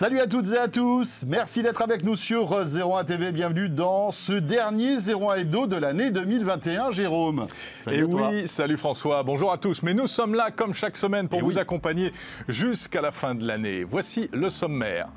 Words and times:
Salut 0.00 0.18
à 0.20 0.26
toutes 0.26 0.50
et 0.52 0.56
à 0.56 0.66
tous, 0.66 1.24
merci 1.26 1.62
d'être 1.62 1.82
avec 1.82 2.04
nous 2.04 2.16
sur 2.16 2.54
01 2.54 3.04
TV, 3.04 3.32
bienvenue 3.32 3.68
dans 3.68 4.10
ce 4.10 4.32
dernier 4.32 4.96
01 4.96 5.34
Hebdo 5.34 5.66
de 5.66 5.76
l'année 5.76 6.10
2021, 6.10 6.90
Jérôme. 6.90 7.46
Salut 7.84 7.98
et 7.98 8.02
oui, 8.04 8.48
salut 8.48 8.78
François, 8.78 9.22
bonjour 9.22 9.52
à 9.52 9.58
tous, 9.58 9.82
mais 9.82 9.92
nous 9.92 10.06
sommes 10.06 10.34
là 10.34 10.52
comme 10.52 10.72
chaque 10.72 10.96
semaine 10.96 11.28
pour 11.28 11.42
vous 11.42 11.58
accompagner 11.58 12.14
jusqu'à 12.48 13.02
la 13.02 13.10
fin 13.10 13.34
de 13.34 13.46
l'année. 13.46 13.84
Voici 13.84 14.30
le 14.32 14.48
sommaire. 14.48 15.10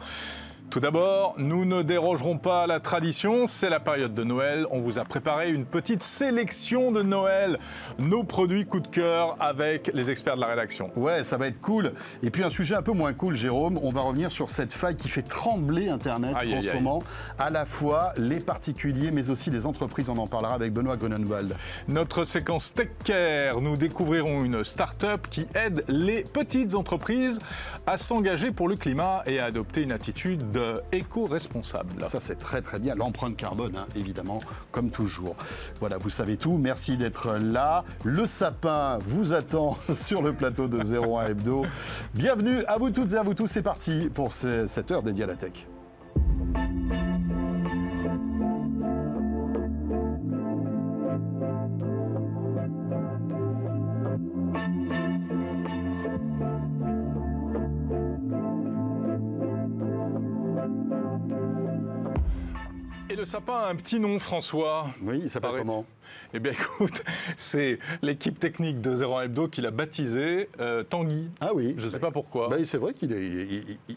Tout 0.70 0.80
d'abord, 0.80 1.36
nous 1.38 1.66
ne 1.66 1.84
dérogerons 1.84 2.40
pas 2.40 2.64
à 2.64 2.68
la 2.68 2.80
tradition, 2.80 3.46
c'est 3.46 3.70
la 3.70 3.80
période 3.80 4.16
de 4.16 4.24
Noël. 4.24 4.66
On 4.72 4.80
vous 4.80 4.98
a 4.98 5.04
préparé 5.04 5.52
une 5.52 5.66
petite 5.66 6.02
sélection 6.02 6.92
de 6.92 7.04
Noël, 7.04 7.60
nos 8.00 8.24
produits 8.24 8.66
coup 8.66 8.80
de 8.80 8.88
cœur 8.88 9.38
avec 9.40 9.92
les 9.94 10.10
experts 10.10 10.36
de 10.36 10.42
la 10.42 10.48
rédaction. 10.48 10.90
Ouais, 10.96 11.24
ça 11.26 11.38
va 11.38 11.46
être 11.48 11.62
cool. 11.62 11.94
Et 12.24 12.32
puis 12.32 12.44
un 12.44 12.50
sujet 12.50 12.76
un 12.76 12.82
peu 12.82 12.92
moins 12.92 13.14
cool, 13.14 13.36
Jérôme, 13.36 13.78
on 13.84 13.90
va 13.90 14.02
revenir 14.02 14.32
sur 14.32 14.50
cette 14.50 14.74
faille 14.74 14.96
qui 14.96 15.10
fait 15.10 15.22
trembler 15.22 15.90
Internet 15.90 16.36
en 16.36 16.62
ce 16.62 16.74
moment, 16.74 17.04
à 17.38 17.52
la 17.52 17.68
fois 17.68 18.14
les 18.18 18.40
particuliers 18.40 19.12
mais 19.12 19.30
aussi 19.30 19.52
les 19.52 19.68
entreprises. 19.68 20.10
On 20.10 20.18
en 20.18 20.28
parlera 20.28 20.56
avec 20.56 20.74
Benoît 20.74 20.98
Grunenwald. 20.98 21.56
Notre 21.88 22.24
séquence 22.24 22.74
Tech 22.74 22.90
Care, 23.04 23.62
nous 23.62 23.78
découvrirons 23.78 24.44
une 24.44 24.64
start-up 24.64 25.28
qui 25.30 25.46
aide 25.54 25.84
les 25.88 26.24
petites 26.24 26.74
entreprises 26.74 27.38
à 27.86 27.98
s'engager 27.98 28.52
pour 28.52 28.68
le 28.68 28.76
climat 28.76 29.22
et 29.28 29.40
à 29.40 29.46
adopter 29.46 29.82
une 29.82 29.92
attitude 29.92 30.52
éco-responsable. 30.92 32.06
Ça, 32.10 32.20
c'est 32.22 32.38
très 32.38 32.62
très 32.62 32.80
bien. 32.80 32.96
L'empreinte 32.96 33.36
carbone, 33.36 33.76
hein, 33.78 33.86
évidemment, 33.96 34.40
comme 34.72 34.90
toujours. 34.90 35.36
Voilà, 35.80 35.98
vous 35.98 36.10
savez 36.10 36.38
tout. 36.38 36.58
Merci 36.58 36.98
d'être 36.98 37.38
là. 37.38 37.84
Le 38.04 38.26
sapin 38.26 39.00
vous 39.08 39.34
attend 39.34 39.78
sur 39.96 40.22
le 40.22 40.34
plateau 40.34 40.68
de 40.68 40.78
01 40.78 41.28
Hebdo. 41.28 41.66
Bienvenue 42.14 42.64
à 42.66 42.78
vous 42.78 42.90
toutes 42.90 43.14
et 43.14 43.18
à 43.18 43.24
vous 43.24 43.34
tous. 43.34 43.48
C'est 43.48 43.62
parti 43.62 44.10
pour 44.14 44.34
cette 44.34 44.92
heure 44.92 45.04
dédiée 45.04 45.24
à 45.24 45.28
la 45.28 45.36
tech. 45.36 45.68
Le 63.16 63.26
sapin 63.26 63.54
a 63.54 63.68
un 63.68 63.76
petit 63.76 64.00
nom, 64.00 64.20
François. 64.20 64.88
Oui, 65.02 65.22
il 65.24 65.30
s'appelle 65.30 65.60
comment? 65.60 65.86
Eh 66.34 66.40
bien, 66.40 66.52
écoute, 66.52 67.04
c'est 67.38 67.80
l'équipe 68.02 68.40
technique 68.40 68.82
de 68.82 69.04
01 69.04 69.24
Hebdo 69.24 69.48
qui 69.48 69.62
l'a 69.62 69.72
baptisé 69.72 70.50
euh, 70.60 70.84
Tanguy. 70.84 71.30
Ah 71.40 71.52
oui. 71.54 71.76
Je 71.78 71.86
ne 71.86 71.92
sais 71.92 72.00
pas 72.00 72.12
pourquoi. 72.12 72.50
Bah, 72.50 72.58
c'est 72.66 72.78
vrai 72.78 72.94
qu'il 72.94 73.12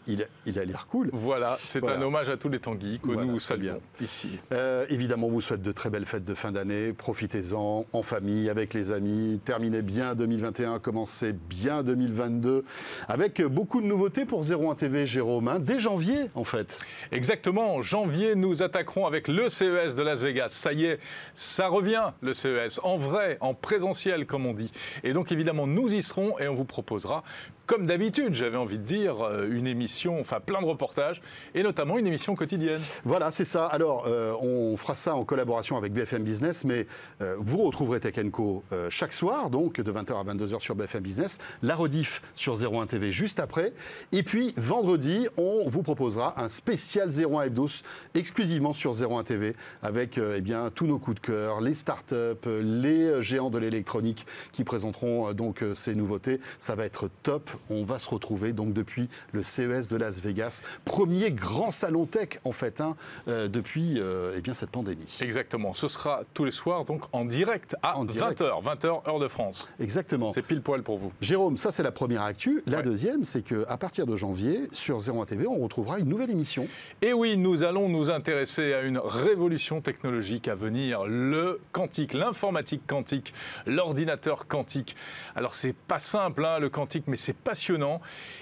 il, 0.07 0.59
a 0.59 0.65
l'air 0.65 0.87
cool. 0.87 1.09
Voilà, 1.13 1.57
c'est 1.63 1.83
un 1.83 2.01
hommage 2.01 2.29
à 2.29 2.37
tous 2.37 2.49
les 2.49 2.59
Tanguy 2.59 2.99
que 2.99 3.09
nous 3.09 3.39
saluons 3.39 3.81
ici. 4.01 4.39
Euh, 4.51 4.85
évidemment, 4.89 5.27
on 5.27 5.31
vous 5.31 5.41
souhaite 5.41 5.61
de 5.61 5.71
très 5.71 5.89
belles 5.89 6.05
fêtes 6.05 6.25
de 6.25 6.35
fin 6.35 6.51
d'année. 6.51 6.93
Profitez-en 6.93 7.85
en 7.91 8.03
famille, 8.03 8.49
avec 8.49 8.73
les 8.73 8.91
amis. 8.91 9.41
Terminez 9.43 9.81
bien 9.81 10.15
2021, 10.15 10.79
commencez 10.79 11.33
bien 11.33 11.83
2022. 11.83 12.63
Avec 13.07 13.41
beaucoup 13.41 13.81
de 13.81 13.87
nouveautés 13.87 14.25
pour 14.25 14.43
01 14.43 14.75
TV, 14.75 15.05
Jérôme. 15.05 15.47
Hein, 15.47 15.59
dès 15.59 15.79
janvier, 15.79 16.29
en 16.35 16.43
fait. 16.43 16.77
Exactement. 17.11 17.75
En 17.75 17.81
janvier, 17.81 18.35
nous 18.35 18.61
attaquerons 18.61 19.06
avec 19.07 19.27
le 19.27 19.49
CES 19.49 19.95
de 19.95 20.03
Las 20.03 20.21
Vegas. 20.21 20.49
Ça 20.49 20.73
y 20.73 20.85
est, 20.85 20.99
ça 21.33 21.67
revient 21.67 22.11
le 22.21 22.33
CES, 22.33 22.79
en 22.83 22.97
vrai, 22.97 23.37
en 23.41 23.53
présentiel 23.53 24.25
comme 24.25 24.45
on 24.45 24.53
dit. 24.53 24.71
Et 25.03 25.13
donc 25.13 25.31
évidemment, 25.31 25.67
nous 25.67 25.93
y 25.93 26.03
serons 26.03 26.37
et 26.39 26.47
on 26.47 26.53
vous 26.53 26.65
proposera 26.65 27.23
comme 27.67 27.85
d'habitude, 27.85 28.33
j'avais 28.33 28.57
envie 28.57 28.77
de 28.77 28.83
dire, 28.83 29.21
euh, 29.21 29.45
une 29.51 29.67
émission, 29.67 30.19
enfin 30.21 30.39
plein 30.39 30.61
de 30.61 30.65
reportages, 30.65 31.21
et 31.53 31.63
notamment 31.63 31.97
une 31.97 32.07
émission 32.07 32.33
quotidienne. 32.33 32.81
Voilà, 33.03 33.29
c'est 33.29 33.45
ça. 33.45 33.65
Alors, 33.65 34.05
euh, 34.07 34.33
on 34.41 34.77
fera 34.77 34.95
ça 34.95 35.15
en 35.15 35.25
collaboration 35.25 35.75
avec 35.75 35.91
BFM 35.91 36.23
Business, 36.23 36.63
mais 36.63 36.87
euh, 37.21 37.35
vous 37.39 37.57
retrouverez 37.63 37.99
Tech 37.99 38.15
Co 38.31 38.63
chaque 38.89 39.11
soir, 39.11 39.49
donc 39.49 39.81
de 39.81 39.91
20h 39.91 40.19
à 40.19 40.23
22h 40.23 40.61
sur 40.61 40.75
BFM 40.75 41.03
Business, 41.03 41.39
la 41.61 41.75
rediff 41.75 42.21
sur 42.35 42.55
01 42.55 42.87
TV 42.87 43.11
juste 43.11 43.39
après, 43.39 43.73
et 44.13 44.23
puis 44.23 44.53
vendredi, 44.55 45.27
on 45.35 45.67
vous 45.67 45.83
proposera 45.83 46.41
un 46.41 46.47
spécial 46.47 47.09
01 47.09 47.41
Hebdo 47.43 47.67
exclusivement 48.15 48.73
sur 48.73 48.93
01 48.93 49.23
TV, 49.23 49.55
avec 49.83 50.17
eh 50.17 50.39
bien, 50.39 50.71
tous 50.73 50.87
nos 50.87 50.99
coups 50.99 51.15
de 51.15 51.27
cœur, 51.27 51.59
les 51.59 51.73
startups, 51.73 52.15
les 52.45 53.21
géants 53.21 53.49
de 53.49 53.57
l'électronique 53.57 54.25
qui 54.53 54.63
présenteront 54.63 55.33
donc 55.33 55.63
ces 55.73 55.95
nouveautés. 55.95 56.39
Ça 56.59 56.75
va 56.75 56.85
être 56.85 57.09
top 57.23 57.56
on 57.69 57.83
va 57.83 57.99
se 57.99 58.09
retrouver 58.09 58.53
donc 58.53 58.73
depuis 58.73 59.09
le 59.31 59.43
CES 59.43 59.87
de 59.87 59.97
Las 59.97 60.21
Vegas, 60.21 60.61
premier 60.85 61.31
grand 61.31 61.71
salon 61.71 62.05
tech 62.05 62.39
en 62.43 62.51
fait 62.51 62.81
hein, 62.81 62.95
euh, 63.27 63.47
depuis 63.47 63.99
euh, 63.99 64.35
eh 64.37 64.41
bien 64.41 64.53
cette 64.53 64.69
pandémie. 64.71 65.17
Exactement. 65.21 65.73
Ce 65.73 65.87
sera 65.87 66.21
tous 66.33 66.45
les 66.45 66.51
soirs 66.51 66.85
donc 66.85 67.03
en 67.11 67.25
direct 67.25 67.75
à 67.83 67.93
20h, 67.93 68.63
20h 68.63 69.07
heure 69.07 69.19
de 69.19 69.27
France. 69.27 69.69
Exactement. 69.79 70.33
C'est 70.33 70.41
pile 70.41 70.61
poil 70.61 70.83
pour 70.83 70.97
vous. 70.97 71.11
Jérôme, 71.21 71.57
ça 71.57 71.71
c'est 71.71 71.83
la 71.83 71.91
première 71.91 72.21
actu. 72.21 72.63
La 72.65 72.81
deuxième, 72.81 73.23
c'est 73.23 73.41
qu'à 73.41 73.77
partir 73.77 74.05
de 74.05 74.15
janvier 74.15 74.67
sur 74.71 74.97
01 74.97 75.25
TV, 75.25 75.47
on 75.47 75.59
retrouvera 75.59 75.99
une 75.99 76.07
nouvelle 76.07 76.31
émission. 76.31 76.67
Et 77.01 77.13
oui, 77.13 77.37
nous 77.37 77.63
allons 77.63 77.89
nous 77.89 78.09
intéresser 78.09 78.73
à 78.73 78.81
une 78.81 78.97
révolution 78.97 79.81
technologique 79.81 80.47
à 80.47 80.55
venir, 80.55 81.05
le 81.05 81.59
quantique, 81.71 82.13
l'informatique 82.13 82.81
quantique, 82.87 83.33
l'ordinateur 83.65 84.47
quantique. 84.47 84.95
Alors 85.35 85.55
c'est 85.55 85.75
pas 85.75 85.99
simple 85.99 86.45
hein, 86.45 86.59
le 86.59 86.69
quantique, 86.69 87.05
mais 87.07 87.17
c'est 87.17 87.35
passionnant 87.47 88.01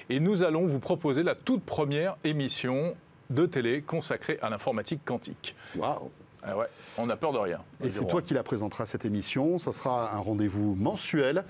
et 0.09 0.19
nous 0.19 0.41
allons 0.41 0.65
vous 0.65 0.79
proposer 0.79 1.21
la 1.21 1.35
toute 1.35 1.61
première 1.61 2.17
émission 2.23 2.95
de 3.29 3.45
télé 3.45 3.83
consacrée 3.83 4.39
à 4.41 4.49
l'informatique 4.49 5.01
quantique. 5.05 5.55
Waouh 5.75 6.09
ah 6.47 6.55
ouais, 6.55 6.67
on 6.99 7.07
n'a 7.07 7.17
peur 7.17 7.33
de 7.33 7.39
rien. 7.39 7.59
Et 7.83 7.91
c'est 7.91 8.05
toi 8.05 8.21
qui 8.21 8.35
la 8.35 8.43
présentera 8.43 8.85
cette 8.85 9.03
émission. 9.03 9.57
Ça 9.57 9.73
sera 9.73 10.13
un 10.13 10.19
rendez-vous 10.19 10.75
mensuel. 10.75 11.43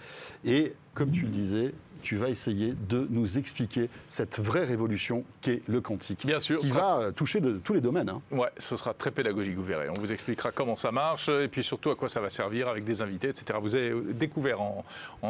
Et 0.45 0.71
comme 0.93 1.11
tu 1.11 1.23
le 1.23 1.27
disais, 1.27 1.73
tu 2.05 2.17
vas 2.17 2.29
essayer 2.29 2.75
de 2.87 3.07
nous 3.09 3.39
expliquer 3.39 3.89
cette 4.07 4.39
vraie 4.39 4.63
révolution 4.63 5.23
qu'est 5.41 5.63
le 5.67 5.81
quantique. 5.81 6.23
Bien 6.23 6.39
sûr. 6.39 6.59
Qui 6.59 6.69
va 6.69 6.99
euh, 6.99 7.11
toucher 7.11 7.41
de, 7.41 7.53
tous 7.53 7.73
les 7.73 7.81
domaines. 7.81 8.09
Hein. 8.09 8.21
Ouais, 8.29 8.49
ce 8.59 8.77
sera 8.77 8.93
très 8.93 9.09
pédagogique, 9.09 9.55
vous 9.55 9.63
verrez. 9.63 9.89
On 9.89 9.99
vous 9.99 10.11
expliquera 10.11 10.51
comment 10.51 10.75
ça 10.75 10.91
marche 10.91 11.29
et 11.29 11.47
puis 11.47 11.63
surtout 11.63 11.89
à 11.89 11.95
quoi 11.95 12.07
ça 12.07 12.21
va 12.21 12.29
servir 12.29 12.67
avec 12.67 12.83
des 12.83 13.01
invités, 13.01 13.29
etc. 13.29 13.57
Vous 13.59 13.73
avez 13.73 13.91
découvert 14.13 14.61
en, 14.61 14.85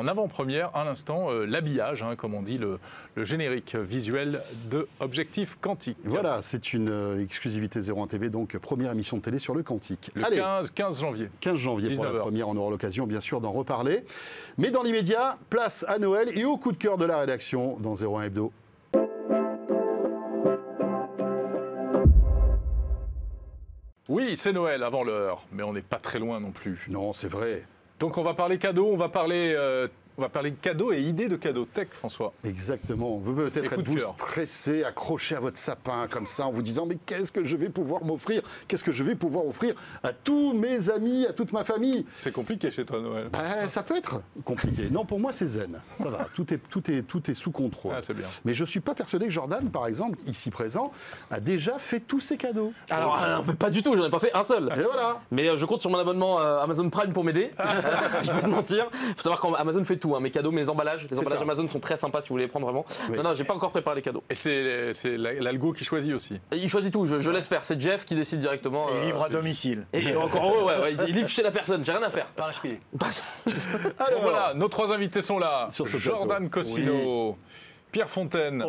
avant-première, 0.06 0.76
à 0.76 0.84
l'instant, 0.84 1.32
euh, 1.32 1.46
l'habillage, 1.46 2.04
hein, 2.04 2.18
comme 2.18 2.34
on 2.34 2.42
dit, 2.42 2.58
le, 2.58 2.78
générique 3.24 3.78
visuel 3.78 4.42
de 4.70 4.90
Objectif 5.00 5.58
Quantique. 5.62 5.98
Voilà, 6.04 6.42
c'est 6.42 6.74
une 6.74 6.90
euh, 6.90 7.24
exclusivité 7.24 7.80
01 7.80 8.08
TV, 8.08 8.30
donc 8.30 8.58
première 8.58 8.92
émission 8.92 9.16
de 9.16 9.22
télé 9.22 9.40
sur 9.40 9.56
le 9.56 9.64
quantique. 9.64 10.12
Le 10.14 10.24
15, 10.24 10.72
15 10.72 11.00
janvier. 11.00 11.30
15 11.40 11.56
janvier 11.56 11.96
pour 11.96 12.04
la 12.04 12.12
première, 12.12 12.50
on 12.50 12.58
aura 12.58 12.70
l'occasion 12.70 13.08
bien 13.08 13.22
sûr 13.22 13.40
d'en 13.40 13.54
reparler. 13.54 14.04
Mais 14.58 14.72
dans 14.72 14.84
l'immédiat, 14.84 15.38
place 15.50 15.86
à 15.88 15.98
Noël 16.00 16.38
et 16.38 16.44
au 16.44 16.58
coup 16.66 16.72
de 16.72 16.78
cœur 16.78 16.98
de 16.98 17.06
la 17.06 17.20
rédaction 17.20 17.78
dans 17.80 17.94
01 17.94 18.24
Hebdo. 18.24 18.52
Oui, 24.10 24.36
c'est 24.36 24.52
Noël 24.52 24.82
avant 24.82 25.04
l'heure, 25.04 25.46
mais 25.52 25.62
on 25.62 25.74
n'est 25.74 25.84
pas 25.84 26.00
très 26.00 26.18
loin 26.18 26.40
non 26.40 26.50
plus. 26.50 26.84
Non, 26.90 27.14
c'est 27.14 27.28
vrai. 27.28 27.68
Donc 28.00 28.18
on 28.18 28.24
va 28.24 28.34
parler 28.34 28.58
cadeaux, 28.58 28.90
on 28.92 28.98
va 28.98 29.10
parler 29.10 29.54
euh, 29.56 29.88
on 30.18 30.22
va 30.22 30.30
parler 30.30 30.52
de 30.52 30.56
cadeaux 30.56 30.94
et 30.94 31.02
idées 31.02 31.28
de 31.28 31.36
cadeaux 31.36 31.66
tech, 31.66 31.90
François. 31.92 32.34
Exactement. 32.44 33.18
Vous 33.18 33.34
peut-être 33.34 33.74
être 33.74 33.82
vous 33.84 34.00
stressé, 34.00 34.84
accroché 34.84 35.36
à 35.36 35.40
votre 35.40 35.58
sapin 35.58 36.08
comme 36.10 36.26
ça, 36.26 36.48
en 36.48 36.52
vous 36.52 36.62
disant 36.62 36.86
mais 36.86 36.98
qu'est-ce 37.06 37.32
que 37.32 37.44
je 37.44 37.56
vais 37.56 37.70
pouvoir 37.70 38.04
m'offrir? 38.04 38.42
Qu'est-ce 38.68 38.84
que 38.84 38.92
je 38.92 39.04
vais 39.04 39.16
pouvoir 39.16 39.46
offrir 39.46 39.76
à 40.04 40.14
tous 40.14 40.54
mes 40.54 40.90
amis, 40.90 41.26
à 41.26 41.34
toute 41.34 41.52
ma 41.52 41.64
famille? 41.64 42.06
C'est 42.22 42.32
compliqué 42.32 42.72
chez 42.72 42.86
toi, 42.86 43.02
Noël. 43.02 43.30
Ben, 43.32 43.68
ça 43.68 43.84
peut 43.84 43.98
être 43.98 44.22
compliqué. 44.44 44.90
Non, 44.90 45.06
pour 45.06 45.20
moi, 45.20 45.34
c'est 45.34 45.48
zen. 45.48 45.80
Ça 45.98 46.10
va. 46.10 46.28
Tout 46.34 46.54
est, 46.54 46.60
tout 46.70 46.90
est, 46.90 47.02
tout 47.02 47.30
est 47.30 47.34
sous 47.34 47.52
contrôle. 47.52 47.94
Ah, 47.98 48.02
c'est 48.02 48.14
bien. 48.14 48.28
Mais 48.46 48.54
je 48.54 48.64
suis 48.64 48.80
pas 48.80 48.96
persuadé 48.96 49.26
que 49.26 49.32
Jordan, 49.32 49.70
par 49.70 49.88
exemple, 49.88 50.18
ici 50.28 50.50
présent, 50.50 50.92
a 51.30 51.40
déjà 51.40 51.78
fait 51.78 52.00
tous 52.00 52.22
ses 52.22 52.38
cadeaux. 52.38 52.74
Alors, 52.90 53.22
euh, 53.22 53.42
pas 53.54 53.70
du 53.70 53.84
tout. 53.84 53.96
J'en 53.98 54.06
ai 54.06 54.10
pas 54.10 54.20
fait 54.20 54.34
un 54.34 54.44
seul. 54.44 54.72
Et 54.78 54.82
voilà. 54.82 55.20
Mais 55.32 55.50
euh, 55.50 55.58
je 55.58 55.66
compte 55.66 55.82
sur 55.82 55.90
mon 55.90 55.98
abonnement 55.98 56.40
euh, 56.40 56.60
Amazon 56.60 56.90
Prime 56.90 57.14
pour 57.14 57.24
m'aider. 57.24 57.52
je 58.24 58.32
vais 58.32 58.42
te 58.42 58.48
mentir. 58.48 58.88
Il 58.94 59.16
faut 59.16 59.24
savoir 59.24 59.42
qu'Amazon 59.42 59.84
fait 59.84 59.98
tout. 59.98 60.05
Hein. 60.14 60.20
Mes 60.20 60.32
cadeaux, 60.32 60.52
mes 60.52 60.70
emballages. 60.70 61.08
Les 61.10 61.20
emballages 61.20 61.42
Amazon 61.42 61.68
sont 61.68 61.80
très 61.80 61.98
sympas 61.98 62.22
si 62.22 62.30
vous 62.30 62.34
voulez 62.34 62.46
les 62.46 62.50
prendre 62.50 62.66
vraiment. 62.66 62.86
Non, 63.16 63.24
non, 63.24 63.34
j'ai 63.34 63.44
pas 63.44 63.54
encore 63.54 63.72
préparé 63.72 63.98
les 63.98 64.02
cadeaux. 64.02 64.24
Et 64.30 64.36
c'est 64.36 65.18
l'algo 65.18 65.74
qui 65.74 65.84
choisit 65.84 66.14
aussi. 66.14 66.40
Il 66.52 66.70
choisit 66.70 66.92
tout, 66.92 67.06
je, 67.06 67.30
laisse 67.30 67.48
faire. 67.48 67.66
C'est 67.66 67.80
Jeff 67.80 68.06
qui 68.06 68.16
décide 68.16 68.40
directement. 68.40 68.88
Il 69.02 69.08
livre 69.08 69.24
à 69.24 69.30
domicile. 69.30 69.86
Et 69.94 70.16
encore, 70.16 70.64
ouais, 70.64 70.78
ouais, 70.80 70.96
il 71.08 71.16
livre 71.16 71.30
chez 71.30 71.44
la 71.44 71.52
personne, 71.52 71.84
j'ai 71.84 71.92
rien 71.92 72.04
à 72.04 72.10
faire. 72.10 72.28
Alors 73.98 74.22
voilà, 74.22 74.54
nos 74.54 74.68
trois 74.68 74.92
invités 74.94 75.22
sont 75.22 75.40
là. 75.40 75.70
Sur 75.72 75.88
Jordan 75.88 76.50
Cosino. 76.50 77.38
Pierre 77.96 78.10
Fontaine 78.10 78.62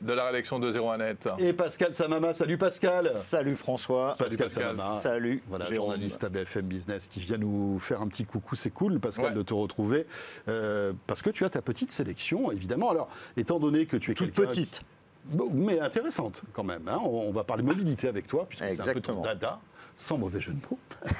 de 0.00 0.12
la 0.12 0.24
rédaction 0.26 0.58
de 0.58 0.72
01net. 0.72 1.28
Et 1.38 1.52
Pascal 1.52 1.94
Samama. 1.94 2.34
Salut 2.34 2.58
Pascal. 2.58 3.04
Salut 3.12 3.54
François. 3.54 4.16
Pascal, 4.18 4.50
Samama. 4.50 4.98
Salut. 4.98 5.40
Voilà, 5.46 5.72
journaliste 5.72 6.24
à 6.24 6.28
BFM 6.28 6.66
Business 6.66 7.06
qui 7.06 7.20
vient 7.20 7.38
nous 7.38 7.78
faire 7.78 8.02
un 8.02 8.08
petit 8.08 8.24
coucou. 8.24 8.56
C'est 8.56 8.70
cool, 8.72 8.98
Pascal, 8.98 9.34
de 9.34 9.42
te 9.42 9.54
retrouver. 9.54 10.04
Euh, 10.48 10.92
parce 11.06 11.22
que 11.22 11.30
tu 11.30 11.44
as 11.44 11.50
ta 11.50 11.62
petite 11.62 11.92
sélection, 11.92 12.50
évidemment. 12.50 12.90
Alors, 12.90 13.08
étant 13.36 13.60
donné 13.60 13.86
que 13.86 13.96
tu 13.96 14.10
es 14.10 14.14
toute 14.14 14.34
petite. 14.34 14.82
Bon, 15.26 15.48
mais 15.52 15.78
intéressante 15.78 16.42
quand 16.52 16.64
même. 16.64 16.88
hein. 16.88 16.98
On, 17.04 17.28
on 17.28 17.30
va 17.30 17.44
parler 17.44 17.62
mobilité 17.62 18.08
avec 18.08 18.26
toi, 18.26 18.46
puisque 18.48 18.64
c'est 18.64 18.88
un 18.90 18.94
peu 18.94 19.00
ton 19.00 19.20
dada, 19.20 19.60
sans 19.96 20.18
mauvais 20.18 20.40
jeu 20.40 20.52
de 20.52 20.58
mots. 20.70 20.78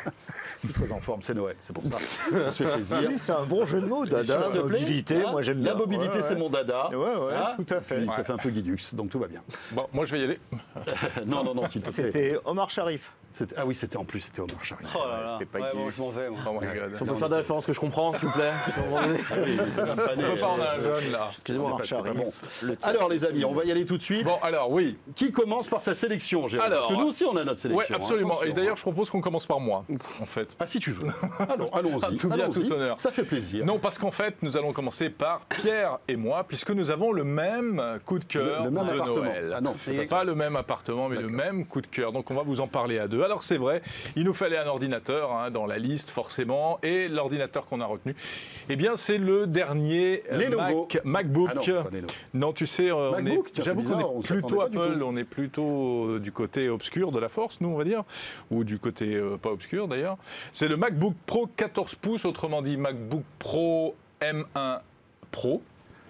Je 0.63 0.69
suis 0.69 0.73
très 0.81 0.93
en 0.93 1.01
forme, 1.01 1.23
c'est 1.23 1.35
Noël, 1.35 1.57
c'est 1.61 1.73
pour 1.73 1.85
ça. 1.85 1.97
On 2.33 2.53
se 2.53 2.63
fait 2.63 2.73
plaisir. 2.75 3.11
Si, 3.11 3.19
c'est 3.19 3.33
un 3.33 3.45
bon 3.45 3.65
jeu 3.65 3.81
de 3.81 3.87
mots, 3.87 4.07
Dada, 4.07 4.49
plaît. 4.51 4.61
mobilité, 4.63 5.25
Hein 5.25 5.31
moi 5.33 5.43
j'aime 5.43 5.59
bien. 5.61 5.73
La 5.73 5.75
mobilité, 5.79 6.09
Ouais, 6.11 6.17
ouais. 6.17 6.29
c'est 6.29 6.35
mon 6.37 6.51
dada. 6.51 6.89
Ouais, 6.91 6.97
ouais, 6.97 7.35
Hein 7.35 7.51
tout 7.57 7.75
à 7.75 7.81
fait. 7.81 7.97
Puis, 7.99 8.09
Ça 8.15 8.25
fait 8.25 8.33
un 8.33 8.37
peu 8.39 8.51
guidux, 8.51 8.79
donc 8.95 9.11
tout 9.11 9.19
va 9.19 9.27
bien. 9.29 9.43
Bon, 9.73 9.87
moi 9.93 10.07
je 10.07 10.13
vais 10.13 10.21
y 10.21 10.25
aller. 10.25 10.41
non, 11.27 11.43
non, 11.45 11.55
non, 11.55 11.69
s'il 11.69 11.83
te 11.83 11.91
plaît. 11.91 12.03
C'était 12.05 12.39
Omar 12.45 12.71
Sharif. 12.71 13.13
Ah 13.57 13.67
oui, 13.67 13.75
c'était 13.75 13.97
en 13.97 14.05
plus, 14.05 14.21
c'était 14.21 14.41
Omar 14.41 14.65
Sharif. 14.65 14.87
Oh 14.95 14.99
là 15.09 15.23
là. 15.23 15.29
C'était 15.33 15.47
pas 15.47 15.59
Ouais, 15.61 15.71
bon, 15.75 15.91
je 15.91 16.01
m'en 16.01 16.11
vais. 16.11 16.29
moi. 16.31 16.39
Oh 16.49 16.53
my 16.61 16.67
god. 16.79 16.93
On 17.01 17.05
peut 17.05 17.15
faire 17.15 17.29
des 17.29 17.37
références 17.37 17.67
que 17.67 17.73
je 17.73 17.81
comprends, 17.81 18.15
s'il 18.15 18.27
vous 18.29 18.33
plaît 18.35 18.53
Ah 18.67 19.35
oui. 19.45 19.59
On 19.61 20.21
peut 20.21 20.41
pas 20.41 20.47
en 20.49 20.61
un 20.61 20.81
jeune 20.81 21.13
là. 21.13 21.29
Excusez-moi. 21.33 21.79
Bon. 22.15 22.33
Alors 22.83 23.09
les 23.09 23.25
amis, 23.25 23.45
on 23.45 23.53
va 23.53 23.65
y 23.65 23.71
aller 23.71 23.85
tout 23.85 23.97
de 23.99 24.03
suite. 24.03 24.25
Bon, 24.25 24.37
alors 24.43 24.71
oui. 24.71 24.97
Qui 25.15 25.33
commence 25.33 25.69
par 25.69 25.81
sa 25.81 25.95
sélection, 25.95 26.49
Gérard 26.49 26.67
Alors, 26.67 26.87
Parce 26.89 26.95
que 26.95 27.01
nous 27.01 27.09
aussi, 27.09 27.25
on 27.25 27.37
a 27.37 27.45
notre 27.45 27.61
sélection. 27.61 27.95
hein, 27.95 27.99
absolument. 28.01 28.43
Et 28.43 28.53
d'ailleurs, 28.53 28.73
hein. 28.73 28.77
je 28.77 28.83
propose 28.83 29.11
qu'on 29.11 29.21
commence 29.21 29.47
par 29.47 29.61
moi, 29.61 29.85
en 30.21 30.27
fait. 30.27 30.49
Ah, 30.61 30.67
si 30.67 30.79
tu 30.81 30.93
veux. 30.93 31.09
Allons, 31.49 31.69
allons-y. 31.73 32.17
Tout 32.17 32.29
bien, 32.29 32.49
tout 32.51 32.71
honneur. 32.73 32.99
Ça 32.99 33.11
fait 33.13 33.25
plaisir. 33.25 33.65
Non, 33.65 33.79
parce 33.79 33.99
qu'en 33.99 34.11
fait, 34.11 34.37
nous 34.43 34.57
allons 34.57 34.73
commencer 34.73 35.11
par 35.11 35.41
Pierre 35.47 35.99
et 36.09 36.17
moi, 36.17 36.45
puisque 36.47 36.71
nous 36.71 36.91
avons 36.91 37.13
le 37.13 37.25
même 37.25 37.99
coup 38.07 38.19
de 38.19 38.25
cœur 38.25 38.61
Le- 38.61 38.65
le 38.65 38.71
même 38.71 38.87
de 38.87 38.91
appartement. 38.93 39.25
Noël. 39.25 39.53
Ah 39.57 39.61
non, 39.61 39.75
c'est 39.85 39.95
pas 40.09 40.23
pas 40.23 40.25
le 40.25 40.35
même 40.35 40.57
appartement, 40.57 41.09
mais 41.09 41.17
le 41.17 41.29
même 41.29 41.65
coup 41.67 41.81
de 41.81 41.87
cœur. 41.87 42.13
Donc 42.13 42.31
on 42.31 42.35
va 42.35 42.43
vous 42.43 42.61
en 42.61 42.67
parler 42.67 42.99
à 42.99 43.09
deux. 43.09 43.22
Alors 43.23 43.43
c'est 43.43 43.57
vrai, 43.57 43.83
il 44.17 44.25
nous 44.25 44.35
fallait 44.35 44.59
un 44.59 44.67
ordinateur 44.67 45.33
hein, 45.33 45.51
dans 45.51 45.67
la 45.67 45.79
liste 45.79 46.11
forcément, 46.11 46.79
et 46.83 47.09
l'ordinateur 47.09 47.67
qu'on 47.67 47.81
a 47.81 47.87
retenu, 47.87 48.15
eh 48.69 48.77
bien 48.77 48.97
c'est 48.97 49.19
le 49.19 49.47
dernier 49.47 50.23
euh. 50.31 50.39
Mac- 50.57 51.05
MacBook. 51.05 51.51
Ah 51.51 51.61
non, 52.35 52.53
tu 52.53 52.67
sais, 52.67 52.91
on 52.93 53.19
est, 53.27 53.39
j'avoue 53.63 53.83
qu'on 53.83 53.95
on 53.95 54.21
est 54.21 54.27
plutôt 54.27 54.61
Apple, 54.61 55.03
on 55.03 55.17
est 55.17 55.25
plutôt 55.25 56.19
du 56.19 56.33
côté 56.33 56.69
obscur 56.69 57.13
de 57.13 57.19
la 57.19 57.29
force, 57.29 57.61
nous 57.61 57.69
on 57.69 57.77
va 57.77 57.85
dire, 57.85 58.03
ou 58.51 58.65
du 58.65 58.79
côté 58.79 59.15
euh, 59.15 59.37
pas 59.37 59.51
obscur 59.51 59.89
d'ailleurs. 59.89 60.17
C'est 60.53 60.69
le 60.69 60.77
MacBook 60.77 61.15
Pro 61.27 61.47
14 61.47 61.95
pouces, 61.97 62.25
autrement 62.25 62.63
dit 62.63 62.77
MacBook 62.77 63.25
Pro 63.39 63.95
M1 64.21 64.81
Pro. 65.31 65.63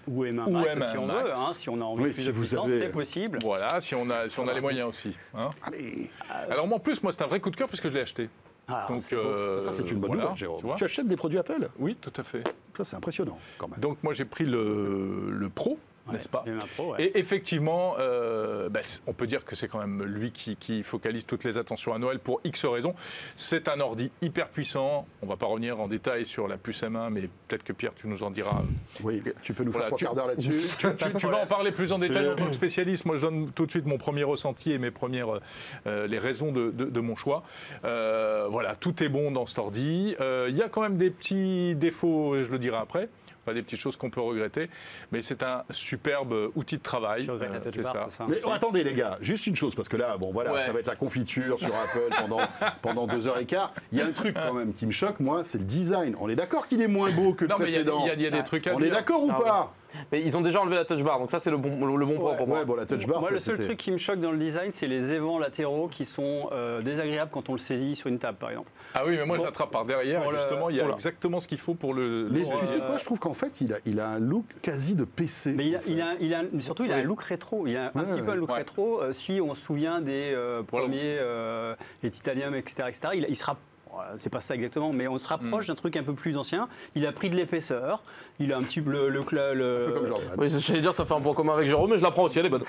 Ou 0.09 0.25
M1 0.25 0.47
Ou 0.47 0.51
Max, 0.51 0.77
M1 0.77 0.91
si 0.91 0.99
on 0.99 1.07
Max. 1.07 1.23
veut. 1.25 1.33
hein, 1.35 1.51
si 1.55 1.69
on 1.69 1.81
a 1.81 1.85
envie 1.85 2.03
Oui, 2.03 2.09
de 2.11 2.15
plus 2.15 2.23
si 2.23 2.27
de 2.29 2.33
vous 2.33 2.41
puissance, 2.41 2.69
avez- 2.71 2.79
c'est 2.81 2.89
possible. 2.89 3.39
Voilà, 3.43 3.81
si 3.81 3.95
on 3.95 4.09
a, 4.11 4.29
si 4.29 4.41
on 4.41 4.49
a 4.49 4.53
les 4.55 4.61
moyens 4.61 4.89
aussi. 4.89 5.17
hein. 5.35 5.51
Allez. 5.65 6.11
Alors 6.51 6.67
moi, 6.67 6.77
en 6.79 6.81
plus, 6.81 7.03
moi 7.03 7.13
c'est 7.13 7.23
un 7.23 7.27
vrai 7.29 7.41
coup 7.41 7.51
de 7.51 7.57
cœur 7.57 7.69
puisque 7.69 7.89
je 7.89 7.95
l'ai 7.95 8.01
acheté. 8.01 8.29
Ah, 8.69 8.87
Donc 8.89 9.13
euh, 9.13 9.61
Ça, 9.63 9.73
c'est 9.73 9.91
une 9.91 9.99
bonne 9.99 10.09
voilà, 10.11 10.23
nouvelle, 10.25 10.37
Jérôme. 10.39 10.61
tu 10.61 10.67
vois. 10.67 10.77
Tu 10.77 10.85
achètes 10.85 11.07
des 11.09 11.17
produits 11.17 11.39
Apple? 11.39 11.69
Oui, 11.79 11.97
tout 12.01 12.13
à 12.17 12.23
fait. 12.23 12.45
Ça, 12.77 12.85
c'est 12.85 12.97
impressionnant, 12.97 13.39
quand 13.59 13.69
même. 13.69 13.81
Donc 13.81 13.99
moi 14.03 14.15
j'ai 14.15 14.25
pris 14.25 14.45
le, 14.45 15.31
le 15.31 15.49
Pro, 15.49 15.79
n'est-ce 16.11 16.29
pas 16.29 16.45
M1 16.47 16.67
Pro, 16.77 16.93
ouais. 16.95 17.05
Et 17.05 17.19
effectivement, 17.19 17.95
euh, 17.99 18.69
bah, 18.69 18.83
c- 18.83 19.01
on 19.07 19.13
peut 19.13 19.27
dire 19.27 19.45
que 19.45 19.55
c'est 19.55 19.69
quand 19.69 19.79
même 19.79 20.03
lui 20.03 20.33
qui, 20.33 20.57
qui 20.57 20.83
focalise 20.83 21.27
toutes 21.27 21.45
les 21.45 21.57
attentions 21.59 21.95
à 21.95 21.99
Noël 21.99 22.19
pour 22.19 22.41
X 22.45 22.65
raisons. 22.65 22.95
C'est 23.37 23.69
un 23.69 23.79
ordi 23.81 24.11
hyper 24.21 24.49
puissant. 24.49 25.07
On 25.23 25.27
va 25.27 25.37
pas 25.37 25.47
revenir 25.47 25.81
en 25.81 25.87
détail 25.89 26.27
sur 26.27 26.49
la 26.49 26.57
puce 26.57 26.83
M1, 26.83 27.11
mais 27.11 27.29
peut-être 27.49 27.63
que 27.63 27.73
Pierre, 27.73 27.93
tu 27.95 28.09
nous 28.09 28.23
en 28.23 28.31
diras. 28.31 28.63
Oui, 29.03 29.23
tu 29.43 29.55
peux 29.55 29.65
nous 29.65 29.73
Voilà, 29.73 29.89
faire 29.89 29.97
trois 29.97 30.07
quarts 30.09 30.15
d'heure 30.17 30.27
là-dessus. 30.29 30.51
Tu, 30.79 31.19
tu 31.19 31.27
vas 31.27 31.43
en 31.43 31.47
parler 31.47 31.71
plus 31.73 31.93
en 31.93 31.99
détail 31.99 32.29
en 32.29 32.35
tant 32.37 32.47
que 32.47 32.55
spécialiste. 32.55 33.05
Moi, 33.05 33.17
je 33.17 33.23
donne 33.23 33.51
tout 33.53 33.67
de 33.67 33.71
suite 33.71 33.87
mon 33.87 33.99
premier 33.99 34.25
ressenti 34.25 34.73
et 34.73 34.79
mes 34.79 34.91
premières 34.91 35.41
euh, 35.87 36.07
les 36.07 36.19
raisons 36.19 36.53
de, 36.53 36.71
de- 36.71 36.87
de 36.87 37.01
mon 37.01 37.17
choix. 37.17 37.43
Euh, 37.85 38.47
voilà, 38.51 38.75
tout 38.77 39.03
est 39.03 39.09
bon 39.09 39.31
dans 39.31 39.47
cet 39.47 39.59
ordi. 39.59 40.15
Euh, 40.21 40.47
Il 40.51 40.57
y 40.57 40.63
a 40.63 40.69
quand 40.69 40.83
même 40.83 40.97
des 40.97 41.11
petits 41.11 41.75
défauts, 41.75 42.37
et 42.37 42.45
je 42.45 42.51
le 42.51 42.59
dirai 42.59 42.77
après. 42.77 43.09
Enfin, 43.45 43.55
des 43.55 43.63
petites 43.63 43.81
choses 43.81 43.97
qu'on 43.97 44.09
peut 44.11 44.21
regretter, 44.21 44.71
mais 45.11 45.21
c'est 45.21 45.43
un 45.43 45.65
superbe 45.71 46.51
outil 46.55 46.77
de 46.77 46.83
travail. 46.83 47.29
Euh, 47.29 47.83
bar, 47.83 47.93
ça. 47.93 48.09
ça. 48.09 48.27
Mais 48.29 48.37
oh, 48.45 48.51
attendez 48.51 48.85
les 48.85 48.95
gars, 48.95 49.19
juste 49.21 49.49
une 49.49 49.57
chose, 49.57 49.75
parce 49.75 49.89
que 49.89 49.97
là, 49.97 50.17
bon 50.17 50.31
voilà, 50.33 50.53
Ouais. 50.53 50.63
ça 50.63 50.73
va 50.73 50.79
être 50.79 50.87
la 50.87 50.95
confiture 50.95 51.59
sur 51.59 51.75
Apple 51.75 52.15
pendant, 52.17 52.41
pendant 52.83 53.07
deux 53.09 53.27
heures 53.27 53.39
et 53.39 53.45
quart. 53.47 53.73
Il 53.91 53.99
y 53.99 54.01
a 54.01 54.07
un 54.07 54.13
truc 54.13 54.35
quand 54.37 54.55
même 54.55 54.73
qui 54.73 54.87
me 54.87 54.93
choque, 54.93 55.19
moi, 55.19 55.43
c'est 55.45 55.59
le 55.59 55.65
design. 55.65 56.15
On 56.21 56.29
est 56.29 56.37
d'accord 56.37 56.69
qu'il 56.69 56.81
est 56.83 56.87
moins 56.89 57.11
beau 57.11 57.33
que 57.35 57.45
le 57.45 57.51
Non, 57.51 57.57
mais 57.59 57.65
il 57.67 57.71
y 57.73 57.77
a- 57.77 57.81
précédent. 57.81 58.03
il 58.05 58.09
y, 58.09 58.11
a- 58.11 58.15
il 58.15 58.23
y 58.23 58.27
a 58.27 58.31
des 58.31 58.45
trucs 58.45 58.67
à 58.69 58.75
On 58.75 58.79
dire. 58.79 58.87
est 58.87 58.91
d'accord 58.91 59.25
ou 59.25 59.31
Ah, 59.33 59.41
pas 59.43 59.75
Mais 60.11 60.23
ils 60.23 60.37
ont 60.37 60.41
déjà 60.41 60.61
enlevé 60.61 60.77
la 60.77 60.85
touch 60.85 61.03
bar, 61.03 61.19
donc 61.19 61.31
ça 61.31 61.41
c'est 61.41 61.51
le 61.51 61.57
bon, 61.57 61.85
le, 61.87 61.97
le 61.97 62.07
bon 62.07 62.19
point 62.19 62.35
pour 62.35 62.47
moi. 62.49 62.59
Ouais, 62.61 62.65
bon, 62.65 62.75
la 62.75 62.87
touch 62.87 63.07
bar, 63.07 63.21
Moi, 63.21 63.29
ça, 63.29 63.35
le 63.35 63.41
seul 63.41 63.57
c'était- 63.57 63.67
truc 63.69 63.79
qui 63.79 63.93
me 63.93 63.97
choque 63.99 64.21
dans 64.21 64.33
le 64.33 64.39
design, 64.39 64.71
c'est 64.73 64.87
les 64.87 65.13
évents 65.13 65.39
latéraux 65.39 65.89
qui 65.89 66.05
sont 66.05 66.49
euh, 66.53 66.83
désagréables 66.83 67.31
quand 67.33 67.49
on 67.49 67.53
le 67.53 67.59
saisit 67.59 67.95
sur 67.97 68.09
une 68.09 68.19
table, 68.19 68.39
par 68.39 68.51
exemple. 68.51 68.71
Ah 68.95 69.03
oui, 69.07 69.17
mais 69.17 69.25
moi 69.27 69.37
Pour- 69.37 69.45
je 69.45 69.51
l'attrape 69.51 69.71
par 69.71 69.85
derrière. 69.85 70.23
pour 70.23 70.33
et 70.33 70.35
le- 70.35 70.41
justement, 70.41 70.71
il 70.71 70.77
y 70.77 70.81
a 70.81 70.83
Voilà. 70.83 70.97
exactement 70.97 71.41
ce 71.41 71.49
qu'il 71.49 71.59
faut 71.59 71.75
pour 71.75 71.95
le. 71.95 72.29
Mais 72.31 72.41
le- 72.41 72.45
tu 72.45 72.67
sais 72.67 72.81
euh, 72.81 72.87
quoi, 72.87 72.99
je 72.99 73.05
trouve 73.05 73.19
qu'en 73.19 73.35
fait, 73.35 73.61
il 73.61 73.73
a, 73.73 73.77
il 73.87 74.01
a 74.01 74.09
un 74.09 74.19
look 74.19 74.45
quasi 74.63 74.95
de 74.95 75.05
PC. 75.05 75.53
Mais 75.53 75.67
il 75.67 75.75
a, 75.77 75.79
en 75.79 75.83
fait. 75.83 75.91
il 75.91 76.03
a- 76.03 76.15
il 76.21 76.35
a- 76.35 76.43
surtout, 76.61 76.85
il 76.85 76.93
a 76.93 76.97
un 76.97 77.03
look 77.03 77.23
rétro. 77.23 77.67
Il 77.67 77.77
a 77.77 77.93
un 77.95 77.99
Ouais, 78.01 78.07
petit 78.07 78.23
peu 78.23 78.31
un 78.33 78.35
look 78.37 78.51
Ouais. 78.51 78.57
rétro. 78.59 79.01
euh, 79.03 79.13
si 79.13 79.41
on 79.41 79.55
se 79.55 79.61
souvient 79.63 80.01
des 80.01 80.33
euh, 80.35 80.63
premiers, 80.63 81.17
euh, 81.19 81.75
les 82.03 82.11
titanium, 82.11 82.55
etc., 82.55 82.85
etc., 82.89 83.01
il, 83.15 83.27
il 83.29 83.37
sera. 83.37 83.57
Voilà, 83.93 84.13
C'est 84.19 84.31
pas 84.31 84.41
ça 84.41 84.55
exactement, 84.55 84.93
mais 84.93 85.07
on 85.09 85.19
se 85.19 85.29
rapproche 85.29 85.67
d'un 85.67 85.75
truc 85.75 85.97
un 85.97 86.03
peu 86.03 86.15
plus 86.15 86.37
ancien. 86.37 86.69
Il 86.95 87.07
a 87.07 87.13
pris 87.13 87.31
de 87.31 87.37
l'épaisseur. 87.37 88.03
Il 88.41 88.53
a 88.53 88.57
un 88.59 88.63
petit 88.63 88.81
le, 88.81 89.09
le, 89.09 89.21
le- 89.21 89.93
comme 89.95 90.07
Jordan. 90.09 90.29
Oui, 90.39 90.49
j'allais 90.49 90.81
dire, 90.81 90.95
ça 90.95 91.05
fait 91.05 91.15
un 91.15 91.21
point 91.21 91.35
commun 91.35 91.55
avec 91.55 91.69
Jérôme, 91.69 91.91
mais 91.91 91.99
je 91.99 92.03
la 92.03 92.11
prends 92.11 92.25
aussi, 92.25 92.39
elle 92.39 92.47
est 92.47 92.51
bonne. 92.51 92.65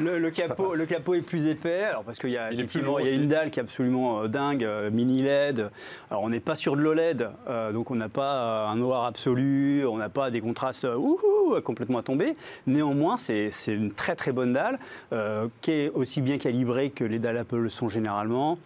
Le, 0.00 0.18
le 0.18 0.30
capot, 0.30 0.74
le 0.74 0.84
est 0.84 1.20
plus 1.22 1.46
épais, 1.46 1.84
alors 1.84 2.02
parce 2.02 2.18
qu'il 2.18 2.30
y 2.30 2.36
a, 2.36 2.50
Il 2.52 2.58
il 2.60 3.06
y 3.06 3.14
une 3.14 3.28
dalle 3.28 3.50
qui 3.50 3.60
est 3.60 3.62
absolument 3.62 4.22
euh, 4.22 4.28
dingue, 4.28 4.64
euh, 4.64 4.90
mini 4.90 5.22
LED. 5.22 5.70
Alors 6.10 6.22
on 6.22 6.28
n'est 6.28 6.40
pas 6.40 6.56
sur 6.56 6.76
de 6.76 6.80
l'OLED, 6.82 7.28
euh, 7.48 7.72
donc 7.72 7.90
on 7.90 7.94
n'a 7.94 8.08
pas 8.08 8.34
euh, 8.34 8.66
un 8.68 8.76
noir 8.76 9.04
absolu, 9.04 9.86
on 9.86 9.96
n'a 9.96 10.08
pas 10.08 10.30
des 10.30 10.40
contrastes 10.40 10.84
euh, 10.84 10.96
ouhou, 10.96 11.60
complètement 11.62 11.98
à 11.98 12.02
tomber. 12.02 12.36
Néanmoins, 12.66 13.16
c'est 13.16 13.50
c'est 13.50 13.74
une 13.74 13.92
très 13.92 14.16
très 14.16 14.32
bonne 14.32 14.52
dalle 14.52 14.78
euh, 15.12 15.48
qui 15.60 15.70
est 15.72 15.90
aussi 15.90 16.20
bien 16.20 16.38
calibrée 16.38 16.90
que 16.90 17.04
les 17.04 17.18
dalles 17.18 17.38
Apple 17.38 17.56
le 17.58 17.68
sont 17.68 17.88
généralement 17.88 18.58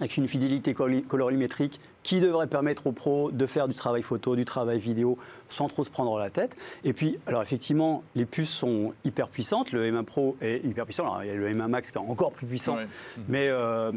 avec 0.00 0.16
une 0.16 0.28
fidélité 0.28 0.74
colorimétrique 0.74 1.80
qui 2.02 2.20
devrait 2.20 2.46
permettre 2.46 2.86
aux 2.86 2.92
pros 2.92 3.30
de 3.30 3.46
faire 3.46 3.68
du 3.68 3.74
travail 3.74 4.02
photo, 4.02 4.34
du 4.36 4.44
travail 4.44 4.78
vidéo 4.78 5.18
sans 5.48 5.68
trop 5.68 5.84
se 5.84 5.90
prendre 5.90 6.18
la 6.18 6.30
tête. 6.30 6.56
Et 6.82 6.92
puis, 6.92 7.18
alors 7.26 7.42
effectivement, 7.42 8.02
les 8.14 8.24
puces 8.24 8.50
sont 8.50 8.92
hyper 9.04 9.28
puissantes. 9.28 9.72
Le 9.72 9.90
M1 9.90 10.04
Pro 10.04 10.36
est 10.40 10.64
hyper 10.64 10.84
puissant. 10.84 11.04
Alors, 11.04 11.22
il 11.22 11.28
y 11.28 11.30
a 11.30 11.34
le 11.34 11.48
M1 11.48 11.68
Max 11.68 11.90
qui 11.90 11.98
est 11.98 12.00
encore 12.00 12.32
plus 12.32 12.46
puissant. 12.46 12.76
Ouais. 12.76 12.86
Mais 13.28 13.48
euh, 13.48 13.92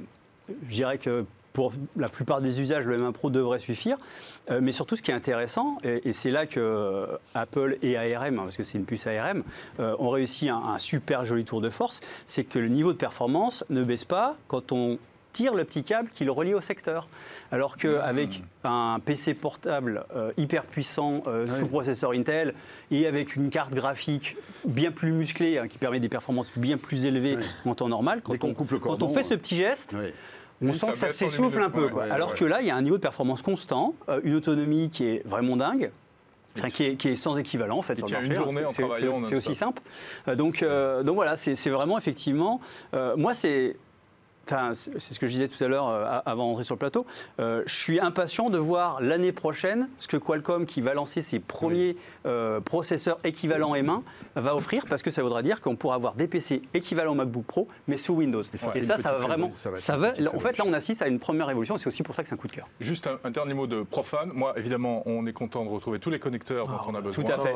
je 0.69 0.75
dirais 0.75 0.99
que 0.99 1.25
pour 1.57 1.73
la 1.95 2.07
plupart 2.07 2.39
des 2.39 2.61
usages, 2.61 2.85
le 2.85 2.99
M1 2.99 3.13
Pro 3.13 3.31
devrait 3.31 3.57
suffire. 3.57 3.97
Euh, 4.51 4.59
mais 4.61 4.71
surtout, 4.71 4.95
ce 4.95 5.01
qui 5.01 5.09
est 5.09 5.15
intéressant, 5.15 5.79
et, 5.83 6.07
et 6.07 6.13
c'est 6.13 6.29
là 6.29 6.45
que 6.45 6.59
euh, 6.59 7.17
Apple 7.33 7.79
et 7.81 7.97
ARM, 7.97 8.37
hein, 8.37 8.43
parce 8.43 8.55
que 8.55 8.61
c'est 8.61 8.77
une 8.77 8.85
puce 8.85 9.07
ARM, 9.07 9.41
euh, 9.79 9.95
ont 9.97 10.09
réussi 10.11 10.49
un, 10.49 10.57
un 10.57 10.77
super 10.77 11.25
joli 11.25 11.45
tour 11.45 11.59
de 11.59 11.71
force, 11.71 11.99
c'est 12.27 12.43
que 12.43 12.59
le 12.59 12.67
niveau 12.67 12.93
de 12.93 12.97
performance 12.99 13.65
ne 13.71 13.83
baisse 13.83 14.05
pas 14.05 14.37
quand 14.47 14.71
on 14.71 14.99
tire 15.37 15.53
le 15.53 15.65
petit 15.65 15.83
câble 15.83 16.09
qui 16.13 16.25
le 16.25 16.31
relie 16.31 16.55
au 16.55 16.61
secteur. 16.61 17.07
Alors 17.51 17.77
qu'avec 17.77 18.41
un 18.63 18.99
PC 19.05 19.35
portable 19.35 20.03
euh, 20.15 20.31
hyper 20.35 20.65
puissant 20.65 21.21
euh, 21.27 21.45
sous 21.59 21.67
processeur 21.67 22.11
Intel 22.13 22.55
et 22.89 23.05
avec 23.05 23.35
une 23.35 23.49
carte 23.51 23.71
graphique 23.73 24.35
bien 24.65 24.91
plus 24.91 25.11
musclée, 25.11 25.59
hein, 25.59 25.67
qui 25.67 25.77
permet 25.77 25.99
des 25.99 26.09
performances 26.09 26.51
bien 26.57 26.77
plus 26.77 27.05
élevées 27.05 27.37
en 27.65 27.75
temps 27.75 27.87
normal, 27.87 28.21
quand 28.23 28.43
on, 28.43 28.53
coupe 28.55 28.71
le 28.71 28.79
quand 28.79 28.89
on 28.95 28.97
cordon, 28.97 29.09
fait 29.09 29.23
ce 29.23 29.35
petit 29.35 29.55
geste, 29.57 29.95
on 30.61 30.67
Oui, 30.69 30.73
sent 30.73 30.79
ça 30.79 30.91
que 30.93 30.97
ça 30.97 31.13
s'essouffle 31.13 31.61
un 31.61 31.69
peu. 31.69 31.77
lumineux. 31.81 31.93
quoi. 31.93 32.05
Ouais, 32.05 32.11
Alors 32.11 32.31
ouais. 32.31 32.35
que 32.37 32.45
là, 32.45 32.61
il 32.61 32.67
y 32.67 32.71
a 32.71 32.75
un 32.75 32.81
niveau 32.81 32.97
de 32.97 33.01
performance 33.03 33.43
constant, 33.43 33.93
euh, 34.09 34.19
une 34.23 34.33
autonomie 34.33 34.89
qui 34.89 35.05
est 35.05 35.21
vraiment 35.27 35.55
dingue. 35.55 35.91
Enfin, 36.57 36.69
qui, 36.71 36.85
est, 36.85 36.95
qui 36.95 37.09
est 37.09 37.15
sans 37.15 37.37
équivalent 37.37 37.77
en 37.77 37.81
fait 37.83 37.95
sur 37.97 38.07
une 38.19 38.31
hein. 38.31 38.33
journée 38.33 38.65
en 38.65 38.69
C'est- 38.71 38.77
c'est- 38.77 38.81
travaillant 38.81 39.21
C'est 39.29 39.35
aussi 39.35 39.53
simple. 39.53 39.79
Donc, 40.35 40.63
euh, 40.63 41.03
donc 41.03 41.13
voilà, 41.13 41.37
c'est 41.37 41.55
c'est 41.55 41.69
vraiment 41.69 41.99
effectivement. 41.99 42.59
euh, 42.95 43.15
moi, 43.15 43.35
c'est. 43.35 43.77
Enfin, 44.49 44.73
c'est 44.75 45.13
ce 45.13 45.19
que 45.19 45.27
je 45.27 45.33
disais 45.33 45.47
tout 45.49 45.61
à 45.61 45.67
l'heure 45.67 45.89
euh, 45.89 46.19
avant 46.25 46.47
d'entrer 46.47 46.63
sur 46.63 46.75
le 46.75 46.79
plateau. 46.79 47.05
Euh, 47.39 47.63
je 47.65 47.73
suis 47.75 47.99
impatient 47.99 48.49
de 48.49 48.57
voir 48.57 49.01
l'année 49.01 49.33
prochaine 49.33 49.89
ce 49.99 50.07
que 50.07 50.15
Qualcomm, 50.15 50.65
qui 50.65 50.79
va 50.79 50.93
lancer 50.93 51.21
ses 51.21 51.39
premiers 51.39 51.97
euh, 52.25 52.61
processeurs 52.61 53.19
équivalents 53.25 53.75
M1, 53.75 54.03
va 54.35 54.55
offrir, 54.55 54.85
parce 54.87 55.01
que 55.01 55.11
ça 55.11 55.21
voudra 55.21 55.41
dire 55.41 55.59
qu'on 55.59 55.75
pourra 55.75 55.95
avoir 55.95 56.13
des 56.13 56.27
PC 56.27 56.61
équivalents 56.73 57.15
MacBook 57.15 57.45
Pro, 57.45 57.67
mais 57.87 57.97
sous 57.97 58.13
Windows. 58.13 58.41
Et 58.41 58.57
ça, 58.57 58.71
Et 58.73 58.83
ça, 58.83 58.95
va 58.95 59.17
vraiment. 59.17 59.51
ça 59.55 59.69
va 59.69 59.77
Ça 59.77 59.97
en 59.97 60.39
fait, 60.39 60.57
là, 60.57 60.63
on 60.65 60.73
assiste 60.73 61.01
à 61.01 61.07
une 61.07 61.19
première 61.19 61.47
révolution. 61.47 61.77
C'est 61.77 61.87
aussi 61.87 62.03
pour 62.03 62.15
ça 62.15 62.23
que 62.23 62.29
c'est 62.29 62.35
un 62.35 62.37
coup 62.37 62.47
de 62.47 62.53
cœur. 62.53 62.69
Juste 62.79 63.07
un, 63.07 63.19
un 63.25 63.31
dernier 63.31 63.53
mot 63.53 63.67
de 63.67 63.83
profane. 63.83 64.31
Moi, 64.33 64.53
évidemment, 64.55 65.03
on 65.05 65.25
est 65.25 65.33
content 65.33 65.65
de 65.65 65.69
retrouver 65.69 65.99
tous 65.99 66.09
les 66.09 66.19
connecteurs 66.19 66.67
dont 66.67 66.79
on 66.87 66.95
a 66.95 67.01
besoin. 67.01 67.23
Tout 67.23 67.31
à 67.31 67.37
fait. 67.37 67.53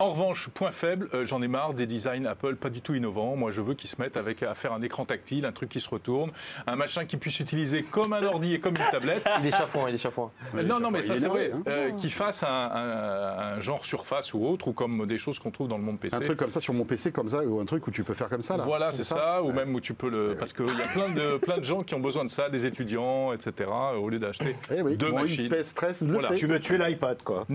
En 0.00 0.10
revanche, 0.12 0.48
point 0.54 0.70
faible, 0.70 1.08
euh, 1.12 1.26
j'en 1.26 1.42
ai 1.42 1.48
marre 1.48 1.74
des 1.74 1.86
designs 1.86 2.24
Apple 2.26 2.54
pas 2.54 2.70
du 2.70 2.80
tout 2.80 2.94
innovants. 2.94 3.34
Moi, 3.34 3.50
je 3.50 3.60
veux 3.60 3.74
qu'ils 3.74 3.90
se 3.90 4.00
mettent 4.00 4.16
avec, 4.16 4.42
à 4.44 4.54
faire 4.54 4.72
un 4.72 4.80
écran 4.82 5.04
tactile, 5.04 5.44
un 5.44 5.50
truc 5.50 5.70
qui 5.70 5.80
se 5.80 5.88
retourne, 5.90 6.30
un 6.68 6.76
machin 6.76 7.04
qui 7.04 7.16
puisse 7.16 7.40
utiliser 7.40 7.82
comme 7.82 8.12
un 8.12 8.22
ordi 8.22 8.54
et 8.54 8.60
comme 8.60 8.74
une 8.76 8.90
tablette. 8.92 9.26
Il 9.40 9.46
est 9.46 9.50
chafouin, 9.50 9.88
il 9.88 9.96
est 9.96 9.98
chafouin. 9.98 10.30
Non, 10.54 10.78
non, 10.78 10.90
mais 10.92 11.02
ça 11.02 11.16
c'est 11.16 11.26
vrai. 11.26 11.50
hein. 11.52 11.62
Euh, 11.66 11.90
qu'ils 11.92 12.12
fassent 12.12 12.44
un, 12.44 12.46
un- 12.48 13.56
un 13.56 13.60
genre 13.60 13.84
surface 13.84 14.32
ou 14.34 14.46
autre, 14.46 14.68
ou 14.68 14.72
comme 14.72 15.04
des 15.06 15.18
choses 15.18 15.38
qu'on 15.40 15.50
trouve 15.50 15.66
dans 15.68 15.78
le 15.78 15.82
monde 15.84 15.98
PC. 15.98 16.14
Un 16.14 16.20
truc 16.20 16.38
comme 16.38 16.50
ça 16.50 16.60
sur 16.60 16.74
mon 16.74 16.84
PC, 16.84 17.10
comme 17.10 17.28
ça, 17.28 17.42
ou 17.44 17.58
un 17.60 17.64
truc 17.64 17.86
où 17.86 17.90
tu 17.90 18.04
peux 18.04 18.14
faire 18.14 18.28
comme 18.28 18.42
ça, 18.42 18.56
là. 18.56 18.64
Voilà, 18.64 18.92
c'est 18.92 19.02
ça, 19.04 19.42
ou 19.42 19.50
même 19.52 19.74
où 19.74 19.80
tu 19.80 19.94
peux 19.94 20.08
le. 20.10 20.36
Parce 20.38 20.52
qu'il 20.52 20.66
y 20.66 20.70
a 20.82 20.86
plein 20.92 21.08
de, 21.12 21.36
plein 21.44 21.58
de 21.58 21.64
gens 21.64 21.82
qui 21.82 21.94
ont 21.96 22.00
besoin 22.00 22.24
de 22.24 22.30
ça, 22.30 22.48
des 22.50 22.66
étudiants, 22.66 23.32
etc., 23.32 23.68
au 24.00 24.08
lieu 24.08 24.20
d'acheter 24.20 24.54
Eh 24.72 24.80
oui, 24.82 24.96
deux 24.96 25.10
machines. 25.10 25.48
XP 25.48 25.64
Stress 25.64 26.02
Voilà. 26.04 26.34
Tu 26.34 26.46
veux 26.46 26.60
tuer 26.60 26.78
l'iPad, 26.78 27.20
quoi. 27.24 27.46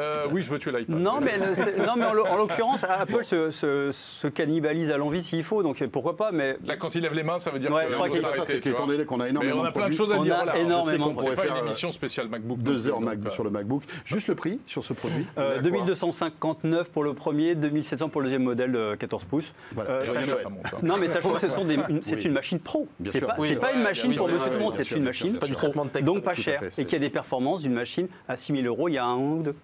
Euh, 0.00 0.26
oui, 0.32 0.42
je 0.42 0.50
veux 0.50 0.58
tuer 0.58 0.72
l'iPad. 0.72 0.96
Non, 0.98 1.20
mais, 1.20 1.36
le- 1.38 1.84
non, 1.86 1.92
mais 1.96 2.06
en, 2.06 2.14
l'o- 2.14 2.26
en 2.26 2.36
l'occurrence, 2.36 2.84
Apple 2.84 3.24
se, 3.24 3.50
se- 3.50 3.90
se 3.92 4.26
cannibalise 4.28 4.90
à 4.90 4.96
l'envie 4.96 5.22
s'il 5.22 5.42
faut, 5.44 5.62
donc 5.62 5.84
pourquoi 5.88 6.16
pas, 6.16 6.32
mais 6.32 6.56
Là, 6.64 6.76
quand 6.76 6.94
il 6.94 7.02
lève 7.02 7.12
les 7.14 7.22
mains, 7.22 7.38
ça 7.38 7.50
veut 7.50 7.58
dire 7.58 7.70
Ouais, 7.70 7.84
que 7.84 7.90
je 7.90 7.94
crois 7.94 8.08
qu'il- 8.08 8.16
C'est 8.18 8.22
pas 8.22 8.34
ça, 8.34 8.44
c'est 8.46 8.60
qu'étant 8.60 8.86
donné 8.86 9.04
qu'on 9.04 9.20
a 9.20 9.24
Mais 9.24 9.30
énormément 9.30 9.60
on 9.60 9.64
a 9.64 9.72
plein 9.72 9.88
de 9.88 9.94
choses 9.94 10.10
à 10.12 10.16
On 10.18 10.22
dire. 10.22 10.34
a 10.36 10.44
voilà. 10.44 10.58
énormément 10.58 11.08
de 11.08 11.12
produits. 11.14 11.34
faire 11.36 11.44
une 11.44 11.50
faire, 11.54 11.64
émission 11.66 11.92
spéciale 11.92 12.28
MacBook. 12.28 12.58
deux 12.58 12.88
heures 12.88 13.00
donc, 13.00 13.04
Mac- 13.04 13.18
euh, 13.26 13.30
sur 13.30 13.44
le 13.44 13.50
MacBook. 13.50 13.82
Juste 14.04 14.28
le 14.28 14.34
prix 14.34 14.60
sur 14.66 14.84
ce 14.84 14.92
produit 14.94 15.26
euh, 15.38 15.40
On 15.40 15.42
est 15.42 15.58
à 15.58 15.60
quoi 15.60 15.62
2259 15.70 16.90
pour 16.90 17.04
le 17.04 17.14
premier, 17.14 17.54
2700 17.54 18.08
pour 18.08 18.20
le 18.20 18.26
deuxième 18.26 18.42
modèle 18.44 18.72
de 18.72 18.94
14 18.96 19.24
pouces. 19.24 19.52
Voilà. 19.72 19.90
Euh, 19.90 20.04
ça, 20.06 20.20
hein. 20.20 20.76
Non, 20.82 20.96
mais 20.98 21.08
sachant 21.08 21.32
que 21.34 21.40
ce 21.40 21.48
sont 21.48 21.64
des, 21.64 21.74
une- 21.74 22.02
c'est 22.02 22.16
Oui. 22.16 22.22
une 22.22 22.32
machine 22.32 22.58
pro. 22.58 22.88
C'est 23.06 23.20
pas, 23.20 23.34
Oui, 23.38 23.54
pas 23.56 23.66
ouais, 23.68 23.74
une 23.74 23.82
machine 23.82 24.14
pour 24.16 24.28
monsieur 24.28 24.40
c'est 24.40 24.50
tout 24.50 24.54
le 24.56 24.60
monde, 24.60 24.72
c'est 24.74 24.90
une 24.90 25.04
machine 25.04 25.38
Pas 25.38 25.46
de 25.46 25.52
texte. 25.90 26.04
donc 26.04 26.22
pas 26.22 26.34
cher 26.34 26.62
et 26.78 26.84
qui 26.84 26.96
a 26.96 26.98
des 26.98 27.10
performances 27.10 27.62
d'une 27.62 27.74
machine 27.74 28.08
à 28.28 28.36
6000 28.36 28.66
euros 28.66 28.88
il 28.88 28.94
y 28.94 28.98
a 28.98 29.04
un 29.04 29.14
an 29.14 29.32
ou 29.38 29.42
deux. 29.42 29.54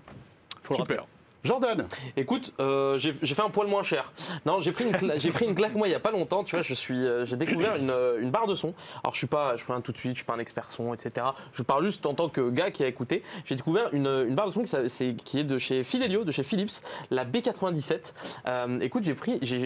Faut. 0.66 0.74
Super. 0.74 1.06
Jordan, 1.44 1.86
Écoute, 2.16 2.52
euh, 2.58 2.98
j'ai 2.98 3.12
fait 3.12 3.40
un 3.42 3.50
poil 3.50 3.68
moins 3.68 3.84
cher. 3.84 4.12
Non, 4.46 4.58
j'ai 4.60 4.72
pris 4.72 4.86
j'ai 5.18 5.30
pris 5.30 5.44
une 5.44 5.54
claque 5.54 5.76
moi 5.76 5.86
il 5.86 5.92
y 5.92 5.94
a 5.94 6.00
pas 6.00 6.10
longtemps. 6.10 6.42
Tu 6.42 6.56
vois, 6.56 6.62
je 6.62 6.74
suis 6.74 6.96
euh, 7.06 7.24
j'ai 7.24 7.36
découvert 7.36 7.76
une, 7.76 7.90
euh, 7.90 8.20
une 8.20 8.32
barre 8.32 8.48
de 8.48 8.56
son. 8.56 8.74
Alors 9.04 9.12
je 9.14 9.18
suis 9.18 9.28
pas 9.28 9.52
je 9.52 9.58
suis 9.58 9.66
pas 9.66 9.74
un 9.74 9.80
tout 9.80 9.92
de 9.92 9.96
suite, 9.96 10.12
je 10.12 10.16
suis 10.16 10.24
pas 10.24 10.32
un 10.34 10.40
expert 10.40 10.72
son, 10.72 10.92
etc. 10.92 11.24
Je 11.52 11.62
parle 11.62 11.84
juste 11.84 12.04
en 12.04 12.14
tant 12.14 12.28
que 12.28 12.50
gars 12.50 12.72
qui 12.72 12.82
a 12.82 12.88
écouté. 12.88 13.22
J'ai 13.44 13.54
découvert 13.54 13.90
une, 13.94 14.08
une 14.28 14.34
barre 14.34 14.48
de 14.48 14.52
son 14.54 14.62
qui, 14.62 14.74
c'est- 14.88 15.14
qui 15.14 15.38
est 15.38 15.44
de 15.44 15.56
chez 15.58 15.84
Fidelio, 15.84 16.24
de 16.24 16.32
chez 16.32 16.42
Philips, 16.42 16.72
la 17.12 17.24
B97. 17.24 18.12
Euh, 18.48 18.80
écoute, 18.80 19.04
j'ai 19.04 19.14
pris 19.14 19.38
j'ai 19.42 19.56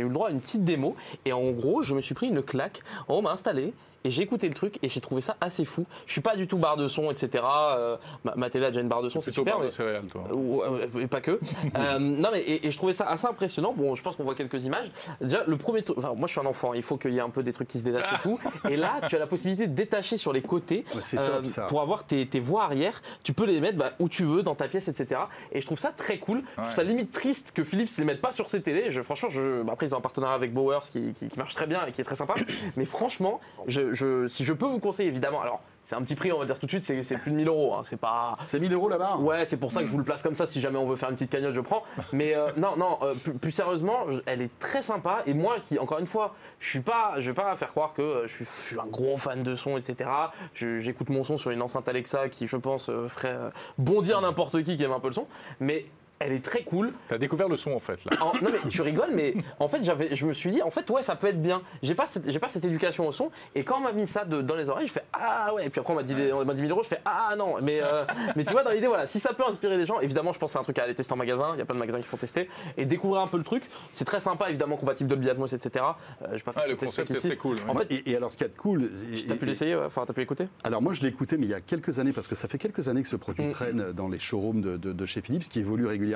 eu 0.00 0.04
le 0.08 0.12
droit 0.12 0.28
à 0.28 0.32
une 0.32 0.40
petite 0.42 0.64
démo 0.64 0.96
et 1.24 1.32
en 1.32 1.50
gros 1.52 1.82
je 1.82 1.94
me 1.94 2.02
suis 2.02 2.14
pris 2.14 2.26
une 2.26 2.42
claque. 2.42 2.82
On 3.08 3.22
m'a 3.22 3.30
installé. 3.32 3.72
Et 4.04 4.10
j'ai 4.10 4.22
écouté 4.22 4.48
le 4.48 4.54
truc 4.54 4.78
et 4.82 4.88
j'ai 4.88 5.00
trouvé 5.00 5.20
ça 5.22 5.36
assez 5.40 5.64
fou. 5.64 5.86
Je 6.06 6.12
suis 6.12 6.20
pas 6.20 6.36
du 6.36 6.46
tout 6.48 6.58
barre 6.58 6.76
de 6.76 6.88
son, 6.88 7.10
etc. 7.10 7.44
Euh, 7.44 7.96
ma, 8.24 8.34
ma 8.34 8.50
télé 8.50 8.66
a 8.66 8.70
déjà 8.70 8.80
une 8.80 8.88
barre 8.88 9.02
de 9.02 9.08
son, 9.08 9.20
c'est 9.20 9.30
super. 9.30 9.54
par 9.54 9.60
mais- 9.62 9.68
de 9.68 9.72
céréales, 9.72 10.06
toi. 10.06 10.22
Ouais, 10.32 10.68
ouais, 10.68 11.02
et 11.02 11.06
pas 11.06 11.20
que. 11.20 11.38
Euh, 11.76 11.98
non, 11.98 12.28
mais 12.32 12.42
et, 12.42 12.66
et 12.66 12.70
je 12.70 12.76
trouvais 12.76 12.92
ça 12.92 13.06
assez 13.08 13.26
impressionnant. 13.26 13.72
Bon, 13.76 13.94
je 13.94 14.02
pense 14.02 14.16
qu'on 14.16 14.24
voit 14.24 14.34
quelques 14.34 14.62
images. 14.64 14.90
Déjà, 15.20 15.42
le 15.46 15.56
premier. 15.56 15.82
Enfin, 15.96 16.12
moi, 16.14 16.26
je 16.26 16.32
suis 16.32 16.40
un 16.40 16.46
enfant. 16.46 16.74
Il 16.74 16.82
faut 16.82 16.96
qu'il 16.96 17.12
y 17.12 17.18
ait 17.18 17.20
un 17.22 17.30
peu 17.30 17.42
des 17.42 17.52
trucs 17.52 17.68
qui 17.68 17.78
se 17.78 17.84
détachent 17.84 18.12
et 18.12 18.22
tout. 18.22 18.38
Et 18.68 18.76
là, 18.76 19.00
tu 19.08 19.16
as 19.16 19.18
la 19.18 19.26
possibilité 19.26 19.66
de 19.66 19.74
détacher 19.74 20.16
sur 20.16 20.32
les 20.32 20.42
côtés 20.42 20.84
Ouais, 20.94 21.00
euh, 21.18 21.36
top, 21.38 21.46
ça. 21.46 21.62
pour 21.66 21.80
avoir 21.80 22.04
tes, 22.04 22.26
tes 22.26 22.40
voix 22.40 22.64
arrière. 22.64 23.00
Tu 23.24 23.32
peux 23.32 23.44
les 23.46 23.60
mettre 23.60 23.78
bah, 23.78 23.92
où 24.00 24.08
tu 24.08 24.24
veux 24.24 24.42
dans 24.42 24.54
ta 24.54 24.68
pièce, 24.68 24.88
etc. 24.88 25.20
Et 25.52 25.60
je 25.60 25.66
trouve 25.66 25.78
ça 25.78 25.92
très 25.96 26.18
cool. 26.18 26.42
Je 26.56 26.62
trouve 26.62 26.74
ça 26.74 26.82
limite 26.82 27.12
triste 27.12 27.52
que 27.52 27.64
Philips 27.64 27.96
les 27.98 28.04
mette 28.04 28.20
pas 28.20 28.32
sur 28.32 28.50
ses 28.50 28.60
télés. 28.60 28.90
Je, 28.92 29.00
franchement, 29.02 29.30
je, 29.30 29.62
bah, 29.62 29.72
après 29.74 29.86
ils 29.86 29.94
ont 29.94 29.98
un 29.98 30.02
partenariat 30.02 30.34
avec 30.34 30.52
Bowers 30.52 30.80
qui, 30.90 31.12
qui- 31.14 31.28
qui 31.28 31.38
marche 31.38 31.54
très 31.54 31.66
bien 31.66 31.84
et 31.86 31.92
qui 31.92 32.00
est 32.00 32.04
très 32.04 32.16
sympa. 32.16 32.34
mais 32.76 32.84
franchement, 32.84 33.40
je, 33.66 33.91
je- 33.92 34.26
si 34.28 34.44
je 34.44 34.52
peux 34.52 34.66
vous 34.66 34.78
conseiller, 34.80 35.08
évidemment. 35.08 35.40
Alors, 35.40 35.60
c'est 35.84 35.96
un 35.96 36.02
petit 36.02 36.14
prix, 36.14 36.32
on 36.32 36.38
va 36.38 36.46
dire 36.46 36.58
tout 36.58 36.64
de 36.66 36.70
suite. 36.70 36.84
C'est 36.84 37.20
plus 37.20 37.30
de 37.32 37.36
1000 37.36 37.48
euros. 37.48 37.74
hein. 37.74 37.82
C'est 37.84 37.98
pas. 37.98 38.34
c'est 38.46 38.58
1000 38.60 38.72
euros 38.72 38.88
là-bas 38.88 39.16
Ouais, 39.18 39.44
c'est 39.44 39.56
pour 39.58 39.72
ça 39.72 39.80
que 39.80 39.86
je 39.86 39.92
vous 39.92 39.98
le 39.98 40.04
place 40.04 40.22
comme 40.22 40.36
ça. 40.36 40.46
Si 40.46 40.60
jamais 40.60 40.78
on 40.78 40.86
veut 40.86 40.96
faire 40.96 41.10
une 41.10 41.16
petite 41.16 41.30
cagnotte, 41.30 41.54
je 41.54 41.60
prends. 41.60 41.82
Mais 42.12 42.34
euh, 42.34 42.50
non, 42.56 42.76
non, 42.76 42.98
euh, 43.02 43.14
plus, 43.14 43.34
plus 43.34 43.50
sérieusement, 43.50 44.06
elle 44.26 44.40
est 44.42 44.58
très 44.58 44.82
sympa. 44.82 45.22
Et 45.26 45.34
moi, 45.34 45.56
qui, 45.68 45.78
encore 45.78 45.98
une 45.98 46.06
fois, 46.06 46.34
je 46.60 46.68
suis 46.70 46.80
pas, 46.80 47.14
je 47.18 47.30
vais 47.30 47.34
pas 47.34 47.54
faire 47.56 47.72
croire 47.72 47.92
que 47.94 48.00
euh, 48.02 48.26
je 48.28 48.32
suis, 48.34 48.44
je 48.44 48.66
suis 48.68 48.78
un 48.80 48.86
gros 48.86 49.16
fan 49.18 49.42
de 49.42 49.54
son, 49.54 49.76
etc. 49.76 50.08
J'écoute 50.54 51.10
mon 51.10 51.24
son 51.24 51.36
sur 51.36 51.50
une 51.50 51.60
enceinte 51.60 51.88
Alexa 51.88 52.28
qui, 52.28 52.46
je 52.46 52.56
pense, 52.56 52.90
ferait 53.08 53.36
bondir 53.76 54.20
n'importe 54.22 54.62
qui 54.62 54.76
qui 54.76 54.84
aime 54.84 54.92
un 54.92 55.00
peu 55.00 55.08
le 55.08 55.14
son. 55.14 55.26
Mais 55.60 55.86
elle 56.26 56.32
est 56.32 56.44
très 56.44 56.62
cool. 56.62 56.92
T'as 57.08 57.18
découvert 57.18 57.48
le 57.48 57.56
son 57.56 57.72
en 57.72 57.80
fait 57.80 57.98
là. 58.04 58.12
En- 58.22 58.32
non 58.42 58.50
mais 58.52 58.70
tu 58.70 58.82
rigoles, 58.82 59.10
mais 59.14 59.34
en 59.58 59.68
fait 59.68 59.82
j'avais, 59.82 60.14
je 60.14 60.26
me 60.26 60.32
suis 60.32 60.50
dit 60.50 60.62
en 60.62 60.70
fait 60.70 60.88
ouais 60.90 61.02
ça 61.02 61.16
peut 61.16 61.26
être 61.28 61.40
bien. 61.42 61.62
J'ai 61.82 61.94
pas 61.94 62.06
cette, 62.06 62.30
j'ai 62.30 62.38
pas 62.38 62.48
cette 62.48 62.64
éducation 62.64 63.06
au 63.06 63.12
son 63.12 63.30
et 63.54 63.64
quand 63.64 63.78
on 63.78 63.80
m'a 63.80 63.92
mis 63.92 64.06
ça 64.06 64.24
de- 64.24 64.42
dans 64.42 64.54
les 64.56 64.68
oreilles, 64.68 64.86
je 64.86 64.92
fais 64.92 65.04
ah 65.12 65.54
ouais. 65.54 65.66
Et 65.66 65.70
puis 65.70 65.80
après 65.80 65.92
on 65.92 65.96
m'a 65.96 66.02
dit, 66.02 66.14
on 66.32 66.44
m'a 66.44 66.54
dit 66.54 66.62
1000 66.62 66.70
euros, 66.70 66.82
je 66.82 66.88
fais 66.88 67.00
ah 67.04 67.34
non. 67.36 67.54
Mais 67.62 67.80
euh, 67.82 68.04
mais 68.36 68.44
tu 68.44 68.52
vois 68.52 68.62
dans 68.62 68.70
l'idée 68.70 68.86
voilà, 68.86 69.06
si 69.06 69.20
ça 69.20 69.32
peut 69.34 69.44
inspirer 69.48 69.76
des 69.76 69.86
gens, 69.86 70.00
évidemment 70.00 70.32
je 70.32 70.38
pense 70.38 70.50
que 70.50 70.52
c'est 70.54 70.58
un 70.58 70.64
truc 70.64 70.78
à 70.78 70.84
aller 70.84 70.94
tester 70.94 71.12
en 71.12 71.16
magasin. 71.16 71.50
Il 71.54 71.58
y 71.58 71.62
a 71.62 71.64
plein 71.64 71.74
de 71.74 71.80
magasins 71.80 72.00
qui 72.00 72.06
font 72.06 72.16
tester 72.16 72.48
et 72.76 72.84
découvrir 72.84 73.22
un 73.22 73.26
peu 73.26 73.38
le 73.38 73.44
truc. 73.44 73.64
C'est 73.92 74.04
très 74.04 74.20
sympa 74.20 74.48
évidemment 74.48 74.76
compatible 74.76 75.08
Dolby 75.10 75.30
Atmos 75.30 75.52
etc. 75.52 75.84
Euh, 76.22 76.26
je 76.30 76.32
vais 76.36 76.40
pas 76.40 76.52
faire 76.52 76.62
Ah, 76.64 76.68
le 76.68 76.76
concept 76.76 77.10
est 77.10 77.14
très 77.14 77.36
cool. 77.36 77.56
En 77.68 77.74
ouais. 77.74 77.84
fait, 77.86 77.94
et, 77.94 78.10
et 78.12 78.16
alors, 78.16 78.30
ce 78.30 78.36
qu'il 78.36 78.46
y 78.46 78.50
a 78.50 78.52
de 78.52 78.58
cool. 78.58 78.84
et- 79.12 79.24
t'as 79.26 79.34
pu 79.34 79.44
et- 79.44 79.48
l'essayer, 79.48 79.74
ouais. 79.76 79.84
enfin 79.86 80.04
t'as 80.06 80.12
pu 80.12 80.20
l'écouter? 80.20 80.46
Alors 80.64 80.80
moi, 80.82 80.92
je 80.92 81.02
l'ai 81.02 81.08
écouté, 81.08 81.36
mais 81.36 81.46
il 81.46 81.50
y 81.50 81.54
a 81.54 81.60
quelques 81.60 81.98
années, 81.98 82.12
parce 82.12 82.28
que 82.28 82.34
ça 82.34 82.46
fait 82.48 82.58
quelques 82.58 82.88
années 82.88 83.02
que 83.02 83.08
ce 83.08 83.16
produit 83.16 83.44
Mm. 83.44 83.52
traîne 83.52 83.92
dans 83.92 84.08
les 84.08 84.18
showrooms 84.18 84.60
de, 84.60 84.76
de- 84.76 84.92
de 84.92 85.06
chez 85.06 85.20
Philips, 85.20 85.48
qui 85.48 85.60
évolue 85.60 85.86
régulièrement. 85.86 86.11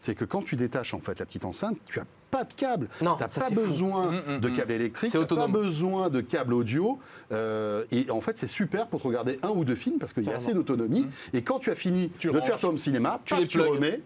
C'est 0.00 0.14
que 0.14 0.24
quand 0.24 0.42
tu 0.42 0.56
détaches 0.56 0.94
en 0.94 1.00
fait 1.00 1.18
la 1.18 1.26
petite 1.26 1.44
enceinte, 1.44 1.76
tu 1.86 1.98
as 2.00 2.04
pas 2.30 2.44
de 2.44 2.52
câble. 2.54 2.88
Non, 3.02 3.16
tu 3.16 3.22
n'as 3.22 3.28
pas 3.28 3.40
fou. 3.46 3.54
besoin 3.54 4.12
Mm, 4.12 4.36
mm, 4.36 4.40
de 4.40 4.48
mm. 4.48 4.56
câble 4.56 4.72
électrique, 4.72 5.10
C'est 5.10 5.26
tu 5.26 5.34
pas 5.34 5.48
besoin 5.48 6.08
de 6.10 6.20
câble 6.20 6.54
audio. 6.54 6.98
euh, 7.32 7.84
et 7.90 8.08
en 8.10 8.20
fait, 8.20 8.38
c'est 8.38 8.46
super 8.46 8.86
pour 8.86 9.00
te 9.00 9.06
regarder 9.08 9.38
un 9.42 9.48
ou 9.50 9.64
deux 9.64 9.74
films, 9.74 9.98
parce 9.98 10.12
qu'il 10.12 10.24
y 10.24 10.30
a 10.30 10.36
assez 10.36 10.54
d'autonomie. 10.54 11.06
Et 11.32 11.42
quand 11.42 11.58
tu 11.58 11.70
as 11.70 11.74
fini 11.74 12.10
Tu 12.18 12.28
de 12.30 12.38
ranges. 12.38 12.46
faire 12.46 12.58
ton 12.60 12.76
cinéma, 12.76 13.20
Tu 13.24 13.34
paf, 13.34 13.40
les 13.40 13.48
tu 13.48 13.60
remets, 13.60 14.00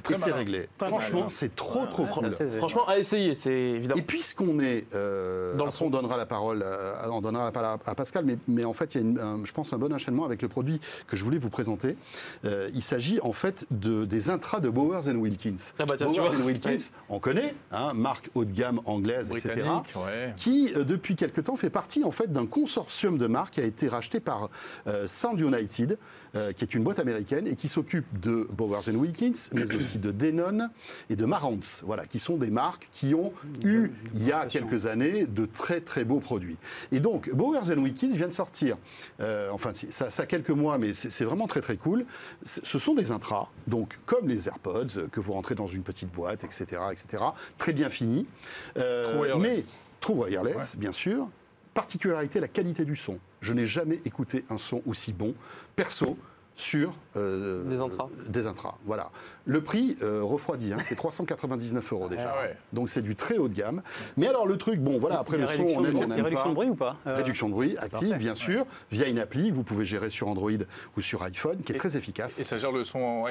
et 0.00 0.02
très 0.02 0.16
c'est 0.16 0.32
réglé. 0.32 0.68
Pas 0.78 0.88
Franchement, 0.88 1.28
c'est 1.28 1.54
trop, 1.54 1.86
trop 1.86 2.04
cool. 2.04 2.30
Franchement 2.58 2.86
à 2.88 2.98
essayer, 2.98 3.34
c'est 3.34 3.52
évidemment. 3.52 4.00
Et 4.00 4.04
puisqu'on 4.04 4.60
est, 4.60 4.86
euh, 4.94 5.54
Dans 5.56 5.64
le 5.64 5.70
après, 5.70 5.84
on 5.84 5.90
donnera 5.90 6.16
la 6.16 6.26
parole, 6.26 6.62
à, 6.62 7.10
on 7.10 7.20
donnera 7.20 7.44
la 7.44 7.52
parole 7.52 7.78
à 7.84 7.94
Pascal, 7.94 8.24
mais, 8.24 8.36
mais 8.48 8.64
en 8.64 8.72
fait, 8.72 8.94
il 8.94 9.00
y 9.00 9.04
a, 9.04 9.06
une- 9.08 9.18
un- 9.18 9.44
je 9.44 9.52
pense, 9.52 9.72
un 9.72 9.78
bon 9.78 9.92
enchaînement 9.92 10.24
avec 10.24 10.42
le 10.42 10.48
produit 10.48 10.80
que 11.06 11.16
je 11.16 11.24
voulais 11.24 11.38
vous 11.38 11.50
présenter. 11.50 11.96
Euh, 12.44 12.68
il 12.74 12.82
s'agit 12.82 13.20
en 13.20 13.32
fait 13.32 13.66
de, 13.70 14.04
des 14.04 14.30
intras 14.30 14.60
de 14.60 14.68
Bowers 14.68 15.08
Wilkins. 15.14 15.56
Ah 15.78 15.84
bah 15.86 15.94
tiens, 15.96 16.06
Bowers 16.06 16.36
vois. 16.36 16.46
Wilkins, 16.46 16.70
Ouais. 16.70 16.78
on 17.08 17.18
connaît, 17.20 17.54
hein, 17.72 17.92
marque 17.94 18.28
haut 18.34 18.44
de 18.44 18.52
gamme 18.52 18.80
anglaise, 18.84 19.30
etc 19.30 19.64
ouais. 19.96 20.32
qui, 20.36 20.72
euh, 20.76 20.84
depuis 20.84 21.16
quelque 21.16 21.40
temps, 21.40 21.56
fait 21.56 21.70
partie 21.70 22.04
en 22.04 22.10
fait 22.10 22.32
d'un 22.32 22.46
consortium 22.46 23.18
de 23.18 23.26
marques 23.26 23.54
qui 23.54 23.60
a 23.60 23.64
été 23.64 23.88
racheté 23.88 24.20
par 24.20 24.50
euh, 24.86 25.06
Sound 25.06 25.38
United, 25.40 25.98
euh, 26.36 26.52
qui 26.52 26.64
est 26.64 26.74
une 26.74 26.82
boîte 26.82 26.98
américaine 26.98 27.46
et 27.46 27.56
qui 27.56 27.68
s'occupe 27.68 28.06
de 28.20 28.46
Bowers 28.50 28.88
Wilkins, 28.88 29.32
mais 29.52 29.74
aussi 29.76 29.98
de 29.98 30.10
Denon 30.10 30.68
et 31.10 31.16
de 31.16 31.24
Marantz, 31.24 31.82
voilà, 31.84 32.06
qui 32.06 32.18
sont 32.18 32.36
des 32.36 32.50
marques 32.50 32.88
qui 32.92 33.14
ont 33.14 33.32
eu 33.64 33.90
il 34.14 34.26
y 34.26 34.32
a 34.32 34.46
quelques 34.46 34.86
années 34.86 35.26
de 35.26 35.46
très 35.46 35.80
très 35.80 36.04
beaux 36.04 36.20
produits. 36.20 36.58
Et 36.92 37.00
donc 37.00 37.30
Bowers 37.30 37.72
Wilkins 37.76 38.14
vient 38.14 38.28
de 38.28 38.32
sortir, 38.32 38.76
euh, 39.20 39.48
enfin 39.50 39.72
ça, 39.90 40.10
ça 40.10 40.22
a 40.22 40.26
quelques 40.26 40.50
mois, 40.50 40.78
mais 40.78 40.94
c'est 40.94 41.24
vraiment 41.24 41.46
très 41.46 41.60
très 41.60 41.76
cool. 41.76 42.06
Ce 42.44 42.78
sont 42.78 42.94
des 42.94 43.10
intras, 43.10 43.48
donc 43.66 43.98
comme 44.06 44.28
les 44.28 44.48
AirPods 44.48 44.98
euh, 44.98 45.08
que 45.10 45.20
vous 45.20 45.32
rentrez 45.32 45.54
dans 45.54 45.66
une 45.66 45.82
petite 45.82 46.12
boîte, 46.12 46.44
etc., 46.44 46.64
etc., 46.92 47.22
très 47.58 47.72
bien 47.72 47.90
finis. 47.90 48.26
Euh, 48.76 49.12
Trop 49.12 49.22
wireless. 49.22 49.42
mais 49.42 49.64
True 50.00 50.14
wireless, 50.14 50.76
bien 50.76 50.92
sûr. 50.92 51.28
Particularité, 51.76 52.40
la 52.40 52.48
qualité 52.48 52.86
du 52.86 52.96
son. 52.96 53.18
Je 53.42 53.52
n'ai 53.52 53.66
jamais 53.66 54.00
écouté 54.06 54.46
un 54.48 54.56
son 54.56 54.80
aussi 54.86 55.12
bon, 55.12 55.34
perso, 55.76 56.16
sur 56.58 56.94
euh, 57.16 57.64
Des 57.64 57.82
intras. 57.82 58.08
Des 58.28 58.46
intras, 58.46 58.76
voilà. 58.86 59.10
Le 59.44 59.60
prix 59.60 59.98
euh, 60.02 60.22
refroidi, 60.22 60.72
hein, 60.72 60.78
c'est 60.82 60.96
399 60.96 61.92
euros 61.92 62.08
déjà. 62.08 62.32
Ah 62.34 62.42
ouais. 62.44 62.56
Donc 62.72 62.88
c'est 62.88 63.02
du 63.02 63.14
très 63.14 63.36
haut 63.36 63.48
de 63.48 63.52
gamme. 63.54 63.82
Mais 64.16 64.26
alors 64.26 64.46
le 64.46 64.56
truc, 64.56 64.80
bon 64.80 64.98
voilà, 64.98 65.18
après 65.18 65.36
le 65.36 65.46
son, 65.48 65.64
on 65.64 65.84
aime, 65.84 65.94
on 65.96 65.98
il 65.98 65.98
y 65.98 66.02
a 66.02 66.06
n'aime 66.06 66.24
réduction 66.24 66.44
pas. 66.44 66.48
de 66.48 66.54
bruit 66.54 66.70
ou 66.70 66.74
pas 66.74 66.96
Euh, 67.06 67.14
Réduction 67.16 67.48
de 67.48 67.52
bruit 67.52 67.76
active, 67.76 67.90
parfait. 68.08 68.16
bien 68.16 68.34
sûr, 68.34 68.64
via 68.90 69.06
une 69.06 69.18
appli 69.18 69.50
que 69.50 69.54
vous 69.54 69.64
pouvez 69.64 69.84
gérer 69.84 70.08
sur 70.08 70.28
Android 70.28 70.50
ou 70.96 71.00
sur 71.02 71.22
iPhone, 71.24 71.58
qui 71.62 71.72
est 71.72 71.74
Et- 71.74 71.78
très 71.78 71.94
efficace. 71.94 72.40
Et 72.40 72.44
ça 72.44 72.56
gère 72.56 72.72
le 72.72 72.84
son 72.84 73.00
en 73.00 73.26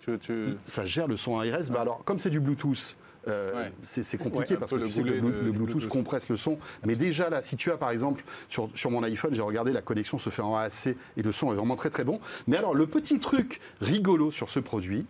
tu, 0.00 0.18
tu- 0.20 0.56
Ça 0.64 0.86
gère 0.86 1.06
le 1.06 1.18
son 1.18 1.38
ARS. 1.38 1.68
Bah 1.70 1.82
alors, 1.82 2.02
comme 2.04 2.18
c'est 2.18 2.30
du 2.30 2.40
Bluetooth, 2.40 2.96
euh, 3.28 3.54
Ouais. 3.54 3.72
c'est 3.82 4.18
compliqué 4.18 4.54
Ouais, 4.54 4.60
parce 4.60 4.70
que 4.72 4.76
le 4.76 4.86
tu 4.86 4.92
sais 4.92 5.02
que 5.02 5.08
le, 5.08 5.20
Bluetooth 5.20 5.52
Bluetooth. 5.52 5.88
compresse 5.88 6.28
le 6.28 6.36
son. 6.36 6.58
Mais 6.84 6.96
déjà, 6.96 7.30
là, 7.30 7.42
si 7.42 7.56
tu 7.56 7.70
as 7.70 7.76
par 7.76 7.90
exemple 7.90 8.24
sur, 8.48 8.68
sur 8.74 8.90
mon 8.90 9.02
iPhone, 9.02 9.34
j'ai 9.34 9.42
regardé, 9.42 9.72
la 9.72 9.82
connexion 9.82 10.18
se 10.18 10.30
fait 10.30 10.42
en 10.42 10.54
AAC 10.56 10.96
et 11.16 11.22
le 11.22 11.32
son 11.32 11.52
est 11.52 11.56
vraiment 11.56 11.76
très 11.76 11.90
très 11.90 12.04
bon. 12.04 12.20
Mais 12.46 12.56
alors, 12.56 12.74
le 12.74 12.86
petit 12.86 13.18
truc 13.20 13.60
rigolo 13.80 14.30
sur 14.30 14.50
ce 14.50 14.60
produit, 14.60 15.06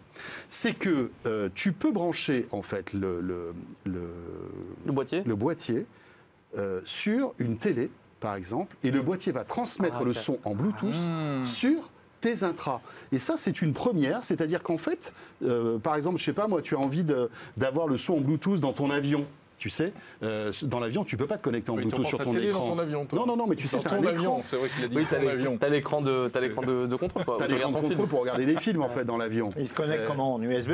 c'est 0.49 0.75
que 0.75 1.11
euh, 1.27 1.49
tu 1.55 1.73
peux 1.73 1.91
brancher 1.93 2.47
en 2.53 2.63
fait 2.63 2.93
le, 2.93 3.21
le, 3.21 3.53
le- 3.85 4.11
Le 4.87 4.93
boîtier. 4.93 5.23
le 5.25 5.35
boîtier 5.35 5.87
euh, 6.57 6.81
sur 6.85 7.35
une 7.39 7.59
télé, 7.59 7.91
par 8.21 8.37
exemple, 8.37 8.77
et 8.85 8.91
le 8.91 9.03
boîtier 9.03 9.33
va 9.33 9.45
transmettre 9.45 9.99
Ah, 10.01 10.05
le 10.05 10.15
son 10.15 10.39
en 10.45 10.55
Bluetooth 10.55 10.95
Hmm. 10.95 11.45
sur 11.45 11.91
tes 12.25 12.43
intras. 12.43 12.81
Et 13.13 13.19
ça, 13.19 13.35
c'est 13.37 13.61
une 13.61 13.73
première, 13.75 14.25
c'est-à-dire 14.25 14.63
qu'en 14.63 14.79
fait, 14.79 15.13
euh, 15.45 15.79
par 15.79 15.95
exemple, 15.97 16.19
je 16.19 16.25
sais 16.25 16.33
pas, 16.33 16.47
moi, 16.49 16.63
tu 16.63 16.75
as 16.75 16.79
envie 16.79 17.05
d'avoir 17.57 17.87
le 17.87 17.99
son 17.99 18.15
en 18.15 18.21
Bluetooth 18.21 18.61
dans 18.61 18.73
ton 18.73 18.91
avion. 18.91 19.27
Tu 19.59 19.71
sais, 19.71 19.93
euh, 20.23 20.53
dans 20.63 20.81
l'avion, 20.81 21.05
tu 21.05 21.17
peux 21.17 21.27
pas 21.27 21.39
te 21.39 21.43
connecter 21.45 21.71
en 21.71 21.77
Oui, 21.77 21.83
Bluetooth 21.85 22.07
sur 22.07 22.19
ton 22.19 22.33
télé 22.33 22.49
écran. 22.49 22.69
dans 22.69 22.75
ton 22.75 22.79
avion, 22.81 23.07
toi. 23.07 23.19
non, 23.19 23.27
non, 23.27 23.37
non, 23.37 23.47
mais 23.47 23.57
tu 23.57 23.67
sais, 23.69 23.77
Dans 23.79 23.83
as 23.85 23.89
ton 23.91 24.07
un 24.07 24.13
écran. 24.13 24.43
c'est 24.51 24.57
vrai 24.57 24.69
qu'il 24.69 24.85
a 24.85 24.89
dit 24.89 24.97
Oui, 24.97 25.07
t'as 25.09 25.17
t'as 25.59 25.69
l'écran 25.69 26.01
de, 26.03 26.29
t'as 26.33 26.41
l'écran 26.41 26.63
de, 26.63 26.87
de 26.87 26.97
contrôle 26.97 27.23
as 27.41 27.47
tu 27.47 27.53
l'écran 27.55 27.71
de 27.73 27.77
contrôle 27.89 28.09
pour 28.09 28.21
regarder 28.21 28.47
des 28.47 28.57
films, 28.57 28.83
en 28.83 28.89
fait, 28.89 29.05
dans 29.05 29.17
l'avion. 29.17 29.51
Il 29.57 29.67
se 29.67 29.73
connecte 29.75 30.03
Euh, 30.03 30.09
comment 30.09 30.35
En 30.35 30.43
USB 30.43 30.71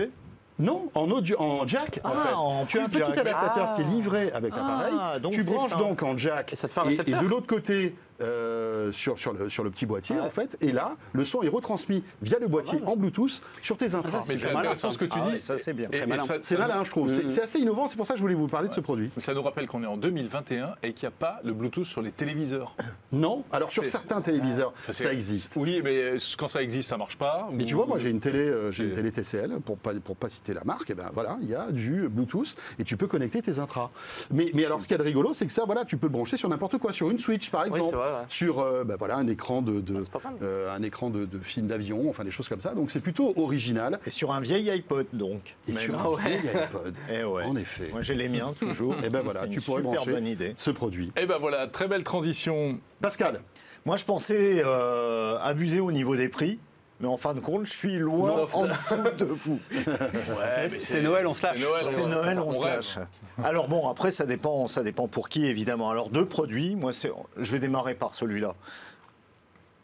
Non, 0.59 0.89
en 0.95 1.11
audio, 1.11 1.37
en 1.41 1.67
jack, 1.69 2.01
en 2.05 2.11
Ah, 2.13 2.25
fait. 2.27 2.35
en 2.35 2.65
tu 2.67 2.79
as 2.79 2.85
un 2.85 2.89
petit 2.89 2.99
jack. 2.99 3.19
adaptateur 3.19 3.69
Ah. 3.71 3.73
qui 3.77 3.83
est 3.83 3.85
livré 3.95 4.33
avec 4.33 4.53
Ah, 4.57 4.59
l'appareil. 4.59 5.21
donc 5.21 5.33
Tu 5.33 5.45
branches 5.45 5.77
donc 5.77 6.03
en 6.03 6.17
jack. 6.19 6.53
Et 6.53 6.57
ça 6.57 6.67
te 6.69 6.73
fait 6.73 6.81
un 6.81 6.85
et, 6.85 6.89
récepteur 6.89 7.23
de 7.23 7.29
l'autre 7.29 7.47
côté, 7.47 7.95
euh, 8.23 8.93
sur, 8.93 9.19
sur, 9.19 9.33
le, 9.33 9.49
sur 9.49 9.65
le 9.65 9.71
petit 9.71 9.87
boîtier, 9.87 10.17
Ouais. 10.17 10.23
en 10.23 10.31
fait. 10.31 10.57
Et 10.61 10.73
là, 10.73 10.97
le 11.13 11.25
son 11.25 11.43
est 11.43 11.49
retransmis 11.49 12.03
via 12.23 12.39
le 12.39 12.49
boîtier 12.49 12.81
en 12.87 12.97
Bluetooth 12.97 13.41
sur 13.63 13.77
tes 13.77 13.95
intras. 13.95 14.25
Mais 14.29 14.37
C'est 14.37 14.51
intéressant 14.51 14.93
ce 14.93 14.99
que 14.99 15.05
tu 15.05 15.13
Ah 15.15 15.27
dis. 15.27 15.33
ouais, 15.35 15.39
ça, 15.39 15.57
c'est 15.59 15.73
bien. 15.73 15.89
Malin. 16.07 16.25
C'est 16.43 16.59
malin, 16.59 16.85
je 16.85 16.91
trouve. 16.91 17.11
C'est 17.11 17.29
c'est 17.29 17.43
assez 17.43 17.59
innovant, 17.59 17.89
c'est 17.89 17.97
pour 17.97 18.07
ça 18.07 18.15
que 18.15 18.19
je 18.19 18.23
voulais 18.23 18.35
vous 18.35 18.49
parler 18.49 18.69
de 18.69 18.75
ce 18.75 18.81
produit. 18.81 19.11
Ça 19.21 19.35
nous 19.35 19.43
rappelle 19.43 19.67
qu'on 19.67 19.83
est 19.83 19.87
en 19.87 19.97
2021 19.97 20.75
et 20.83 20.93
qu'il 20.93 21.09
n'y 21.09 21.15
a 21.15 21.17
pas 21.19 21.41
le 21.45 21.53
Bluetooth 21.53 21.85
sur 21.87 22.03
les 22.03 22.11
téléviseurs. 22.13 22.75
Non, 23.13 23.43
alors 23.51 23.73
sur 23.73 23.85
certains 23.87 24.21
téléviseurs, 24.21 24.73
Ça, 24.93 25.13
existe. 25.13 25.57
Oui, 25.57 25.81
mais 25.83 26.15
quand 26.39 26.47
ça 26.49 26.63
existe, 26.63 26.89
ça 26.91 26.97
marche 26.97 27.19
pas. 27.19 27.49
Mais 27.53 27.65
Ou- 27.65 27.67
tu 27.67 27.75
vois, 27.75 27.85
moi 27.87 27.99
j'ai 27.99 28.09
une 28.11 28.21
télé, 28.21 28.39
euh, 28.39 28.71
j'ai 28.71 28.85
une 28.85 28.91
C'est- 28.91 28.97
télé 28.97 29.11
TCL 29.11 29.51
pour 29.65 29.79
pas 29.79 29.93
pour 30.05 30.15
pas 30.17 30.29
citer 30.29 30.55
la 30.55 30.63
marque. 30.63 30.91
Et 30.91 30.95
ben 30.95 31.11
voilà, 31.13 31.37
il 31.43 31.49
y 31.49 31.55
a 31.57 31.73
du 31.73 32.09
Bluetooth 32.09 32.55
et 32.79 32.85
tu 32.85 32.97
peux 32.97 33.09
connecter 33.09 33.43
tes 33.43 33.59
intras. 33.59 33.91
Mais 34.31 34.51
mais 34.55 34.65
alors 34.65 34.81
ce 34.81 34.87
qu'il 34.87 34.95
y 34.95 34.95
a 34.95 34.99
de 34.99 35.03
rigolo, 35.09 35.33
c'est 35.33 35.45
que 35.47 35.53
ça, 35.53 35.65
voilà, 35.67 35.85
tu 35.85 35.97
peux 35.97 36.07
le 36.07 36.13
brancher 36.13 36.37
sur 36.37 36.49
n'importe 36.49 36.79
quoi, 36.79 36.93
sur 36.93 37.11
une 37.11 37.19
Switch 37.19 37.51
par 37.51 37.63
Oui, 37.63 37.69
exemple, 37.69 37.87
c'est 37.91 37.97
vrai, 37.97 38.10
ouais. 38.11 38.25
sur 38.29 38.59
euh, 38.61 38.85
voilà 38.99 39.17
un 39.17 39.27
écran 39.27 39.63
de, 39.63 39.81
de- 39.81 40.03
Ah, 40.15 40.19
euh, 40.43 40.75
un 40.75 40.83
écran 40.83 41.11
de, 41.11 41.25
de 41.25 41.39
film 41.39 41.67
d'avion, 41.67 42.09
enfin 42.11 42.25
des 42.25 42.31
choses 42.31 42.49
comme 42.49 42.61
ça. 42.61 42.75
Donc 42.75 42.91
c'est 42.91 43.01
plutôt 43.01 43.33
original. 43.37 43.99
Et 44.07 44.11
sur 44.11 44.33
un 44.33 44.41
vieil 44.41 44.71
iPod, 44.71 45.07
donc. 45.13 45.57
Et 45.69 45.73
Mais 45.73 45.81
sur 45.81 45.93
non. 45.95 45.99
un 45.99 46.03
Ah 46.05 46.11
ouais. 46.11 46.39
vieil 46.39 46.57
iPod. 46.65 46.95
Eh 47.11 47.25
ouais. 47.25 47.45
En 47.45 47.57
effet, 47.57 47.89
Moi, 47.93 48.03
j'ai 48.03 48.15
les 48.15 48.29
miens 48.29 48.53
toujours. 48.59 48.95
Et 49.05 49.11
ben 49.11 49.23
voilà, 49.23 49.47
tu 49.47 49.55
une 49.55 49.61
pourrais 49.63 49.83
super 49.83 50.05
bonne 50.05 50.27
idée. 50.27 50.55
ce 50.57 50.71
produit. 50.71 51.13
Eh 51.17 51.27
ben 51.27 51.39
voilà, 51.39 51.67
très 51.69 51.89
belle 51.89 52.05
transition. 52.05 52.79
Pascal, 53.01 53.41
Moi, 53.87 53.97
je 53.97 54.05
pensais 54.05 54.63
euh, 54.65 55.39
abuser 55.41 55.81
au 55.81 55.91
niveau 55.93 56.17
des 56.17 56.29
prix. 56.29 56.59
Mais 57.01 57.09
en 57.09 57.17
fin 57.17 57.33
de 57.35 57.41
compte, 57.41 57.65
je 57.67 57.73
suis 57.73 57.97
loin 57.99 58.31
Soft. 58.35 58.55
en 58.55 58.67
dessous 58.67 59.17
de 59.19 59.25
vous. 59.25 59.59
Ouais, 59.71 60.69
c'est- 60.69 61.01
Noël, 61.01 61.27
on 61.27 61.33
se 61.35 61.43
lâche. 61.43 61.59
C'est 61.59 61.67
Noël, 61.67 61.87
on- 61.97 62.07
Noël, 62.09 62.39
on, 62.41 62.53
se 62.53 62.63
lâche. 62.65 62.99
Alors 63.43 63.69
bon, 63.69 63.89
après, 63.89 64.11
ça 64.11 64.27
dépend, 64.27 64.67
ça 64.69 64.83
dépend 64.83 65.09
pour 65.09 65.29
qui, 65.31 65.47
évidemment. 65.47 65.89
Alors, 65.91 66.11
deux 66.11 66.27
produits. 66.27 66.77
Moi, 66.77 66.93
c'est- 66.93 67.11
je 67.39 67.53
vais 67.53 67.59
démarrer 67.59 67.95
par 67.95 68.13
celui-là. 68.15 68.55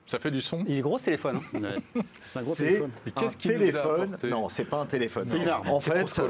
Ça 0.06 0.18
fait 0.20 0.30
du 0.30 0.40
son? 0.42 0.62
Il 0.68 0.76
est 0.76 0.80
gros 0.82 0.98
ce 0.98 1.04
téléphone. 1.06 1.40
hein. 1.54 1.58
ouais. 1.94 2.02
c'est 2.20 2.38
un 2.38 2.42
gros 2.42 2.54
téléphone. 2.54 2.90
Qu'est-ce 3.18 3.36
qu'il 3.38 3.58
nous 3.58 3.76
a 3.76 4.06
Non, 4.28 4.48
c'est 4.48 4.64
pas 4.66 4.78
un 4.78 4.86
téléphone. 4.86 5.26
C'est 5.26 5.38
une 5.38 5.48
arme. 5.48 5.68
En 5.68 5.80
fait, 5.80 6.20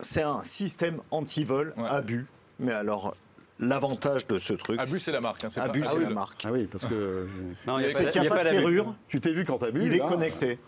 c'est 0.00 0.22
un 0.22 0.42
système 0.42 0.98
anti-vol 1.10 1.72
Ouais. 1.76 1.84
Abus. 1.88 2.26
Mais 2.58 2.72
alors, 2.72 3.16
l'avantage 3.58 4.26
de 4.26 4.38
ce 4.38 4.52
truc, 4.52 4.78
Abus, 4.80 4.98
c'est 5.00 5.12
la 5.12 5.20
marque. 5.20 5.44
hein, 5.44 5.48
c'est 5.50 5.60
pas- 5.60 5.66
Abus, 5.66 5.82
Ah 5.84 5.88
c'est 5.90 5.96
oui, 5.96 6.02
la 6.04 6.08
le- 6.10 6.14
marque. 6.14 6.42
Ah 6.44 6.52
oui, 6.52 6.66
parce 6.70 6.84
que 6.84 7.26
Non, 7.66 7.78
il 7.78 7.82
n'y 7.82 7.86
a, 7.86 7.88
C'est 7.88 7.94
pas- 7.94 7.98
C'est 8.04 8.10
qu'il 8.10 8.22
il 8.22 8.24
n'y 8.24 8.28
y 8.28 8.30
a 8.32 8.36
pas 8.36 8.44
de 8.44 8.48
serrure. 8.48 8.94
tu 9.08 9.20
t'es 9.20 9.32
vu 9.32 9.44
quand 9.44 9.58
t'as 9.58 9.70
bu. 9.70 9.84
Il 9.84 9.94
est 9.94 9.98
connecté. 9.98 10.58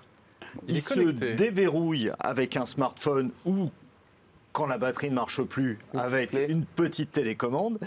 Il 0.66 0.70
Il, 0.74 0.76
est 0.78 0.80
se 0.80 0.94
connecté. 0.94 1.34
déverrouille 1.34 2.10
avec 2.18 2.56
un 2.56 2.64
smartphone 2.66 3.30
ou 3.44 3.70
quand 4.52 4.66
la 4.66 4.78
batterie 4.78 5.10
ne 5.10 5.14
marche 5.14 5.42
plus 5.42 5.78
avec 5.94 6.32
une 6.32 6.64
petite 6.64 7.12
télécommande. 7.12 7.78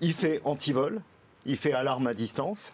Il 0.00 0.12
fait 0.14 0.40
anti-vol, 0.44 1.00
il 1.44 1.56
fait 1.56 1.72
alarme 1.72 2.06
à 2.06 2.14
distance, 2.14 2.72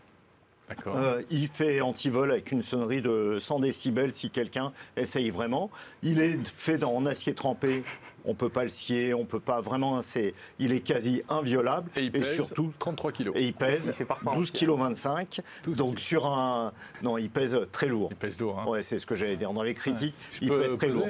D'accord. 0.69 0.97
euh, 0.97 1.23
il 1.31 1.49
fait 1.49 1.81
anti-vol 1.81 2.31
avec 2.31 2.53
une 2.53 2.63
sonnerie 2.63 3.01
de 3.03 3.39
100 3.41 3.61
décibels 3.61 4.15
si 4.15 4.31
quelqu'un 4.31 4.73
essaye 4.97 5.31
vraiment. 5.31 5.71
Il 6.03 6.21
est 6.21 6.39
fait 6.47 6.77
dans, 6.79 6.95
en 6.95 7.07
acier 7.07 7.35
trempé, 7.35 7.83
on 8.29 8.35
peut 8.35 8.49
pas 8.51 8.63
le 8.63 8.69
scier, 8.69 9.15
on 9.15 9.25
peut 9.25 9.41
pas 9.41 9.61
vraiment. 9.61 10.03
C'est, 10.03 10.35
il 10.61 10.73
est 10.73 10.81
quasi 10.81 11.23
inviolable 11.29 11.91
Et 11.97 12.03
il 12.03 12.13
pèse 12.13 12.33
surtout 12.35 12.73
33 12.79 13.11
kilos. 13.13 13.35
et 13.37 13.45
il 13.47 13.55
pèse 13.55 13.87
Il 13.87 13.93
fait 13.95 14.05
parfois 14.05 14.35
12 14.35 14.43
aussi, 14.53 14.65
kg 14.67 14.71
25. 14.79 15.41
12 15.65 15.77
Donc 15.77 15.89
kilos. 15.97 16.03
sur 16.03 16.27
un, 16.27 16.73
non, 17.03 17.19
il 17.19 17.31
pèse 17.31 17.59
très 17.73 17.87
lourd. 17.87 18.09
Il 18.13 18.17
pèse 18.17 18.39
lourd. 18.39 18.61
hein. 18.61 18.69
Ouais, 18.69 18.83
c'est 18.83 18.99
ce 18.99 19.07
que 19.07 19.15
j'allais 19.15 19.37
dire 19.37 19.53
dans 19.53 19.63
les 19.63 19.75
critiques. 19.75 20.15
Il 20.41 20.51
pèse 20.51 20.77
très 20.77 20.87
peser 20.89 20.99
lourd. 20.99 21.07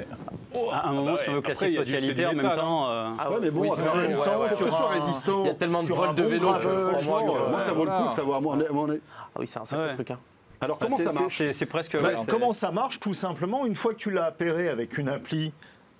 Oh, 0.55 0.69
À 0.73 0.77
un 0.77 0.81
ah 0.85 0.93
moment, 0.93 1.13
bah 1.15 1.21
si 1.23 1.29
on 1.31 1.35
veut 1.35 1.41
classer 1.43 1.67
il 1.71 1.77
socialité, 1.77 2.25
en 2.25 2.33
même 2.35 2.51
temps. 2.51 2.89
hein. 2.89 2.91
euh, 3.13 3.17
Ah 3.19 3.31
Ouais, 3.33 3.39
mais 3.43 3.51
bon, 3.51 3.61
oui, 3.63 3.71
en 3.71 3.77
même 3.97 4.13
temps, 4.13 4.41
ouais, 4.41 4.49
que 4.49 4.55
ce 4.55 4.65
ouais. 4.65 4.71
soit 4.71 4.91
Il 4.95 5.03
résistant. 5.03 5.45
y 5.45 5.49
a 5.51 5.55
tellement 5.55 5.81
de 5.83 5.87
Sur 5.87 5.97
vols 5.97 6.15
de 6.15 6.23
vélo. 6.23 6.49
euh, 6.55 6.93
Moi, 7.05 7.61
ça 7.61 7.73
vaut 7.73 7.85
le 7.85 7.91
coup 8.03 8.09
de 8.09 8.13
savoir. 8.15 8.41
mon- 8.41 8.57
mon- 8.73 8.93
Ah 8.95 9.39
oui, 9.41 9.47
c'est 9.47 9.59
un 9.59 9.65
sacré 9.65 9.95
truc. 9.95 10.11
hein. 10.13 10.19
Alors, 10.61 10.79
comment 10.79 10.97
ça 10.97 11.13
marche 11.13 11.43
C'est 11.53 11.67
presque. 11.67 12.01
Bah, 12.01 12.11
comment 12.29 12.53
ça 12.53 12.71
marche 12.71 12.99
Tout 13.01 13.15
simplement, 13.15 13.67
une 13.67 13.77
fois 13.77 13.93
que 13.93 13.99
tu 13.99 14.11
l'as 14.11 14.27
appairé 14.27 14.69
avec 14.69 14.99
une 14.99 15.09
appli, 15.09 15.53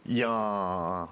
il 0.09 0.17
y 0.19 0.23
a 0.25 0.31
un, 0.31 1.09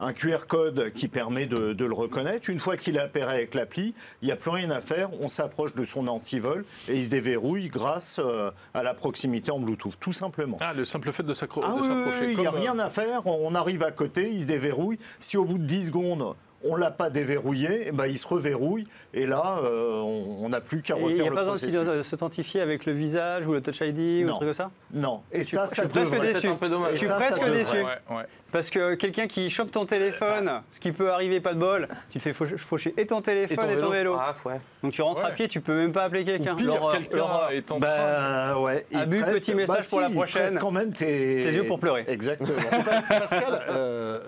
un 0.00 0.12
QR 0.12 0.46
code 0.48 0.92
qui 0.92 1.08
permet 1.08 1.46
de, 1.46 1.72
de 1.72 1.84
le 1.84 1.94
reconnaître. 1.94 2.50
Une 2.50 2.58
fois 2.60 2.76
qu'il 2.76 2.98
appairé 2.98 3.32
avec 3.32 3.54
l'appli, 3.54 3.94
il 4.22 4.26
n'y 4.26 4.32
a 4.32 4.36
plus 4.36 4.50
rien 4.50 4.70
à 4.70 4.80
faire. 4.80 5.08
On 5.20 5.28
s'approche 5.28 5.74
de 5.74 5.84
son 5.84 6.08
antivol 6.08 6.64
et 6.88 6.96
il 6.96 7.04
se 7.04 7.08
déverrouille 7.08 7.68
grâce 7.68 8.20
euh, 8.22 8.50
à 8.74 8.82
la 8.82 8.92
proximité 8.92 9.50
en 9.50 9.60
Bluetooth, 9.60 9.98
tout 10.00 10.12
simplement. 10.12 10.58
Ah, 10.60 10.74
le 10.74 10.84
simple 10.84 11.12
fait 11.12 11.22
de 11.22 11.32
Ah 11.32 11.74
oui, 11.80 11.88
s'approcher. 11.88 12.26
oui, 12.26 12.32
il 12.34 12.40
n'y 12.40 12.46
a 12.46 12.52
euh, 12.52 12.58
rien 12.58 12.78
à 12.78 12.90
faire. 12.90 13.26
On 13.26 13.54
arrive 13.54 13.82
à 13.82 13.92
côté, 13.92 14.30
il 14.32 14.42
se 14.42 14.46
déverrouille. 14.46 14.98
Si 15.20 15.36
au 15.36 15.44
bout 15.44 15.58
de 15.58 15.64
10 15.64 15.86
secondes, 15.86 16.34
on 16.64 16.76
l'a 16.76 16.90
pas 16.90 17.10
déverrouillé, 17.10 17.84
eh 17.86 17.92
ben, 17.92 18.06
il 18.06 18.18
se 18.18 18.26
reverrouille. 18.26 18.86
Et 19.12 19.26
là, 19.26 19.58
euh, 19.62 20.00
on 20.02 20.48
n'a 20.48 20.60
plus 20.60 20.82
qu'à 20.82 20.96
Et 20.96 21.00
Il 21.00 21.06
n'y 21.06 21.12
refaire 21.12 21.26
a 21.26 21.30
le 21.30 21.34
pas 21.36 21.44
processus. 21.44 21.72
de 21.74 22.02
s'authentifier 22.02 22.60
avec 22.60 22.84
le 22.86 22.92
visage 22.92 23.46
ou 23.46 23.52
le 23.52 23.60
Touch 23.60 23.80
ID 23.80 24.24
ou 24.24 24.28
un 24.30 24.34
truc 24.34 24.40
comme 24.48 24.54
ça? 24.54 24.70
Non. 24.92 25.22
Et 25.32 25.44
Je 25.44 25.50
ça, 25.50 25.66
je 25.70 25.74
ça 25.74 25.82
suis 25.82 25.88
presque 25.88 26.20
déçu. 26.20 26.48
un 26.48 26.56
peu 26.56 26.68
dommage. 26.68 26.92
Je 26.92 26.96
suis 26.98 27.06
Et 27.06 27.08
ça, 27.08 27.14
presque 27.16 27.44
déçu. 27.52 27.76
Ouais, 27.76 28.16
ouais. 28.16 28.24
Parce 28.50 28.70
que 28.70 28.94
quelqu'un 28.94 29.26
qui 29.26 29.50
chope 29.50 29.72
ton 29.72 29.84
téléphone, 29.84 30.62
ce 30.70 30.78
qui 30.78 30.92
peut 30.92 31.10
arriver, 31.10 31.40
pas 31.40 31.54
de 31.54 31.58
bol, 31.58 31.88
tu 32.10 32.18
te 32.18 32.22
fais 32.22 32.32
faucher, 32.32 32.94
et 32.96 33.04
ton 33.04 33.20
téléphone 33.20 33.68
et 33.68 33.76
ton, 33.78 33.90
vélo. 33.90 34.16
Ah, 34.16 34.34
ouais. 34.44 34.60
Donc 34.84 34.92
tu 34.92 35.02
rentres 35.02 35.24
à 35.24 35.30
pied, 35.32 35.48
tu 35.48 35.60
peux 35.60 35.74
même 35.76 35.90
pas 35.92 36.04
appeler 36.04 36.24
quelqu'un. 36.24 36.52
Ou 36.54 36.58
pire, 36.58 36.66
L'horreur, 36.68 36.92
quelqu'un 36.98 37.16
l'horreur. 37.16 37.50
est 37.50 37.68
en 37.72 37.80
train. 37.80 37.88
Bah 37.88 38.60
ouais. 38.60 38.86
il 38.92 38.96
Abus, 38.98 39.22
petit 39.22 39.54
message 39.56 39.76
bah, 39.78 39.84
pour 39.90 40.00
la 40.00 40.08
il 40.08 40.14
prochaine. 40.14 40.58
quand 40.60 40.70
même 40.70 40.92
tes... 40.92 41.06
Tes 41.42 41.50
yeux 41.52 41.64
pour 41.64 41.80
pleurer. 41.80 42.04
Exactement. 42.06 42.48
Pascal, 43.08 43.60
euh, 43.70 44.20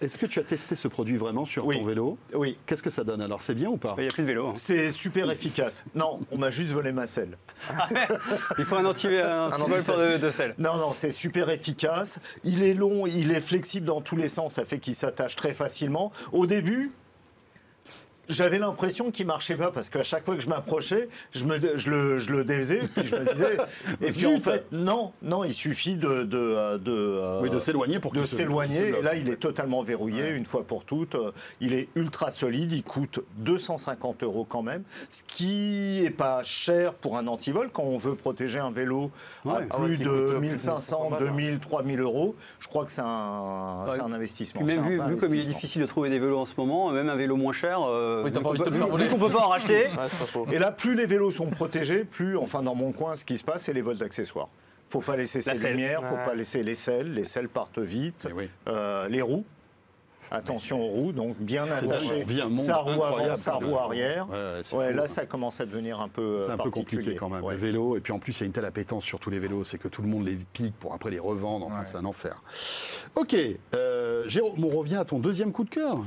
est-ce 0.00 0.16
que 0.16 0.24
tu 0.26 0.40
as 0.40 0.44
testé 0.44 0.76
ce 0.76 0.88
produit 0.88 1.18
vraiment 1.18 1.44
sur 1.44 1.66
Oui. 1.66 1.83
Ton 1.84 1.88
vélo 1.88 2.18
oui. 2.34 2.56
Qu'est-ce 2.66 2.82
que 2.82 2.90
ça 2.90 3.04
donne 3.04 3.20
Alors, 3.20 3.42
c'est 3.42 3.54
bien 3.54 3.68
ou 3.68 3.76
pas? 3.76 3.94
Il 3.98 4.02
n'y 4.02 4.08
a 4.08 4.12
plus 4.12 4.22
de 4.22 4.28
vélo. 4.28 4.48
hein. 4.48 4.52
C'est 4.56 4.90
super 4.90 5.30
efficace. 5.30 5.84
Non, 5.94 6.20
on 6.30 6.38
m'a 6.38 6.50
juste 6.50 6.72
volé 6.72 6.92
ma 6.92 7.06
selle. 7.06 7.36
Il 8.58 8.64
faut 8.64 8.76
un 8.76 8.84
anti 8.84 9.08
un 9.08 9.50
anti-vol 9.50 9.82
pour 9.82 9.96
de, 9.98 10.16
de 10.16 10.30
sel. 10.30 10.54
Non, 10.58 10.76
non, 10.76 10.92
c'est 10.92 11.10
super 11.10 11.50
efficace. 11.50 12.18
Il 12.44 12.62
est 12.62 12.74
long, 12.74 13.06
il 13.06 13.30
est 13.30 13.40
flexible 13.40 13.86
dans 13.86 14.00
tous 14.00 14.16
les 14.16 14.28
sens, 14.28 14.54
ça 14.54 14.64
fait 14.64 14.78
qu'il 14.78 14.94
s'attache 14.94 15.36
très 15.36 15.54
facilement. 15.54 16.12
Au 16.32 16.46
début, 16.46 16.92
j'avais 18.28 18.58
l'impression 18.58 19.10
qu'il 19.10 19.26
marchait 19.26 19.56
pas 19.56 19.70
parce 19.70 19.90
qu'à 19.90 20.02
chaque 20.02 20.24
fois 20.24 20.34
que 20.36 20.42
je 20.42 20.48
m'approchais, 20.48 21.08
je, 21.32 21.44
me, 21.44 21.76
je, 21.76 21.90
le, 21.90 22.18
je 22.18 22.32
le 22.32 22.44
défaisais, 22.44 22.82
puis 22.94 23.06
je 23.06 23.16
me 23.16 23.32
disais. 23.32 23.56
Et 24.00 24.10
puis 24.10 24.26
en 24.26 24.38
fait, 24.40 24.66
non, 24.72 25.12
non, 25.22 25.44
il 25.44 25.52
suffit 25.52 25.96
de. 25.96 26.24
de, 26.24 26.36
euh, 26.38 26.78
de, 26.78 26.92
euh, 26.92 27.40
Oui, 27.42 27.50
de 27.50 27.58
s'éloigner 27.58 27.98
pour 27.98 28.12
de 28.12 28.24
s'éloigner. 28.24 28.88
Et 28.98 29.02
là, 29.02 29.14
il 29.14 29.28
est 29.28 29.36
totalement 29.36 29.82
verrouillé 29.82 30.28
une 30.30 30.46
fois 30.46 30.64
pour 30.64 30.84
toutes. 30.84 31.14
Euh, 31.14 31.32
Il 31.60 31.72
est 31.74 31.88
ultra 31.94 32.30
solide. 32.30 32.72
Il 32.72 32.82
coûte 32.84 33.20
250 33.38 34.22
euros 34.22 34.46
quand 34.48 34.62
même, 34.62 34.82
ce 35.10 35.22
qui 35.26 36.04
est 36.04 36.10
pas 36.10 36.42
cher 36.44 36.94
pour 36.94 37.16
un 37.18 37.26
antivol 37.26 37.70
quand 37.72 37.82
on 37.82 37.98
veut 37.98 38.14
protéger 38.14 38.58
un 38.58 38.70
vélo 38.70 39.10
Ouais. 39.44 39.52
à 39.70 39.78
ouais, 39.80 39.86
plus 39.88 39.98
de 39.98 40.04
coûte 40.04 40.26
plus 40.28 40.34
de 40.34 40.38
1500, 40.38 40.78
500 40.78 41.10
balles, 41.10 41.18
2000, 41.20 41.58
3000 41.60 42.00
euros. 42.00 42.34
Je 42.60 42.68
crois 42.68 42.84
que 42.84 42.92
c'est 42.92 43.02
un, 43.02 43.84
Ouais. 43.84 43.92
c'est 43.94 44.00
un 44.00 44.12
investissement. 44.12 44.62
Même 44.62 44.82
vu, 44.82 45.16
comme 45.16 45.34
il 45.34 45.42
est 45.42 45.46
difficile 45.46 45.82
de 45.82 45.86
trouver 45.86 46.08
des 46.10 46.18
vélos 46.18 46.38
en 46.38 46.44
ce 46.46 46.54
moment, 46.56 46.90
même 46.90 47.08
un 47.08 47.16
vélo 47.16 47.36
moins 47.36 47.52
cher, 47.52 47.80
euh, 47.82 48.13
Oui, 48.22 48.30
t'as 48.32 48.38
vu 48.38 48.42
pas 48.44 48.48
envie 48.50 48.58
qu'on 48.58 48.64
de 48.64 48.68
te 48.68 48.70
peut- 48.70 48.76
faire 48.78 48.86
vu- 48.86 48.92
voler. 48.92 49.04
vu 49.04 49.10
qu'on 49.10 49.18
peut 49.26 49.32
pas 49.32 49.44
en 49.44 49.48
racheter. 49.48 49.86
Et 50.52 50.58
là, 50.58 50.70
plus 50.70 50.94
les 50.94 51.06
vélos 51.06 51.30
sont 51.30 51.46
protégés, 51.50 52.04
plus, 52.04 52.36
enfin 52.36 52.62
dans 52.62 52.74
mon 52.74 52.92
coin, 52.92 53.16
ce 53.16 53.24
qui 53.24 53.36
se 53.38 53.44
passe, 53.44 53.62
c'est 53.62 53.72
les 53.72 53.82
vols 53.82 53.98
d'accessoires. 53.98 54.48
Faut 54.90 55.00
pas 55.00 55.16
laisser 55.16 55.40
ses 55.40 55.54
La 55.54 55.70
lumières, 55.70 56.02
faut 56.04 56.14
Ouais. 56.14 56.24
pas 56.24 56.34
laisser 56.34 56.62
les 56.62 56.74
selles, 56.76 57.12
les 57.14 57.24
selles 57.24 57.48
partent 57.48 57.78
vite. 57.80 58.26
Eh 58.28 58.32
oui. 58.32 58.48
Euh, 58.68 59.08
les 59.08 59.22
roues, 59.22 59.44
attention 60.30 60.80
aux 60.80 60.86
roues, 60.88 61.12
donc 61.12 61.36
bien 61.38 61.64
attaché. 61.70 62.24
Sa 62.58 62.76
roue 62.76 63.02
avant, 63.02 63.34
sa 63.36 63.54
roue 63.54 63.76
arrière. 63.76 64.28
Ouais, 64.30 64.62
ouais, 64.78 64.92
là, 64.92 65.04
hein. 65.04 65.06
ça 65.06 65.26
commence 65.26 65.60
à 65.60 65.66
devenir 65.66 66.00
un 66.00 66.08
peu 66.08 66.22
euh, 66.22 66.46
C'est 66.46 66.52
un 66.52 66.56
peu 66.58 66.70
compliqué 66.70 67.14
quand 67.16 67.28
même, 67.28 67.42
Ouais. 67.42 67.54
le 67.54 67.60
vélo. 67.60 67.96
Et 67.96 68.00
puis 68.00 68.12
en 68.12 68.18
plus, 68.18 68.36
il 68.38 68.40
y 68.40 68.42
a 68.44 68.46
une 68.46 68.52
telle 68.52 68.64
appétence 68.64 69.04
sur 69.04 69.18
tous 69.18 69.30
les 69.30 69.38
vélos, 69.38 69.64
c'est 69.64 69.78
que 69.78 69.88
tout 69.88 70.02
le 70.02 70.08
monde 70.08 70.26
les 70.26 70.36
pique 70.52 70.74
pour 70.78 70.92
après 70.94 71.10
les 71.10 71.18
revendre. 71.18 71.66
Enfin, 71.66 71.80
Ouais. 71.80 71.84
c'est 71.86 71.96
un 71.96 72.04
enfer. 72.04 72.40
Ok, 73.16 73.34
euh, 73.74 74.24
Jérôme, 74.28 74.64
on 74.64 74.68
revient 74.76 74.96
à 74.96 75.04
ton 75.04 75.18
deuxième 75.18 75.50
coup 75.52 75.64
de 75.64 75.70
cœur. 75.70 75.98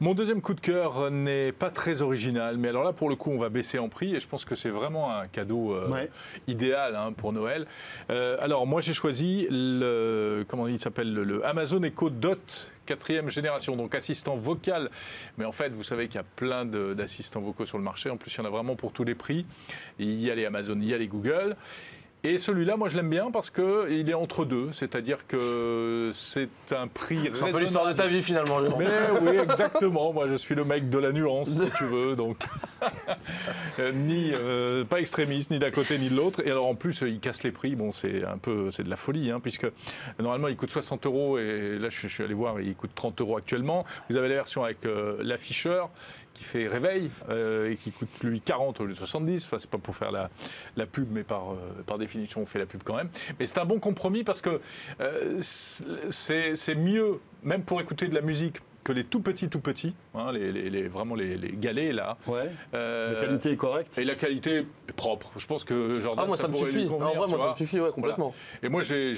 Mon 0.00 0.12
deuxième 0.14 0.42
coup 0.42 0.54
de 0.54 0.60
cœur 0.60 1.10
n'est 1.10 1.52
pas 1.52 1.70
très 1.70 2.02
original, 2.02 2.56
mais 2.58 2.68
alors 2.68 2.82
là, 2.84 2.92
pour 2.92 3.08
le 3.08 3.14
coup, 3.16 3.30
on 3.30 3.38
va 3.38 3.48
baisser 3.48 3.78
en 3.78 3.88
prix 3.88 4.14
et 4.14 4.20
je 4.20 4.26
pense 4.26 4.44
que 4.44 4.54
c'est 4.56 4.68
vraiment 4.70 5.16
un 5.16 5.28
cadeau 5.28 5.72
euh, 5.72 5.88
Ouais. 5.88 6.10
idéal 6.48 6.96
hein, 6.96 7.12
pour 7.12 7.32
Noël. 7.32 7.66
Euh, 8.10 8.36
alors, 8.40 8.66
moi, 8.66 8.80
j'ai 8.80 8.92
choisi 8.92 9.46
le, 9.50 10.44
comment 10.48 10.66
il 10.66 10.80
s'appelle, 10.80 11.12
le, 11.14 11.22
le 11.24 11.46
Amazon 11.46 11.82
Echo 11.82 12.10
Dot 12.10 12.70
quatrième 12.86 13.30
génération, 13.30 13.76
donc 13.76 13.94
assistant 13.94 14.36
vocal. 14.36 14.90
Mais 15.38 15.46
en 15.46 15.52
fait, 15.52 15.70
vous 15.70 15.84
savez 15.84 16.06
qu'il 16.06 16.16
y 16.16 16.18
a 16.18 16.24
plein 16.36 16.66
d'assistants 16.66 17.40
vocaux 17.40 17.64
sur 17.64 17.78
le 17.78 17.84
marché. 17.84 18.10
En 18.10 18.18
plus, 18.18 18.30
il 18.34 18.38
y 18.38 18.40
en 18.42 18.44
a 18.44 18.50
vraiment 18.50 18.76
pour 18.76 18.92
tous 18.92 19.04
les 19.04 19.14
prix. 19.14 19.46
Il 19.98 20.20
y 20.20 20.30
a 20.30 20.34
les 20.34 20.44
Amazon, 20.44 20.76
il 20.78 20.84
y 20.88 20.92
a 20.92 20.98
les 20.98 21.06
Google. 21.06 21.56
Et 22.26 22.38
celui-là, 22.38 22.76
moi, 22.78 22.88
je 22.88 22.96
l'aime 22.96 23.10
bien 23.10 23.30
parce 23.30 23.50
qu'il 23.50 24.08
est 24.08 24.14
entre 24.14 24.46
deux, 24.46 24.70
c'est-à-dire 24.72 25.26
que 25.28 26.10
c'est 26.14 26.48
un 26.72 26.88
prix 26.88 27.30
C'est 27.34 27.44
un 27.44 27.52
peu 27.52 27.60
l'histoire 27.60 27.86
de 27.86 27.92
ta 27.92 28.06
vie 28.06 28.22
finalement. 28.22 28.60
Mais 28.78 28.86
oui, 29.22 29.36
exactement. 29.36 30.10
Moi, 30.12 30.26
je 30.28 30.34
suis 30.36 30.54
le 30.54 30.64
mec 30.64 30.88
de 30.88 30.98
la 30.98 31.12
nuance, 31.12 31.50
si 31.50 31.70
tu 31.76 31.84
veux. 31.84 32.16
Donc, 32.16 32.38
Euh, 33.80 33.92
ni 33.92 34.30
euh, 34.32 34.84
pas 34.84 35.00
extrémiste, 35.00 35.50
ni 35.50 35.58
d'un 35.58 35.70
côté 35.70 35.98
ni 35.98 36.08
de 36.08 36.14
l'autre. 36.14 36.40
Et 36.46 36.50
alors, 36.50 36.66
en 36.66 36.74
plus, 36.74 37.02
il 37.02 37.18
casse 37.18 37.42
les 37.42 37.50
prix. 37.50 37.74
Bon, 37.74 37.92
c'est 37.92 38.24
un 38.24 38.38
peu, 38.38 38.70
c'est 38.70 38.84
de 38.84 38.90
la 38.90 38.96
folie, 38.96 39.30
hein, 39.30 39.40
puisque 39.40 39.66
normalement, 40.20 40.48
il 40.48 40.56
coûte 40.56 40.70
60 40.70 41.06
euros. 41.06 41.38
Et 41.38 41.78
là, 41.78 41.88
je, 41.90 42.06
je 42.06 42.08
suis 42.08 42.22
allé 42.22 42.34
voir, 42.34 42.60
il 42.60 42.74
coûte 42.74 42.92
30 42.94 43.20
euros 43.20 43.36
actuellement. 43.36 43.84
Vous 44.08 44.16
avez 44.16 44.28
la 44.28 44.36
version 44.36 44.62
avec 44.62 44.84
euh, 44.86 45.16
l'afficheur 45.22 45.90
qui 46.34 46.44
fait 46.44 46.68
réveil 46.68 47.10
euh, 47.30 47.70
et 47.70 47.76
qui 47.76 47.92
coûte 47.92 48.08
lui 48.22 48.40
40 48.40 48.80
au 48.80 48.86
lieu 48.86 48.92
de 48.92 48.98
70. 48.98 49.44
Enfin, 49.44 49.58
c'est 49.58 49.70
pas 49.70 49.78
pour 49.78 49.96
faire 49.96 50.12
la, 50.12 50.30
la 50.76 50.86
pub, 50.86 51.10
mais 51.10 51.22
par, 51.22 51.52
euh, 51.52 51.82
par 51.86 51.98
définition, 51.98 52.42
on 52.42 52.46
fait 52.46 52.58
la 52.58 52.66
pub 52.66 52.82
quand 52.84 52.96
même. 52.96 53.10
Mais 53.38 53.46
c'est 53.46 53.58
un 53.58 53.64
bon 53.64 53.78
compromis 53.78 54.24
parce 54.24 54.42
que 54.42 54.60
euh, 55.00 55.38
c'est 55.40 56.56
c'est 56.56 56.74
mieux, 56.74 57.20
même 57.42 57.62
pour 57.62 57.80
écouter 57.80 58.08
de 58.08 58.14
la 58.14 58.20
musique, 58.20 58.58
que 58.84 58.92
les 58.92 59.04
tout 59.04 59.20
petits, 59.20 59.48
tout 59.48 59.60
petits, 59.60 59.94
hein, 60.14 60.30
les, 60.32 60.52
les- 60.52 60.68
les- 60.70 60.88
vraiment 60.88 61.14
les, 61.14 61.36
les 61.36 61.52
galets 61.56 61.92
là. 61.92 62.16
Ouais. 62.26 62.50
Euh, 62.74 63.14
La 63.14 63.26
qualité 63.26 63.50
est 63.52 63.56
correcte. 63.56 63.96
et 63.98 64.04
la 64.04 64.14
qualité 64.14 64.58
est 64.88 64.92
propre. 64.94 65.30
Je 65.38 65.46
pense 65.46 65.64
que 65.64 66.00
Jordan, 66.00 66.24
Ah 66.24 66.28
moi 66.28 66.36
ça, 66.36 66.48
me 66.48 66.54
suffit. 66.56 66.86
convenir, 66.86 66.92
en 66.94 67.14
vrai 67.18 67.28
moi 67.28 67.38
ça 67.38 67.50
me 67.52 67.56
suffit 67.56 67.80
ouais 67.80 67.90
complètement. 67.90 68.34
Et 68.62 68.68
moi, 68.68 68.82
j'ai- 68.82 69.14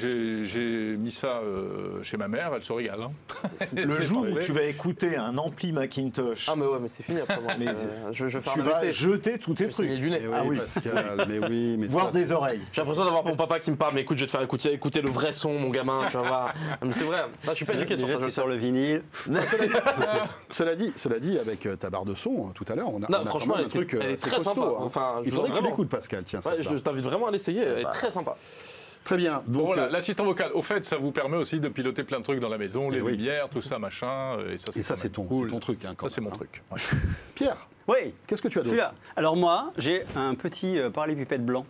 mis 0.96 1.10
ça 1.10 1.40
euh, 1.44 2.02
chez 2.02 2.16
ma 2.16 2.28
mère, 2.28 2.52
elle 2.54 2.62
se 2.62 2.72
régale. 2.72 3.00
hein. 3.02 3.10
Le 3.72 4.00
jour 4.02 4.24
où 4.30 4.38
tu 4.38 4.52
vas 4.52 4.62
écouter 4.62 5.16
un 5.16 5.36
ampli 5.36 5.72
Macintosh, 5.72 6.48
Ah 6.48 6.54
mais 6.56 6.64
ouais 6.66 6.78
mais 6.80 6.88
c'est 6.88 7.02
fini 7.02 7.20
après 7.20 7.40
moi. 7.40 7.52
Mais 7.58 7.68
Euh, 7.68 8.12
je, 8.12 8.28
je 8.28 8.38
vais 8.38 8.42
faire 8.44 8.52
tu 8.54 8.60
vas 8.60 8.88
jeter 8.90 9.38
tous 9.38 9.54
tes 9.54 9.66
Je 9.66 9.70
trucs. 9.72 9.90
du 9.90 10.10
nez. 10.10 10.20
Eh 10.22 10.26
oui, 10.28 10.34
Ah 10.36 10.42
oui. 10.46 10.56
Pascal, 10.58 11.26
mais 11.28 11.38
oui, 11.46 11.76
mais 11.78 11.86
Voir 11.88 12.06
ça, 12.06 12.12
des 12.12 12.32
oreilles. 12.32 12.60
J'ai 12.72 12.80
l'impression 12.80 13.04
d'avoir 13.04 13.24
mon 13.24 13.36
papa 13.36 13.58
qui 13.58 13.70
me 13.70 13.76
parle, 13.76 13.94
mais 13.94 14.02
écoute, 14.02 14.16
je 14.18 14.22
vais 14.22 14.26
te 14.26 14.32
faire 14.32 14.42
écouter, 14.42 14.72
écouter 14.72 15.00
le 15.02 15.10
vrai 15.10 15.32
son, 15.32 15.58
mon 15.58 15.70
gamin, 15.70 16.00
tu 16.10 16.16
vas 16.16 16.22
voir. 16.22 16.54
Mais 16.82 16.92
c'est 16.92 17.04
vrai, 17.04 17.18
Ah, 17.44 17.50
je 17.50 17.54
suis 17.54 17.64
pas 17.64 17.74
éduqué 17.74 17.96
sur 17.96 18.08
ça. 18.08 18.30
sur 18.30 18.46
le 18.46 18.56
vinyle. 18.56 19.02
Cela 20.50 20.74
dit, 20.74 20.92
cela 20.96 21.18
dit, 21.18 21.38
avec 21.38 21.66
euh, 21.66 21.76
ta 21.76 21.90
barre 21.90 22.04
de 22.04 22.14
son 22.14 22.48
euh, 22.48 22.52
tout 22.54 22.64
à 22.68 22.74
l'heure, 22.74 22.88
on 22.92 23.02
a, 23.02 23.08
Non, 23.08 23.18
on 23.18 23.22
a 23.22 23.26
franchement, 23.26 23.54
quand 23.54 23.60
même 23.60 23.68
elle 23.72 23.82
un 23.82 23.84
truc 23.86 23.96
elle 24.00 24.10
est 24.12 24.16
très 24.16 24.30
costaud, 24.36 24.54
sympa. 24.54 24.60
hein. 24.66 24.74
Enfin, 24.80 25.20
Il 25.24 25.30
faudrait 25.32 25.48
que 25.48 25.54
tu 25.54 25.60
vraiment. 25.60 25.68
l'écoutes, 25.70 25.88
Pascal. 25.88 26.24
Tiens, 26.24 26.40
Ouais, 26.44 26.62
je 26.62 26.76
t'invite 26.76 27.04
vraiment 27.04 27.26
à 27.26 27.30
l'essayer, 27.30 27.62
elle 27.62 27.78
est 27.80 27.84
très 27.84 28.10
sympa. 28.10 28.36
Très 29.04 29.16
bien. 29.18 29.40
Donc, 29.46 29.66
Voilà, 29.66 29.84
euh, 29.84 29.90
l'assistant 29.90 30.24
vocal. 30.24 30.50
Au 30.54 30.62
fait, 30.62 30.84
ça 30.84 30.96
vous 30.96 31.12
permet 31.12 31.36
aussi 31.36 31.60
de 31.60 31.68
piloter 31.68 32.02
plein 32.02 32.18
de 32.18 32.24
trucs 32.24 32.40
dans 32.40 32.48
la 32.48 32.58
maison, 32.58 32.90
les 32.90 32.98
Eh 32.98 33.02
oui. 33.02 33.16
lumières, 33.16 33.48
tout 33.48 33.62
ça, 33.62 33.78
machin. 33.78 34.36
euh, 34.38 34.52
Et 34.54 34.56
ça, 34.56 34.72
et 34.74 34.82
ça, 34.82 34.94
quand 34.94 35.00
c'est 35.00 35.10
ton, 35.10 35.22
cool. 35.24 35.46
c'est 35.46 35.52
ton 35.54 35.60
truc. 35.60 35.84
hein, 35.84 35.94
quand 35.96 36.08
Ça, 36.08 36.16
c'est 36.16 36.20
mon 36.20 36.30
hein. 36.30 36.34
truc. 36.34 36.62
ouais. 36.72 36.78
Pierre, 37.36 37.68
Oui, 37.86 38.14
qu'est-ce 38.26 38.42
que 38.42 38.48
tu 38.48 38.58
as 38.58 38.62
d'autre 38.62 38.70
celui-là. 38.70 38.94
Alors 39.14 39.36
moi, 39.36 39.70
j'ai 39.78 40.04
un 40.16 40.34
petit 40.34 40.76
euh, 40.76 40.90
parallépipède 40.90 41.44
blanc. 41.46 41.66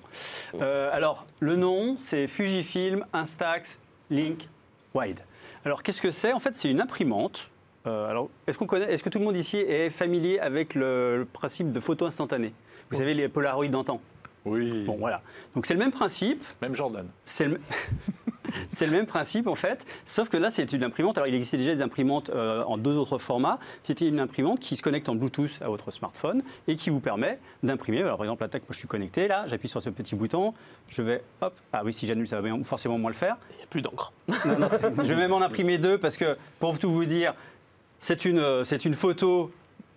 Euh, 0.63 0.89
alors, 0.95 1.27
le 1.41 1.57
nom, 1.57 1.97
c'est 1.99 2.27
Fujifilm 2.27 3.05
Instax 3.13 3.79
Link 4.09 4.49
Wide. 4.95 5.21
Alors, 5.67 5.83
qu'est-ce 5.83 6.01
que 6.01 6.11
c'est? 6.13 6.33
En 6.33 6.39
fait, 6.41 6.57
c'est 6.57 6.71
une 6.71 6.81
imprimante. 6.81 7.51
Euh, 7.87 8.11
alors, 8.11 8.31
est-ce 8.47 8.59
qu'on 8.59 8.67
connaît 8.67 8.93
Est-ce 8.93 9.03
que 9.05 9.09
tout 9.09 9.19
le 9.19 9.25
monde 9.25 9.37
ici 9.37 9.59
est 9.59 9.91
familier 9.91 10.39
avec 10.39 10.75
le, 10.75 11.19
le 11.19 11.25
principe 11.25 11.73
de 11.73 11.81
photo 11.81 12.07
instantanée? 12.07 12.53
Vous 12.91 12.99
savez 12.99 13.15
les 13.15 13.29
Polaroid 13.29 13.67
d'antan. 13.69 14.01
Oui, 14.45 14.85
Bon, 14.85 14.97
voilà. 14.97 15.23
Donc 15.55 15.67
c'est 15.67 15.75
le 15.75 15.81
même 15.81 15.91
principe. 15.91 16.43
même 16.63 16.75
Jordan. 16.75 17.07
C'est 17.25 17.47
le... 17.47 17.61
c'est 18.71 18.87
le 18.87 18.93
même 18.93 19.07
principe 19.07 19.49
en 19.49 19.57
fait, 19.57 19.85
sauf 20.07 20.29
que 20.29 20.37
là 20.37 20.51
c'est 20.53 20.73
une 20.73 20.85
imprimante. 20.85 21.19
Alors 21.19 21.27
il 21.27 21.35
existait 21.35 21.57
déjà 21.57 21.75
des 21.75 21.83
imprimantes 21.83 22.31
euh, 22.31 22.63
en 22.65 22.79
deux 22.79 22.97
autres 22.97 23.19
formats. 23.19 23.59
C'était 23.83 24.07
une 24.07 24.21
imprimante 24.21 24.61
qui 24.61 24.77
se 24.77 24.83
connecte 24.83 25.09
en 25.09 25.17
Bluetooth 25.17 25.59
à 25.63 25.69
votre 25.69 25.91
smartphone 25.91 26.43
et 26.69 26.77
qui 26.77 26.91
vous 26.91 27.01
permet 27.01 27.41
d'imprimer. 27.65 28.03
Alors, 28.03 28.19
par 28.19 28.25
exemple, 28.25 28.43
l'attaque, 28.45 28.63
moi 28.63 28.73
je 28.73 28.79
suis 28.79 28.89
connecté 28.89 29.27
là, 29.27 29.45
j'appuie 29.49 29.69
sur 29.69 29.83
ce 29.83 29.91
petit 29.91 30.15
bouton, 30.15 30.55
je 30.89 31.03
vais 31.03 31.23
hop. 31.41 31.55
Ah 31.73 31.83
oui, 31.85 31.93
si 31.93 32.07
j'annule, 32.07 32.29
ça 32.29 32.41
va 32.41 32.49
forcément 32.63 32.99
moins 32.99 33.11
le 33.11 33.17
faire. 33.17 33.37
Il 33.55 33.57
n'y 33.57 33.63
a 33.65 33.67
plus 33.67 33.83
d'encre. 33.83 34.13
Je 34.29 35.09
vais 35.09 35.17
même 35.17 35.33
en 35.33 35.43
imprimer 35.43 35.79
deux 35.79 35.99
parce 35.99 36.17
que 36.17 36.37
pour 36.61 36.79
tout 36.79 36.91
vous 36.91 37.05
dire, 37.05 37.35
c'est 38.01 38.25
une, 38.25 38.39
euh, 38.39 38.65
une 38.85 38.95
photo 38.95 39.51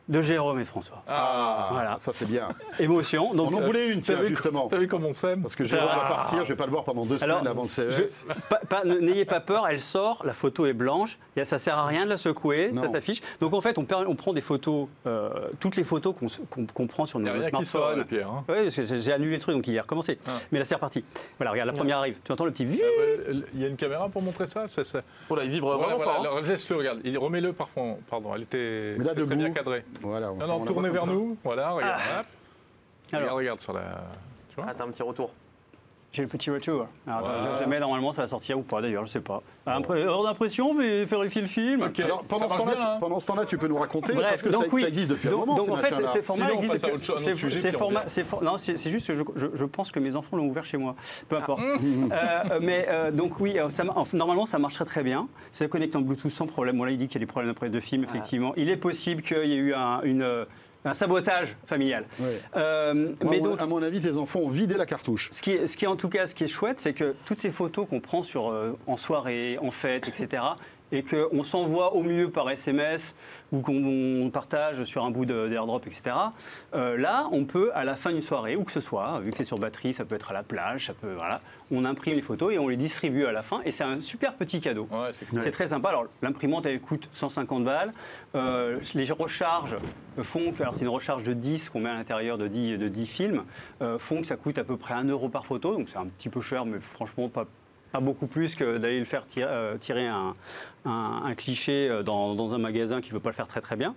de 0.09 0.21
Jérôme 0.21 0.59
et 0.59 0.65
François. 0.65 1.03
Ah, 1.07 1.69
Voilà. 1.71 1.97
ça 1.99 2.11
c'est 2.13 2.27
bien. 2.27 2.49
Émotion. 2.79 3.33
Donc, 3.33 3.51
on 3.51 3.57
en 3.57 3.61
voulait 3.61 3.87
une, 3.89 4.01
tiens, 4.01 4.23
justement. 4.25 4.67
T'as 4.67 4.77
vu 4.77 4.87
comme 4.87 5.05
on 5.05 5.13
s'aime 5.13 5.41
Parce 5.43 5.55
que 5.55 5.63
Jérôme 5.63 5.87
va 5.87 6.03
Ah. 6.05 6.09
partir, 6.09 6.43
je 6.43 6.49
vais 6.49 6.55
pas 6.55 6.65
le 6.65 6.71
voir 6.71 6.83
pendant 6.83 7.05
deux 7.05 7.23
Alors, 7.23 7.39
semaines 7.39 7.51
avant 7.51 7.63
le 7.63 7.69
CES. 7.69 8.25
N'ayez 9.01 9.25
pas 9.25 9.39
peur, 9.39 9.67
elle 9.67 9.79
sort, 9.79 10.21
la 10.25 10.33
photo 10.33 10.65
est 10.65 10.73
blanche, 10.73 11.17
a- 11.37 11.45
ça 11.45 11.57
sert 11.59 11.77
à 11.77 11.85
rien 11.85 12.03
de 12.05 12.09
la 12.09 12.17
secouer, 12.17 12.71
Non. 12.73 12.81
ça 12.83 12.89
s'affiche. 12.89 13.21
Donc 13.39 13.53
en 13.53 13.61
fait, 13.61 13.77
on, 13.77 13.85
prend 13.85 14.33
des 14.33 14.41
photos, 14.41 14.87
euh, 15.07 15.29
toutes 15.59 15.75
les 15.75 15.83
photos 15.83 16.15
qu'on 16.19 16.25
s- 16.25 16.41
qu'on 16.49 16.65
qu'on 16.65 16.87
prend 16.87 17.05
sur 17.05 17.19
a 17.19 17.21
nos 17.21 17.41
smartphones. 17.43 18.01
hein. 18.11 18.43
Oui, 18.49 18.55
parce 18.63 18.75
que 18.75 18.83
j'ai 18.83 18.97
j'ai 18.97 19.13
annulé 19.13 19.35
le 19.35 19.39
truc, 19.41 19.55
donc 19.55 19.67
il 19.67 19.75
est 19.75 19.79
recommencé. 19.79 20.17
Ah. 20.27 20.31
Mais 20.51 20.59
là, 20.59 20.65
c'est 20.65 20.75
reparti. 20.75 21.03
Voilà, 21.37 21.51
regarde, 21.51 21.67
la 21.67 21.73
première 21.73 21.97
arrive. 21.99 22.17
Tu 22.23 22.31
entends 22.31 22.45
le 22.45 22.51
petit 22.51 22.67
Ah, 22.81 23.31
bah, 23.31 23.39
Il 23.53 23.61
y 23.61 23.65
a 23.65 23.67
une 23.67 23.75
caméra 23.77 24.09
pour 24.09 24.21
montrer 24.21 24.47
ça 24.47 24.65
c'est- 24.67 24.83
Oh 25.29 25.35
là, 25.35 25.43
il 25.43 25.49
vibre 25.51 25.67
Voilà, 25.67 25.83
vraiment 25.83 25.97
voilà, 25.97 26.11
fort. 26.11 26.21
hein. 26.21 26.27
alors 26.37 26.41
laisse-le, 26.41 26.75
regarde. 26.75 26.99
Il- 27.03 27.17
Remets-le, 27.17 27.53
par 27.53 27.69
contre. 27.73 28.01
Pardon, 28.09 28.31
elle 28.35 28.43
était 28.43 28.95
Mais 28.97 29.03
là, 29.05 29.13
très, 29.13 29.25
très 29.25 29.35
bien 29.35 29.51
cadrée. 29.51 29.83
Voilà, 30.01 30.31
on 30.31 30.35
Non, 30.35 30.47
non, 30.47 30.55
on 30.61 30.65
tournez 30.65 30.89
vers 30.89 31.05
nous. 31.07 31.37
Voilà, 31.43 31.71
regarde. 31.71 32.01
hop. 32.19 32.25
Alors. 33.11 33.21
Regarde, 33.23 33.37
regarde 33.37 33.59
sur 33.59 33.73
la. 33.73 34.03
Tu 34.49 34.55
vois 34.55 34.65
Ah, 34.69 34.73
t'as 34.77 34.83
un 34.83 34.91
petit 34.91 35.03
retour. 35.03 35.31
J'ai 36.11 36.23
le 36.23 36.27
petit 36.27 36.49
retour. 36.49 36.87
Alors, 37.05 37.19
Voilà. 37.21 37.53
je- 37.53 37.59
jamais, 37.59 37.79
normalement, 37.79 38.11
ça 38.11 38.23
va 38.23 38.27
sortir 38.27 38.57
ou 38.57 38.63
pas, 38.63 38.81
d'ailleurs, 38.81 39.05
je 39.05 39.11
sais 39.11 39.19
pas. 39.21 39.43
Impré- 39.67 40.07
Hors 40.07 40.23
d'impression, 40.23 40.73
vé- 40.73 41.03
vérifier 41.05 41.41
le 41.41 41.47
film. 41.47 41.83
Ok. 41.83 41.99
Alors, 41.99 42.23
pendant 42.23 42.49
Ça 42.49 42.55
ce, 42.55 42.57
temps-là, 42.57 42.73
bien, 42.75 42.81
tu, 42.83 42.87
hein. 42.89 42.97
pendant 42.99 43.19
ce 43.19 43.25
temps-là, 43.27 43.45
tu 43.45 43.57
peux 43.59 43.67
nous 43.67 43.75
raconter 43.77 44.13
Bref, 44.13 44.27
parce 44.29 44.41
que 44.41 44.49
donc 44.49 44.63
ça, 44.63 44.69
oui. 44.71 44.81
ça 44.81 44.87
existe 44.87 45.11
depuis 45.11 45.29
donc, 45.29 45.37
un 45.43 45.45
moment. 45.45 45.55
donc 45.57 45.65
ces 45.67 45.71
en 45.71 45.75
fait, 45.75 45.91
machins-là. 45.91 46.09
ces 46.11 46.21
formats 46.23 46.45
Sinon, 46.47 46.57
on 46.57 46.63
existent 46.63 46.73
passe 46.73 46.83
à 46.83 46.87
depuis- 46.87 46.95
autre 46.97 47.05
chose, 47.05 47.15
un 47.15 47.19
ces- 47.25 47.29
autre 47.31 47.39
sujet, 47.39 47.55
ces 47.57 47.67
puis 47.67 47.75
on 47.75 47.79
formats- 47.79 47.99
revient. 47.99 48.09
ces 48.11 48.23
for- 48.23 48.43
non, 48.43 48.57
c'est 48.57 48.75
c'est 48.75 48.89
juste 48.89 49.07
que 49.07 49.13
je, 49.13 49.23
je- 49.35 49.47
je 49.53 49.65
pense 49.65 49.91
que 49.91 49.99
mes 49.99 50.15
enfants 50.15 50.35
l'ont 50.37 50.47
ouvert 50.47 50.65
chez 50.65 50.77
moi. 50.77 50.95
Peu 51.27 51.35
Ah. 51.35 51.43
importe. 51.43 51.61
Euh, 51.61 52.59
mais 52.59 52.87
euh, 52.89 53.11
donc 53.11 53.39
oui, 53.39 53.59
euh, 53.59 53.69
ça, 53.69 53.83
ma- 53.83 53.93
enfin, 53.95 54.17
normalement 54.17 54.47
ça 54.47 54.57
marche 54.57 54.73
très 54.75 54.85
très 54.85 55.03
bien. 55.03 55.27
C'est 55.51 55.69
connecté 55.69 55.95
en 55.97 56.01
Bluetooth 56.01 56.31
sans 56.31 56.47
problème. 56.47 56.77
Bon 56.79 56.85
là 56.85 56.91
il 56.91 56.97
dit 56.97 57.05
qu'il 57.07 57.15
y 57.21 57.23
a 57.23 57.25
des 57.25 57.31
problèmes 57.31 57.51
après 57.51 57.69
de 57.69 57.79
film. 57.79 58.03
Effectivement, 58.03 58.53
il 58.57 58.69
est 58.69 58.77
possible 58.77 59.21
qu'il 59.21 59.45
y 59.45 59.53
ait 59.53 59.57
eu 59.57 59.73
un, 59.75 60.01
une, 60.01 60.23
euh, 60.23 60.45
un 60.85 60.93
sabotage 60.93 61.55
familial. 61.65 62.05
Euh, 62.55 62.93
Moi, 63.21 63.31
mais 63.31 63.41
donc 63.41 63.59
à 63.59 63.65
mon 63.65 63.81
avis, 63.81 63.99
tes 64.01 64.15
enfants 64.15 64.39
ont 64.39 64.49
vidé 64.49 64.75
la 64.75 64.85
cartouche. 64.85 65.29
ce 65.31 65.41
qui, 65.41 65.51
est, 65.51 65.67
ce 65.67 65.75
qui 65.75 65.85
est 65.85 65.89
en 65.89 65.95
tout 65.95 66.09
cas, 66.09 66.25
ce 66.25 66.35
qui 66.35 66.45
est 66.45 66.47
chouette, 66.47 66.79
c'est 66.79 66.93
que 66.93 67.15
toutes 67.25 67.39
ces 67.39 67.49
photos 67.49 67.87
qu'on 67.89 67.99
prend 67.99 68.23
sur, 68.23 68.49
euh, 68.49 68.77
en 68.87 68.97
soirée, 68.97 69.57
en 69.61 69.71
fête, 69.71 70.07
etc., 70.07 70.43
et 70.91 71.03
qu'on 71.03 71.43
s'envoie 71.43 71.93
au 71.93 72.03
mieux 72.03 72.29
par 72.29 72.49
SMS 72.49 73.13
ou 73.51 73.61
qu'on 73.61 74.29
partage 74.31 74.83
sur 74.83 75.03
un 75.03 75.11
bout 75.11 75.25
d'airdrop, 75.25 75.85
etc., 75.87 76.15
euh, 76.75 76.97
là, 76.97 77.27
on 77.31 77.45
peut, 77.45 77.71
à 77.73 77.83
la 77.83 77.95
fin 77.95 78.11
d'une 78.11 78.21
soirée, 78.21 78.55
où 78.55 78.63
que 78.63 78.71
ce 78.71 78.79
soit, 78.79 79.19
vu 79.21 79.31
que 79.31 79.37
c'est 79.37 79.43
sur 79.43 79.57
batterie, 79.57 79.93
ça 79.93 80.05
peut 80.05 80.15
être 80.15 80.29
à 80.29 80.33
la 80.33 80.43
plage, 80.43 80.85
ça 80.85 80.93
peut, 80.93 81.13
voilà, 81.15 81.41
on 81.71 81.85
imprime 81.85 82.15
les 82.15 82.21
photos 82.21 82.53
et 82.53 82.59
on 82.59 82.67
les 82.67 82.77
distribue 82.77 83.25
à 83.25 83.31
la 83.31 83.41
fin, 83.41 83.61
et 83.65 83.71
c'est 83.71 83.83
un 83.83 84.01
super 84.01 84.35
petit 84.35 84.59
cadeau. 84.59 84.87
Ouais, 84.91 85.09
c'est 85.13 85.25
cool. 85.25 85.51
Très 85.51 85.67
sympa. 85.67 85.89
Alors, 85.89 86.05
l'imprimante, 86.21 86.65
elle 86.65 86.79
coûte 86.79 87.09
150 87.13 87.63
balles. 87.63 87.91
Euh, 88.35 88.79
les 88.93 89.11
recharges 89.11 89.75
font 90.21 90.51
que, 90.51 90.61
alors 90.61 90.75
c'est 90.75 90.81
une 90.81 90.89
recharge 90.89 91.23
de 91.23 91.33
10 91.33 91.69
qu'on 91.69 91.79
met 91.79 91.89
à 91.89 91.95
l'intérieur 91.95 92.37
de 92.37 92.47
10, 92.47 92.77
de 92.77 92.87
10 92.87 93.05
films, 93.05 93.43
euh, 93.81 93.97
font 93.99 94.21
que 94.21 94.27
ça 94.27 94.35
coûte 94.35 94.57
à 94.57 94.63
peu 94.63 94.77
près 94.77 94.93
1 94.93 95.05
euro 95.05 95.29
par 95.29 95.45
photo. 95.45 95.73
Donc, 95.73 95.89
c'est 95.89 95.97
un 95.97 96.05
petit 96.05 96.29
peu 96.29 96.41
cher, 96.41 96.65
mais 96.65 96.79
franchement, 96.79 97.29
pas, 97.29 97.45
pas 97.91 97.99
beaucoup 97.99 98.27
plus 98.27 98.55
que 98.55 98.77
d'aller 98.77 98.99
le 98.99 99.05
faire 99.05 99.25
tirer, 99.25 99.49
euh, 99.49 99.77
tirer 99.77 100.07
un, 100.07 100.35
un- 100.85 101.21
un 101.25 101.35
cliché 101.35 101.89
euh, 101.89 102.03
dans, 102.03 102.35
dans 102.35 102.53
un 102.53 102.57
magasin 102.57 103.01
qui 103.01 103.09
ne 103.09 103.13
veut 103.15 103.19
pas 103.19 103.29
le 103.29 103.35
faire 103.35 103.47
très 103.47 103.61
très 103.61 103.75
bien. 103.75 103.95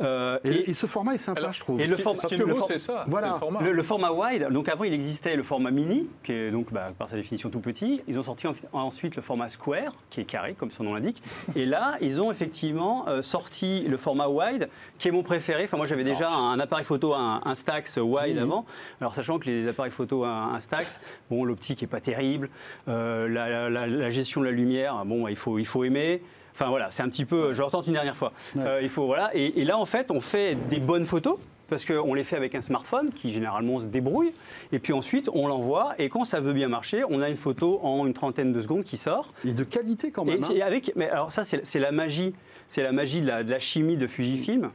Euh, 0.00 0.38
Et, 0.44 0.50
et- 0.50 0.70
et 0.70 0.74
ce 0.74 0.86
format 0.86 1.14
est 1.14 1.18
sympa, 1.18 1.40
Alors, 1.40 1.52
je 1.52 1.60
trouve. 1.60 1.78
et 1.78 1.86
le 1.86 1.96
format- 1.96 2.20
for- 2.54 2.66
c'est 2.68 2.78
ça. 2.78 3.04
Voilà. 3.06 3.32
le 3.34 3.38
format. 3.38 3.60
Le, 3.62 3.72
le 3.72 3.82
format 3.82 4.12
wide, 4.12 4.48
donc 4.50 4.70
avant 4.70 4.84
il 4.84 4.94
existait 4.94 5.36
le 5.36 5.42
format 5.42 5.70
mini, 5.70 6.08
qui 6.22 6.32
est 6.32 6.50
donc 6.50 6.72
bah, 6.72 6.88
par 6.98 7.10
sa 7.10 7.16
définition 7.16 7.50
tout 7.50 7.60
petit. 7.60 8.00
Ils 8.08 8.18
ont 8.18 8.22
sorti 8.22 8.46
en- 8.46 8.54
ensuite 8.72 9.14
le 9.16 9.20
format 9.20 9.50
square, 9.50 9.92
qui 10.08 10.22
est 10.22 10.24
carré, 10.24 10.54
comme 10.54 10.70
son 10.70 10.84
nom 10.84 10.94
l'indique. 10.94 11.22
Et 11.54 11.66
là, 11.66 11.96
ils 12.00 12.22
ont 12.22 12.32
effectivement 12.32 13.04
euh, 13.08 13.20
sorti 13.20 13.82
le 13.82 13.98
format 13.98 14.28
wide, 14.28 14.70
qui 14.98 15.08
est 15.08 15.10
mon 15.10 15.22
préféré. 15.22 15.64
Enfin, 15.64 15.76
moi 15.76 15.84
j'avais 15.84 16.04
déjà 16.04 16.30
un, 16.30 16.58
appareil 16.58 16.86
photo, 16.86 17.12
un, 17.12 17.42
un 17.44 17.54
Stax 17.54 17.98
wide 17.98 18.38
avant. 18.38 18.64
Alors 19.02 19.14
sachant 19.14 19.38
que 19.38 19.50
les 19.50 19.68
appareils 19.68 19.92
photo, 19.92 20.24
un, 20.24 20.54
un 20.54 20.60
Stax, 20.60 20.98
bon, 21.30 21.44
l'optique 21.44 21.82
est 21.82 21.86
pas 21.86 22.00
terrible, 22.00 22.48
euh, 22.88 23.28
la, 23.28 23.50
la- 23.50 23.68
la- 23.68 23.86
la 23.86 24.10
gestion 24.10 24.40
de 24.40 24.46
la 24.46 24.52
lumière, 24.52 25.04
bon, 25.04 25.28
il 25.28 25.36
faut, 25.36 25.58
il 25.58 25.66
faut 25.66 25.84
aimer. 25.84 26.09
Enfin 26.52 26.68
voilà, 26.68 26.90
c'est 26.90 27.02
un 27.02 27.08
petit 27.08 27.24
peu, 27.24 27.52
je 27.52 27.62
retente 27.62 27.86
une 27.86 27.92
dernière 27.94 28.16
fois. 28.16 28.32
Euh, 28.56 28.80
il 28.82 28.88
faut 28.88 29.06
voilà, 29.06 29.30
et, 29.34 29.60
et 29.60 29.64
là 29.64 29.78
en 29.78 29.86
fait, 29.86 30.10
on 30.10 30.20
fait 30.20 30.56
des 30.68 30.80
bonnes 30.80 31.06
photos 31.06 31.38
parce 31.68 31.84
qu'on 31.84 32.14
les 32.14 32.24
fait 32.24 32.34
avec 32.36 32.56
un 32.56 32.60
smartphone 32.62 33.10
qui 33.12 33.30
généralement 33.30 33.78
se 33.78 33.86
débrouille, 33.86 34.32
et 34.72 34.80
puis 34.80 34.92
ensuite 34.92 35.30
on 35.32 35.46
l'envoie, 35.46 35.94
et 35.98 36.08
quand 36.08 36.24
ça 36.24 36.40
veut 36.40 36.52
bien 36.52 36.66
marcher, 36.68 37.04
on 37.08 37.20
a 37.22 37.28
une 37.28 37.36
photo 37.36 37.78
en 37.84 38.04
une 38.06 38.12
trentaine 38.12 38.52
de 38.52 38.60
secondes 38.60 38.82
qui 38.82 38.96
sort. 38.96 39.32
Et 39.44 39.52
de 39.52 39.62
qualité 39.62 40.10
quand 40.10 40.24
Et 40.26 40.30
même. 40.32 40.42
hein. 40.42 40.46
c'est 40.50 40.60
avec, 40.62 40.92
mais 40.96 41.08
alors 41.08 41.30
ça 41.32 41.44
c'est 41.44 41.64
c'est 41.64 41.78
la 41.78 41.92
magie, 41.92 42.34
c'est 42.68 42.82
la 42.82 42.90
magie 42.92 43.20
de 43.20 43.28
la, 43.28 43.44
de 43.44 43.50
la 43.50 43.60
chimie 43.60 43.96
de 43.96 44.08
Fujifilm 44.08 44.70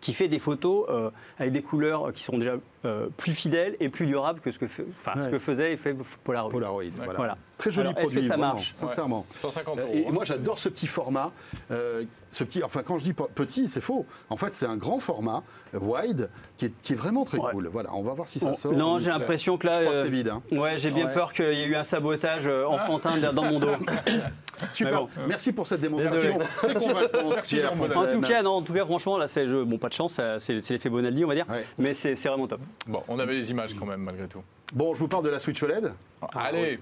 qui 0.00 0.14
fait 0.14 0.28
des 0.28 0.38
photos 0.38 0.86
euh, 0.88 1.10
avec 1.38 1.52
des 1.52 1.62
couleurs 1.62 2.12
qui 2.12 2.22
sont 2.22 2.38
déjà 2.38 2.54
euh, 2.84 3.08
plus 3.16 3.32
fidèles 3.32 3.76
et 3.80 3.88
plus 3.90 4.06
durables 4.06 4.40
que 4.40 4.50
ce 4.50 4.58
que, 4.58 4.66
fait- 4.66 4.86
ce 5.22 5.28
que 5.28 5.38
faisait 5.38 5.72
et 5.72 5.76
fait 5.76 5.94
Polaroid. 6.24 6.50
Polaroid, 6.50 6.82
voilà. 6.96 7.12
Voilà. 7.14 7.36
Très 7.58 7.70
joli 7.72 7.88
Alors, 7.88 7.98
est-ce 8.00 8.06
que 8.08 8.12
produit, 8.14 8.28
ça 8.28 8.36
vraiment, 8.36 8.54
marche 8.54 8.72
sincèrement. 8.74 9.26
150 9.42 9.78
Euh, 9.78 9.82
euros. 9.82 9.92
Et 9.94 10.06
hein. 10.06 10.10
moi, 10.12 10.24
j'adore 10.24 10.58
ce 10.58 10.70
petit 10.70 10.86
format. 10.86 11.30
euh, 11.70 12.04
ce 12.32 12.44
petit, 12.44 12.62
enfin, 12.62 12.82
quand 12.84 12.96
je 12.96 13.04
dis 13.04 13.12
petit, 13.12 13.66
c'est 13.68 13.80
faux. 13.80 14.06
En 14.30 14.36
fait, 14.36 14.54
c'est 14.54 14.64
un 14.64 14.76
grand 14.76 15.00
format, 15.00 15.42
wide, 15.74 16.30
qui 16.56 16.66
est, 16.66 16.72
qui 16.82 16.92
est 16.92 16.96
vraiment 16.96 17.24
très 17.24 17.38
Ouais. 17.38 17.50
cool. 17.50 17.66
Voilà, 17.66 17.90
on 17.92 18.02
va 18.04 18.12
voir 18.14 18.28
si 18.28 18.38
ça 18.38 18.54
sort. 18.54 18.72
non, 18.72 18.92
On 18.92 18.98
j'ai 18.98 19.10
l'impression 19.10 19.58
que 19.58 19.66
là, 19.66 19.80
Je 19.80 19.84
crois 19.84 19.96
que 19.98 20.04
c'est 20.04 20.10
vide. 20.10 20.28
hein. 20.28 20.40
Ouais, 20.52 20.78
j'ai 20.78 20.90
bien 20.90 21.06
Ouais. 21.06 21.12
peur 21.12 21.32
qu'il 21.32 21.44
y 21.52 21.62
ait 21.62 21.66
eu 21.66 21.74
un 21.74 21.82
sabotage 21.84 22.46
enfantin 22.46 23.18
dans 23.32 23.42
mon 23.44 23.58
dos. 23.58 23.68
Super. 24.72 25.00
bon. 25.02 25.08
Merci 25.26 25.52
pour 25.52 25.66
cette 25.66 25.80
démonstration 25.80 26.38
très 26.38 26.74
convaincante, 26.74 27.10
Merci. 27.30 27.60
En 27.96 28.06
tout 28.12 28.20
cas, 28.20 28.42
non, 28.42 28.50
en 28.52 28.62
tout 28.62 28.74
cas, 28.74 28.84
franchement, 28.84 29.16
là, 29.18 29.26
c'est 29.26 29.48
je- 29.48 29.62
bon, 29.64 29.78
pas 29.78 29.88
de 29.88 29.94
chance, 29.94 30.20
c'est 30.38 30.52
l'effet 30.70 30.88
Bonaldi, 30.90 31.24
on 31.24 31.28
va 31.28 31.34
dire, 31.34 31.46
Ouais. 31.48 31.64
mais 31.78 31.94
c'est 31.94 32.14
c'est 32.14 32.28
vraiment 32.28 32.46
top. 32.46 32.60
Bon, 32.86 33.02
on 33.08 33.18
avait 33.18 33.34
les 33.34 33.50
images 33.50 33.74
quand 33.74 33.86
même, 33.86 34.02
malgré 34.02 34.26
tout. 34.28 34.42
Bon, 34.72 34.94
je 34.94 35.00
vous 35.00 35.08
parle 35.08 35.24
de 35.24 35.30
la 35.30 35.38
Switch 35.40 35.62
OLED. 35.62 35.92
Allez, 36.34 36.78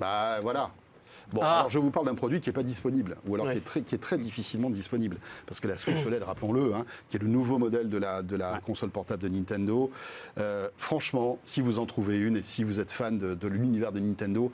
Bah 0.00 0.38
voilà. 0.42 0.70
Bon, 1.32 1.40
Ah. 1.42 1.58
alors 1.58 1.70
je 1.70 1.78
vous 1.78 1.90
parle 1.90 2.06
d'un 2.06 2.14
produit 2.14 2.40
qui 2.40 2.48
n'est 2.48 2.54
pas 2.54 2.62
disponible, 2.62 3.16
ou 3.26 3.34
alors 3.34 3.46
Ouais. 3.48 3.52
qui, 3.54 3.58
est 3.58 3.62
très, 3.64 3.82
qui 3.82 3.94
est 3.94 3.98
très 3.98 4.16
difficilement 4.16 4.70
disponible. 4.70 5.18
Parce 5.46 5.60
que 5.60 5.68
la 5.68 5.76
Switch 5.76 6.04
OLED, 6.06 6.22
rappelons-le, 6.22 6.74
hein, 6.74 6.86
qui 7.10 7.16
est 7.16 7.20
le 7.20 7.26
nouveau 7.28 7.58
modèle 7.58 7.90
de 7.90 7.98
la, 7.98 8.22
de 8.22 8.34
la 8.36 8.60
console 8.64 8.88
portable 8.90 9.22
de 9.24 9.28
Nintendo, 9.28 9.90
euh, 10.38 10.68
franchement, 10.78 11.38
si 11.44 11.60
vous 11.60 11.78
en 11.78 11.84
trouvez 11.86 12.16
une 12.18 12.38
et 12.38 12.42
si 12.42 12.64
vous 12.64 12.80
êtes 12.80 12.90
fan 12.92 13.18
de, 13.18 13.34
de 13.34 13.48
l'univers 13.48 13.92
de 13.92 14.00
Nintendo, 14.00 14.50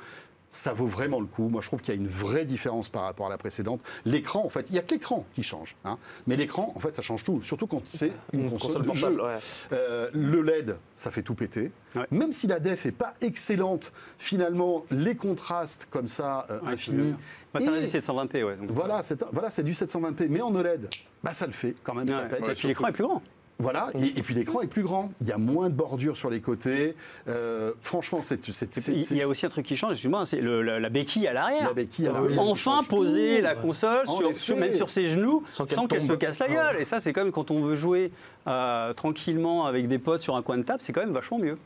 ça 0.55 0.73
vaut 0.73 0.87
vraiment 0.87 1.21
le 1.21 1.27
coup. 1.27 1.49
Moi, 1.49 1.61
je 1.62 1.67
trouve 1.67 1.81
qu'il 1.83 1.93
y 1.95 1.97
a 1.99 2.01
une 2.01 2.09
vraie 2.09 2.45
différence 2.45 2.88
par 2.88 3.03
rapport 3.03 3.27
à 3.27 3.31
la 3.31 3.38
précédente. 3.38 3.81
L'écran, 4.05 4.45
en 4.45 4.49
fait, 4.49 4.67
il 4.71 4.73
n'y 4.73 4.79
a 4.79 4.83
que 4.83 4.95
l'écran 4.95 5.27
qui 5.35 5.43
change. 5.43 5.75
hein. 5.85 5.99
Mais 6.27 6.37
l'écran, 6.37 6.73
en 6.75 6.81
fait, 6.81 6.95
ça 6.95 7.03
change 7.03 7.25
tout. 7.25 7.43
Surtout 7.43 7.67
quand 7.67 7.83
c'est 7.87 8.12
une, 8.33 8.45
Une 8.45 8.51
console, 8.51 8.69
console 8.69 8.83
de 8.83 8.87
portable, 8.87 9.17
jeu. 9.17 9.23
ouais. 9.25 9.38
Euh, 9.73 10.11
le 10.12 10.43
LED, 10.43 10.77
ça 10.97 11.11
fait 11.11 11.23
tout 11.23 11.35
péter. 11.35 11.73
Ouais. 11.97 12.07
Même 12.11 12.33
si 12.33 12.47
la 12.47 12.61
def 12.61 12.87
est 12.87 12.93
pas 12.93 13.14
excellente, 13.21 13.93
finalement, 14.19 14.85
les 14.90 15.17
contrastes 15.17 15.88
comme 15.90 16.09
ça, 16.09 16.47
euh, 16.51 16.61
Ouais, 16.61 16.73
infinis. 16.73 17.14
Bah, 17.53 17.61
reste 17.61 17.93
du 17.93 17.99
720p, 18.01 18.43
ouais. 18.45 18.57
donc, 18.57 18.71
voilà, 18.71 19.03
c'est 19.03 19.23
voilà, 19.33 19.51
c'est 19.51 19.62
du 19.62 19.75
720p, 19.75 20.27
mais 20.29 20.40
en 20.40 20.55
OLED, 20.55 20.88
bah 21.23 21.33
ça 21.35 21.47
le 21.47 21.53
fait 21.53 21.75
quand 21.85 21.95
même. 21.95 22.09
ça 22.09 22.23
Ouais. 22.23 22.29
pète. 22.29 22.40
Ouais, 22.43 22.53
Et 22.53 22.55
puis 22.55 22.69
l'écran 22.69 22.88
est 22.88 22.93
plus 22.93 23.05
grand. 23.05 23.23
Voilà, 23.64 23.88
et, 23.98 24.18
et 24.18 24.22
puis 24.22 24.35
l'écran 24.35 24.61
est 24.61 24.66
plus 24.66 24.83
grand. 24.83 25.11
Il 25.22 25.27
y 25.27 25.33
a 25.33 25.38
moins 25.38 25.70
de 25.70 25.74
bordures 25.74 26.16
sur 26.18 26.29
les 26.29 26.40
côtés. 26.40 26.94
Euh, 27.29 27.72
franchement, 27.81 28.20
c'est 28.22 28.46
Il 28.88 29.16
y 29.16 29.22
a 29.22 29.27
aussi 29.27 29.46
un 29.46 29.48
truc 29.48 29.64
qui 29.64 29.74
change, 29.74 29.92
excuse-moi, 29.92 30.27
c'est 30.27 30.42
la, 30.42 30.79
la 30.79 30.88
béquille 30.90 31.27
à 31.27 31.33
l'arrière. 31.33 31.68
La 31.68 31.72
béquille 31.72 32.07
à 32.07 32.11
On 32.11 32.14
peut 32.14 32.20
l'arrière 32.29 32.42
Enfin 32.42 32.83
poser 32.87 33.38
tout. 33.38 33.42
la 33.42 33.55
console, 33.55 34.07
sur, 34.35 34.57
même 34.59 34.74
sur 34.74 34.90
ses 34.90 35.07
genoux, 35.07 35.42
Sans 35.50 35.64
qu'elle 35.64 36.07
se 36.07 36.12
casse 36.12 36.38
la 36.38 36.48
gueule. 36.48 36.77
Et 36.81 36.85
ça, 36.85 37.00
c'est 37.00 37.12
quand 37.14 37.22
même 37.24 37.33
quand 37.33 37.50
on 37.50 37.62
veut 37.62 37.74
jouer 37.74 38.12
euh, 38.46 38.92
tranquillement 38.92 39.64
avec 39.66 39.88
des 39.88 39.98
potes 39.98 40.20
sur 40.20 40.37
un 40.37 40.42
coin 40.42 40.59
de 40.59 40.62
table, 40.62 40.81
c'est 40.83 40.92
quand 40.92 41.00
même 41.00 41.12
vachement 41.12 41.38
mieux. 41.38 41.57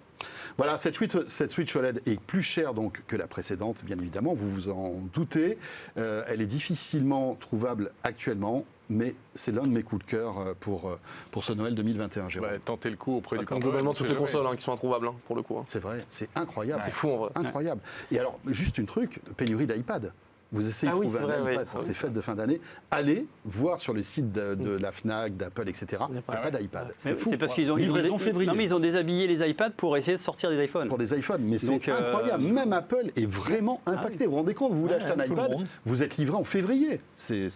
Voilà, 0.57 0.79
cette 0.79 0.97
Switch, 0.97 1.13
cette 1.29 1.51
Switch 1.53 1.75
OLED 1.77 2.03
est 2.07 2.21
plus 2.21 2.43
chère 2.43 2.75
donc 2.75 3.03
que 3.07 3.15
la 3.17 3.27
précédente, 3.29 3.77
bien 3.85 3.97
évidemment, 3.99 4.35
vous 4.35 4.51
vous 4.51 4.69
en 4.71 4.95
doutez. 5.13 5.59
Euh, 5.97 6.25
elle 6.29 6.41
est 6.41 6.47
difficilement 6.47 7.37
trouvable 7.41 7.93
actuellement, 8.03 8.65
mais 8.91 9.15
c'est 9.35 9.53
l'un 9.53 9.63
de 9.63 9.69
mes 9.69 9.83
coups 9.83 10.05
de 10.05 10.11
cœur 10.11 10.39
euh, 10.39 10.55
pour, 10.59 10.89
euh, 10.89 10.99
pour 11.31 11.45
ce 11.45 11.53
Noël 11.53 11.75
2021, 11.75 12.29
Jérôme. 12.29 12.49
bah, 12.51 12.57
tentez 12.65 12.91
le 12.91 12.97
coup 12.97 13.17
auprès 13.17 13.39
du 13.39 13.45
Comme 13.45 13.59
Père 13.59 13.69
Noël, 13.69 13.81
globalement 13.83 13.95
toutes 13.95 14.09
les 14.09 14.17
consoles 14.17 14.47
hein, 14.47 14.57
qui 14.57 14.63
sont 14.63 14.73
introuvables 14.73 15.09
hein, 15.09 15.15
pour 15.27 15.37
le 15.37 15.43
coup. 15.43 15.59
hein. 15.59 15.65
C'est 15.67 15.81
vrai, 15.81 16.05
c'est 16.09 16.29
incroyable. 16.35 16.83
C'est 16.85 16.91
fou 16.91 17.11
en 17.11 17.17
vrai. 17.19 17.31
Incroyable. 17.35 17.81
Et 18.11 18.19
alors, 18.19 18.39
juste 18.47 18.79
une 18.79 18.87
truc, 18.87 19.21
pénurie 19.37 19.67
d'iPad. 19.67 20.13
Vous 20.51 20.67
essayez 20.67 20.91
Ah 20.91 20.95
de 20.95 21.01
oui, 21.01 21.07
trouver 21.09 21.25
c'est 21.27 21.35
un 21.35 21.41
vrai, 21.43 21.53
iPad 21.53 21.67
oui. 21.67 21.73
pour 21.73 21.81
Ah 21.83 21.87
ces 21.87 21.93
fêtes 21.95 22.13
de 22.15 22.21
fin 22.23 22.35
d'année. 22.35 22.59
Allez 22.91 23.27
voir 23.45 23.81
sur 23.81 23.93
les 23.93 24.03
sites 24.03 24.33
de, 24.33 24.55
de 24.55 24.71
la 24.79 24.93
FNAC, 24.93 25.37
d'Apple, 25.37 25.69
etc. 25.69 25.87
Il 26.09 26.13
n'y 26.13 26.19
a 26.19 26.23
Ah 26.27 26.37
pas 26.39 26.51
d'iPad. 26.51 26.91
C'est 26.99 27.15
fou. 27.17 27.29
C'est 27.29 27.37
parce 27.37 27.53
qu'ils 27.53 27.71
ont, 27.71 27.77
ils 27.77 27.91
ont 27.91 27.95
Livraison 27.95 28.17
dé- 28.17 28.25
février. 28.25 28.49
non, 28.49 28.55
mais 28.55 28.65
ils 28.65 28.75
ont 28.75 28.81
déshabillé 28.81 29.27
les 29.27 29.47
iPads 29.47 29.73
pour 29.77 29.95
essayer 29.99 30.17
de 30.17 30.23
sortir 30.23 30.49
des 30.49 30.65
iPhones. 30.65 30.89
pour 30.89 30.97
des 30.97 31.13
iPhones, 31.19 31.43
mais 31.43 31.59
c'est 31.59 31.89
euh, 31.91 31.99
incroyable. 31.99 32.45
Même 32.45 32.73
Apple 32.73 33.11
est 33.15 33.27
vraiment 33.27 33.83
impacté. 33.85 34.25
Vous 34.25 34.31
vous 34.31 34.37
rendez 34.39 34.55
compte, 34.55 34.73
vous 34.73 34.81
voulez 34.81 34.95
acheter 34.95 35.21
un 35.21 35.25
iPad, 35.25 35.67
vous 35.85 36.03
êtes 36.03 36.17
livré 36.17 36.37
en 36.39 36.45
février. 36.45 37.01
C'est 37.17 37.51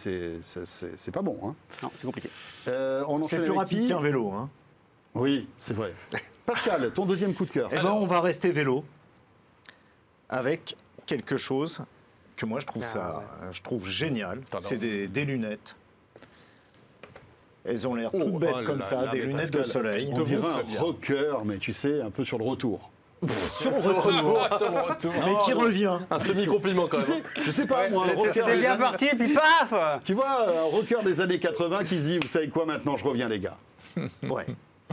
pas 1.12 1.22
bon. 1.22 1.38
hein. 1.44 1.54
Non, 1.82 1.90
c'est 1.96 2.04
compliqué. 2.06 2.28
Euh, 2.68 3.04
on 3.08 3.24
C'est 3.24 3.38
plus 3.38 3.50
rapide 3.52 3.88
qu'un 3.88 4.00
vélo. 4.02 4.30
Hein. 4.32 4.50
Oui, 5.14 5.48
c'est 5.58 5.74
vrai. 5.74 5.94
Pascal, 6.44 6.90
ton 6.94 7.06
deuxième 7.06 7.32
coup 7.34 7.46
de 7.46 7.50
cœur. 7.50 7.70
Eh 7.72 7.76
ben, 7.76 7.92
on 7.92 8.04
va 8.06 8.20
rester 8.20 8.50
vélo 8.50 8.84
avec 10.28 10.76
quelque 11.06 11.36
chose 11.36 11.82
que 12.42 12.46
moi 12.46 12.60
je 12.60 12.66
trouve 12.66 12.82
Ah, 12.84 12.92
ça, 12.92 13.22
je 13.52 13.62
trouve 13.62 13.88
génial. 13.88 14.40
C'est 14.60 14.76
des, 14.76 15.06
des 15.08 15.24
lunettes. 15.24 15.74
Elles 17.64 17.86
ont 17.86 17.94
l'air 17.94 18.10
Oh, 18.12 18.18
toutes 18.24 18.38
bêtes 18.40 18.50
Oh 18.54 18.60
là 18.60 18.66
comme 18.66 18.78
là 18.80 18.84
ça, 18.84 19.04
là, 19.04 19.12
des 19.12 19.20
lunettes 19.20 19.52
de 19.52 19.62
soleil. 19.62 20.10
On 20.12 20.20
dirait 20.22 20.42
un 20.48 20.80
rocker, 20.80 21.34
mais 21.44 21.58
tu 21.58 21.72
sais, 21.72 22.00
un 22.02 22.10
peu 22.10 22.24
sur 22.24 22.38
le 22.38 22.44
retour. 22.44 22.90
Sur 23.60 23.70
le 23.70 23.78
Sur 23.80 23.92
le 23.92 23.98
retour, 24.00 24.48
retour, 24.88 25.12
mais 25.24 25.44
qui 25.44 25.52
revient. 25.52 25.98
Un 26.10 26.18
semi-compliment 26.18 26.88
quand 26.88 27.02
Tu 27.02 27.10
même. 27.12 27.22
sais, 27.22 27.42
je 27.44 27.50
sais 27.52 27.66
pas, 27.66 27.88
moi, 27.88 28.06
C'était 28.34 28.56
bien 28.58 28.76
parti, 28.76 29.06
et 29.06 29.14
puis 29.14 29.32
paf 29.32 30.02
Tu 30.04 30.12
vois, 30.12 30.48
un 30.50 30.62
rocker 30.64 31.02
des 31.04 31.20
années 31.20 31.38
80 31.38 31.84
qui 31.84 31.98
se 32.00 32.04
dit, 32.04 32.18
vous 32.18 32.26
savez 32.26 32.48
quoi, 32.48 32.66
maintenant 32.66 32.96
je 32.96 33.04
reviens, 33.04 33.28
les 33.28 33.38
gars. 33.38 33.56
Ouais. 34.28 34.46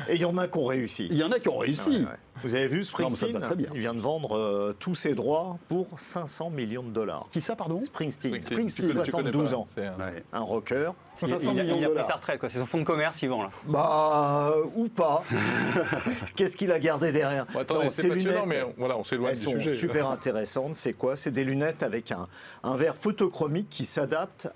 Et 0.07 0.15
il 0.15 0.21
y 0.21 0.25
en 0.25 0.37
a 0.37 0.47
qui 0.47 0.57
ont 0.57 0.65
réussi. 0.65 1.07
Il 1.11 1.17
y 1.17 1.23
en 1.23 1.31
a 1.31 1.39
qui 1.39 1.49
ont 1.49 1.57
réussi. 1.57 1.89
Ouais, 1.89 1.97
ouais. 1.97 2.17
Vous 2.41 2.55
avez 2.55 2.67
vu 2.69 2.83
Springsteen 2.85 3.33
va 3.37 3.45
très 3.47 3.55
bien. 3.55 3.69
Il 3.73 3.81
vient 3.81 3.93
de 3.93 3.99
vendre 3.99 4.37
euh, 4.37 4.73
tous 4.79 4.95
ses 4.95 5.13
droits 5.13 5.57
pour 5.67 5.87
500 5.99 6.49
millions 6.51 6.83
de 6.83 6.89
dollars. 6.91 7.27
Qui 7.33 7.41
ça, 7.41 7.55
pardon? 7.57 7.81
Springsteen, 7.81 8.31
Springsteen, 8.31 8.57
Springsteen, 8.57 8.87
tu 8.87 8.93
connais- 8.93 9.05
tu 9.05 9.11
connais 9.11 9.33
72 9.33 9.49
pas, 9.51 9.57
ans. 9.57 9.67
un- 9.77 10.05
Ouais. 10.13 10.23
un 10.31 10.39
rocker. 10.39 10.91
Il, 11.21 11.27
500 11.27 11.51
il 11.51 11.59
a- 11.59 11.63
millions 11.63 11.75
il 11.75 11.79
de 11.81 11.85
a 11.85 11.87
pris 11.87 11.93
dollars. 11.95 12.07
sa 12.07 12.13
retraite, 12.15 12.39
quoi. 12.39 12.47
c'est 12.47 12.59
son 12.59 12.65
fonds 12.65 12.77
de 12.77 12.83
commerce, 12.85 13.21
il 13.21 13.27
vend 13.27 13.43
là. 13.43 13.49
Bah, 13.67 14.53
euh, 14.55 14.63
ou 14.73 14.87
pas. 14.87 15.21
Qu'est-ce 16.37 16.55
qu'il 16.55 16.71
a 16.71 16.79
gardé 16.79 17.11
derrière 17.11 17.45
attendez, 17.57 17.85
Non, 17.85 17.89
c'est 17.89 18.07
lunettes, 18.09 18.37
mais 18.45 18.63
on- 18.63 18.73
voilà, 18.77 18.97
on 18.97 19.03
s'éloigne 19.03 19.31
Elles 19.33 19.37
du 19.37 19.43
sont 19.43 19.51
sujet. 19.51 19.75
super 19.75 20.09
intéressantes. 20.09 20.75
C'est 20.77 20.93
quoi? 20.93 21.17
C'est 21.17 21.31
des 21.31 21.43
lunettes 21.43 21.83
avec 21.83 22.11
un, 22.13 22.27
un 22.63 22.77
verre 22.77 22.95
photochromique 22.95 23.67
qui 23.69 23.83
s'adapte 23.85 24.47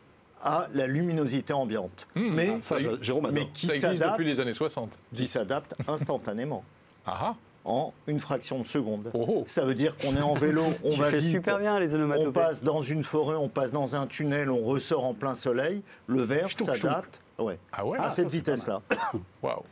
à 0.43 0.67
la 0.73 0.85
luminosité 0.87 1.53
ambiante. 1.53 2.05
Hmm, 2.15 2.33
mais 2.33 2.53
ah, 2.57 2.59
Ça, 2.61 2.75
Jérôme 3.01 3.25
adore. 3.25 3.33
mais 3.39 3.47
qui 3.53 3.67
Ça 3.67 3.79
s'adapte 3.79 4.11
depuis 4.11 4.25
les 4.25 4.39
années 4.39 4.53
60. 4.53 4.89
qui 5.15 5.25
s'adapte 5.25 5.73
instantanément 5.87 6.63
Ah 7.05 7.17
ah. 7.21 7.35
en 7.65 7.93
une 8.07 8.19
fraction 8.19 8.59
de 8.59 8.65
seconde. 8.67 9.09
Oh, 9.13 9.25
oh. 9.27 9.43
Ça 9.47 9.63
veut 9.63 9.73
dire 9.73 9.95
qu'on 9.97 10.15
est 10.17 10.21
en 10.21 10.33
vélo, 10.33 10.63
on 10.83 10.89
tu 10.91 10.99
va 10.99 11.09
fais 11.09 11.17
vite. 11.17 11.31
super 11.31 11.59
bien 11.59 11.79
les 11.79 11.95
On 11.95 12.31
passe 12.31 12.61
dans 12.61 12.81
une 12.81 13.03
forêt, 13.03 13.35
on 13.37 13.47
passe 13.47 13.71
dans 13.71 13.95
un 13.95 14.05
tunnel, 14.05 14.51
on 14.51 14.61
ressort 14.63 15.05
en 15.05 15.13
plein 15.13 15.35
soleil. 15.35 15.81
Le 16.07 16.21
verre 16.23 16.49
s'adapte 16.57 17.21
ouais, 17.39 17.57
Ah 17.71 17.85
ouais 17.85 17.97
à 17.97 18.05
Ah, 18.07 18.11
cette 18.11 18.29
ça, 18.29 18.35
vitesse-là. 18.35 18.81
Waouh. 19.41 19.63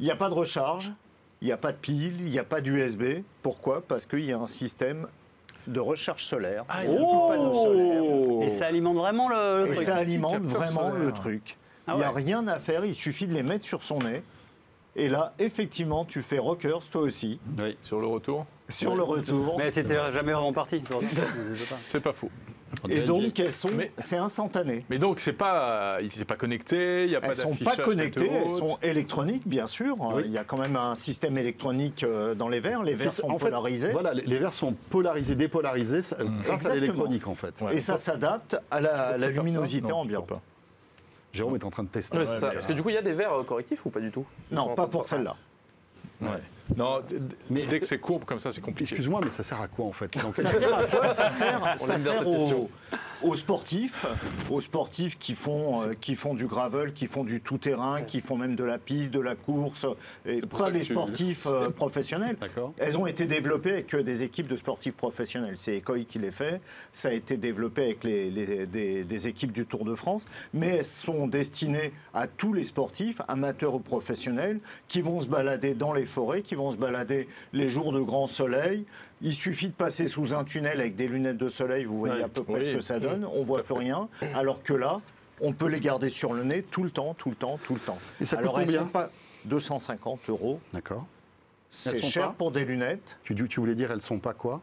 Il 0.00 0.06
n'y 0.06 0.10
a 0.10 0.16
pas 0.16 0.28
de 0.28 0.34
recharge, 0.34 0.90
il 1.40 1.46
n'y 1.46 1.52
a 1.52 1.56
pas 1.56 1.70
de 1.70 1.76
pile, 1.76 2.20
il 2.20 2.30
n'y 2.30 2.38
a 2.40 2.44
pas 2.44 2.60
d'USB. 2.60 3.22
Pourquoi? 3.42 3.82
Parce 3.86 4.06
qu'il 4.06 4.24
y 4.24 4.32
a 4.32 4.38
un 4.38 4.48
système 4.48 5.06
de 5.68 5.78
recharge 5.78 6.24
solaire. 6.24 6.64
Ah, 6.68 6.84
Il 6.84 6.90
Et 8.46 8.50
ça 8.50 8.66
alimente 8.66 8.96
vraiment 8.96 9.28
le, 9.28 9.64
le 9.64 9.70
Et 9.70 9.74
truc. 9.74 9.86
ça 9.86 9.96
alimente 9.96 10.42
vraiment 10.42 10.90
solaire. 10.90 11.04
le 11.06 11.12
truc. 11.12 11.56
Ah 11.86 11.92
Il 11.94 11.98
n'y 11.98 12.04
a 12.04 12.10
rien 12.10 12.46
à 12.48 12.58
faire, 12.58 12.84
il 12.84 12.94
suffit 12.94 13.26
de 13.26 13.34
les 13.34 13.42
mettre 13.42 13.64
sur 13.64 13.82
son 13.82 13.98
nez. 14.00 14.22
Et 14.94 15.08
là, 15.08 15.32
effectivement, 15.38 16.04
tu 16.04 16.22
fais 16.22 16.38
rockers 16.38 16.86
toi 16.90 17.00
aussi, 17.02 17.40
Oui. 17.58 17.76
Sur 17.82 18.00
le 18.00 18.06
retour, 18.06 18.46
sur 18.68 18.94
le 18.94 19.02
retour. 19.02 19.56
Mais 19.58 19.72
c'était 19.72 19.94
jamais 20.12 20.32
vraiment 20.32 20.52
parti. 20.52 20.82
c'est 21.88 22.00
pas 22.00 22.12
faux. 22.12 22.30
Et 22.88 23.02
donc, 23.02 23.38
elles 23.38 23.52
sont, 23.52 23.70
Mais- 23.70 23.92
c'est 23.98 24.16
instantané. 24.16 24.84
Mais 24.90 24.98
donc, 24.98 25.20
c'est 25.20 25.32
pas, 25.32 25.98
il 26.02 26.10
s'est 26.10 26.24
pas 26.24 26.36
connecté, 26.36 27.04
il 27.04 27.10
n'y 27.10 27.16
a 27.16 27.20
pas 27.20 27.28
Elles 27.28 27.36
sont 27.36 27.54
pas 27.56 27.76
connectées, 27.76 28.30
elles 28.30 28.50
sont 28.50 28.78
électroniques, 28.82 29.46
bien 29.46 29.66
sûr. 29.66 29.96
Oui. 30.00 30.22
Il 30.26 30.30
y 30.32 30.38
a 30.38 30.44
quand 30.44 30.56
même 30.58 30.76
un 30.76 30.94
système 30.94 31.36
électronique 31.38 32.02
euh, 32.04 32.34
dans 32.34 32.48
les 32.48 32.60
verres. 32.60 32.82
Les 32.82 32.92
C'est 32.96 33.04
verres 33.04 33.12
sont 33.12 33.30
en 33.30 33.38
fait, 33.38 33.46
polarisés. 33.46 33.92
Voilà, 33.92 34.14
les, 34.14 34.22
les 34.24 34.38
verres 34.38 34.54
sont 34.54 34.74
polarisés, 34.90 35.34
dépolarisés, 35.34 36.02
ça- 36.02 36.16
grâce 36.16 36.26
à 36.50 36.54
Exactement. 36.54 36.74
l'électronique 36.80 37.28
en 37.28 37.34
fait. 37.34 37.54
Ouais. 37.60 37.76
Et 37.76 37.80
ça 37.80 37.96
s'adapte 37.96 38.56
à 38.70 38.80
la, 38.80 39.18
la 39.18 39.28
luminosité 39.28 39.88
Non, 39.88 39.96
ambiante. 39.98 40.32
Jérôme 41.32 41.54
est 41.56 41.64
en 41.64 41.70
train 41.70 41.82
de 41.84 41.88
tester. 41.88 42.18
Ouais, 42.18 42.26
c'est 42.26 42.40
Parce 42.40 42.66
que 42.66 42.72
du 42.74 42.82
coup, 42.82 42.90
il 42.90 42.94
y 42.94 42.98
a 42.98 43.02
des 43.02 43.12
verres 43.14 43.32
euh, 43.40 43.44
correctifs 43.44 43.84
ou 43.86 43.90
pas 43.90 44.00
du 44.00 44.10
tout? 44.10 44.26
Ils 44.50 44.54
Non, 44.54 44.74
pas 44.74 44.86
pour 44.86 45.06
celle-là. 45.06 45.36
Ouais. 46.22 46.76
Non, 46.76 47.00
Mais- 47.50 47.66
dès 47.66 47.80
que 47.80 47.86
c'est 47.86 47.98
courbe 47.98 48.24
comme 48.24 48.38
ça, 48.40 48.52
c'est 48.52 48.60
compliqué. 48.60 48.94
Excuse-moi, 48.94 49.20
mais 49.24 49.30
ça 49.30 49.42
sert 49.42 49.60
à 49.60 49.66
quoi 49.68 49.86
en 49.86 49.92
fait? 49.92 50.16
Donc, 50.22 50.36
Ça 50.36 50.52
sert 50.52 50.74
à 50.78 50.84
quoi? 50.84 51.08
Ça 51.08 51.28
sert, 51.28 51.60
ça 51.76 51.98
sert 51.98 52.22
aux, 53.24 53.34
sportifs, 53.36 54.06
aux 54.50 54.60
sportifs 54.60 55.18
qui 55.18 55.34
font, 55.34 55.82
euh, 55.82 55.94
qui 56.00 56.14
font 56.16 56.34
du 56.34 56.46
gravel, 56.46 56.92
qui 56.92 57.06
font 57.06 57.24
du 57.24 57.40
tout-terrain, 57.40 58.02
qui 58.02 58.20
font 58.20 58.36
même 58.36 58.56
de 58.56 58.64
la 58.64 58.78
piste, 58.78 59.12
de 59.12 59.20
la 59.20 59.34
course, 59.34 59.86
et 60.26 60.40
pas 60.40 60.70
les 60.70 60.82
sportifs 60.82 61.46
euh, 61.46 61.70
professionnels. 61.70 62.36
Elles 62.78 62.96
ont 62.98 63.06
été 63.06 63.26
développées 63.26 63.72
avec 63.72 63.94
euh, 63.94 64.02
des 64.02 64.22
équipes 64.22 64.48
de 64.48 64.56
sportifs 64.56 64.94
professionnels. 64.94 65.54
C'est 65.56 65.76
Ecoy 65.78 66.04
qui 66.04 66.18
les 66.18 66.30
fait. 66.32 66.60
Ça 66.92 67.08
a 67.08 67.12
été 67.12 67.36
développé 67.36 67.82
avec 67.84 68.04
les, 68.04 68.30
les- 68.30 68.66
des, 68.66 69.04
des 69.04 69.28
équipes 69.28 69.52
du 69.52 69.66
Tour 69.66 69.84
de 69.84 69.94
France. 69.94 70.26
Mais 70.54 70.76
elles 70.78 70.84
sont 70.84 71.26
destinées 71.26 71.92
à 72.14 72.26
tous 72.26 72.52
les 72.52 72.64
sportifs, 72.64 73.20
amateurs 73.28 73.74
ou 73.74 73.80
professionnels, 73.80 74.60
qui 74.88 75.00
vont 75.00 75.20
se 75.20 75.26
balader 75.26 75.74
dans 75.74 75.92
les 75.92 76.06
forêts, 76.12 76.42
qui 76.42 76.54
vont 76.54 76.70
se 76.70 76.76
balader 76.76 77.26
les 77.52 77.68
jours 77.68 77.92
de 77.92 78.00
grand 78.00 78.26
soleil. 78.26 78.84
Il 79.22 79.32
suffit 79.32 79.68
de 79.68 79.72
passer 79.72 80.06
sous 80.06 80.34
un 80.34 80.44
tunnel 80.44 80.80
avec 80.80 80.94
des 80.96 81.08
lunettes 81.08 81.38
de 81.38 81.48
soleil. 81.48 81.84
Vous 81.84 81.98
voyez 81.98 82.22
à 82.22 82.28
peu 82.28 82.42
près 82.44 82.54
Oui. 82.54 82.64
ce 82.66 82.70
que 82.70 82.80
ça 82.80 83.00
donne. 83.00 83.24
On 83.24 83.42
voit 83.42 83.62
plus 83.62 83.74
rien. 83.74 84.08
Alors 84.34 84.62
que 84.62 84.74
là, 84.74 85.00
on 85.40 85.52
peut 85.52 85.66
les 85.68 85.80
garder 85.80 86.08
sur 86.10 86.32
le 86.34 86.44
nez 86.44 86.62
tout 86.62 86.84
le 86.84 86.90
temps, 86.90 87.14
tout 87.14 87.30
le 87.30 87.36
temps, 87.36 87.58
tout 87.64 87.74
le 87.74 87.80
temps. 87.80 87.98
Et 88.20 88.26
ça 88.26 88.36
coûte 88.36 88.44
Alors 88.44 88.60
elles 88.60 88.66
combien 88.66 88.84
pas 88.84 89.10
250 89.46 90.28
euros. 90.28 90.60
D'accord. 90.72 91.06
Elles 91.86 91.92
C'est 91.94 91.96
sont 91.96 92.08
cher 92.10 92.26
pas 92.28 92.34
pour 92.36 92.50
des 92.52 92.64
lunettes. 92.64 93.16
Tu, 93.24 93.34
tu 93.34 93.60
voulais 93.60 93.74
dire 93.74 93.90
elles 93.90 94.02
sont 94.02 94.18
pas 94.18 94.34
quoi? 94.34 94.60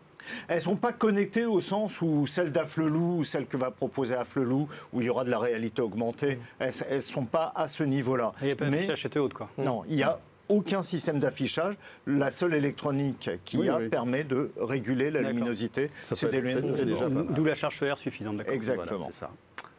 Elles 0.47 0.61
sont 0.61 0.75
pas 0.75 0.91
connectées 0.93 1.45
au 1.45 1.59
sens 1.61 2.01
où 2.01 2.27
celle 2.27 2.51
d'Afflelou 2.51 3.19
ou 3.19 3.23
celle 3.23 3.47
que 3.47 3.57
va 3.57 3.71
proposer 3.71 4.15
Afflelou, 4.15 4.67
où 4.93 5.01
il 5.01 5.07
y 5.07 5.09
aura 5.09 5.23
de 5.23 5.31
la 5.31 5.39
réalité 5.39 5.81
augmentée, 5.81 6.39
elles, 6.59 6.73
elles 6.89 7.01
sont 7.01 7.25
pas 7.25 7.51
à 7.55 7.67
ce 7.67 7.83
niveau-là. 7.83 8.33
Il 8.41 8.45
n'y 8.47 8.51
a 8.51 8.55
pas 8.55 8.65
Mais 8.65 8.71
d'affichage 8.85 9.03
tête 9.03 9.17
haute, 9.17 9.33
quoi. 9.33 9.49
non, 9.57 9.83
il 9.87 9.95
y 9.95 10.03
a 10.03 10.19
aucun 10.49 10.83
système 10.83 11.19
d'affichage. 11.19 11.75
La 12.05 12.31
seule 12.31 12.53
électronique 12.53 13.29
qu'il 13.45 13.61
y 13.61 13.69
a 13.69 13.77
oui. 13.77 13.89
permet 13.89 14.23
de 14.23 14.51
réguler 14.59 15.11
la 15.11 15.21
luminosité. 15.21 15.91
Ça 16.03 16.15
C'est 16.15 16.31
des 16.31 16.41
mal. 16.41 17.27
D'où 17.29 17.45
la 17.45 17.55
charge 17.55 17.77
solaire 17.77 17.97
suffisante, 17.97 18.37
d'accord. 18.37 18.53
Exactement. 18.53 18.85
Voilà, 18.85 19.05
c'est 19.11 19.19
ça. 19.19 19.31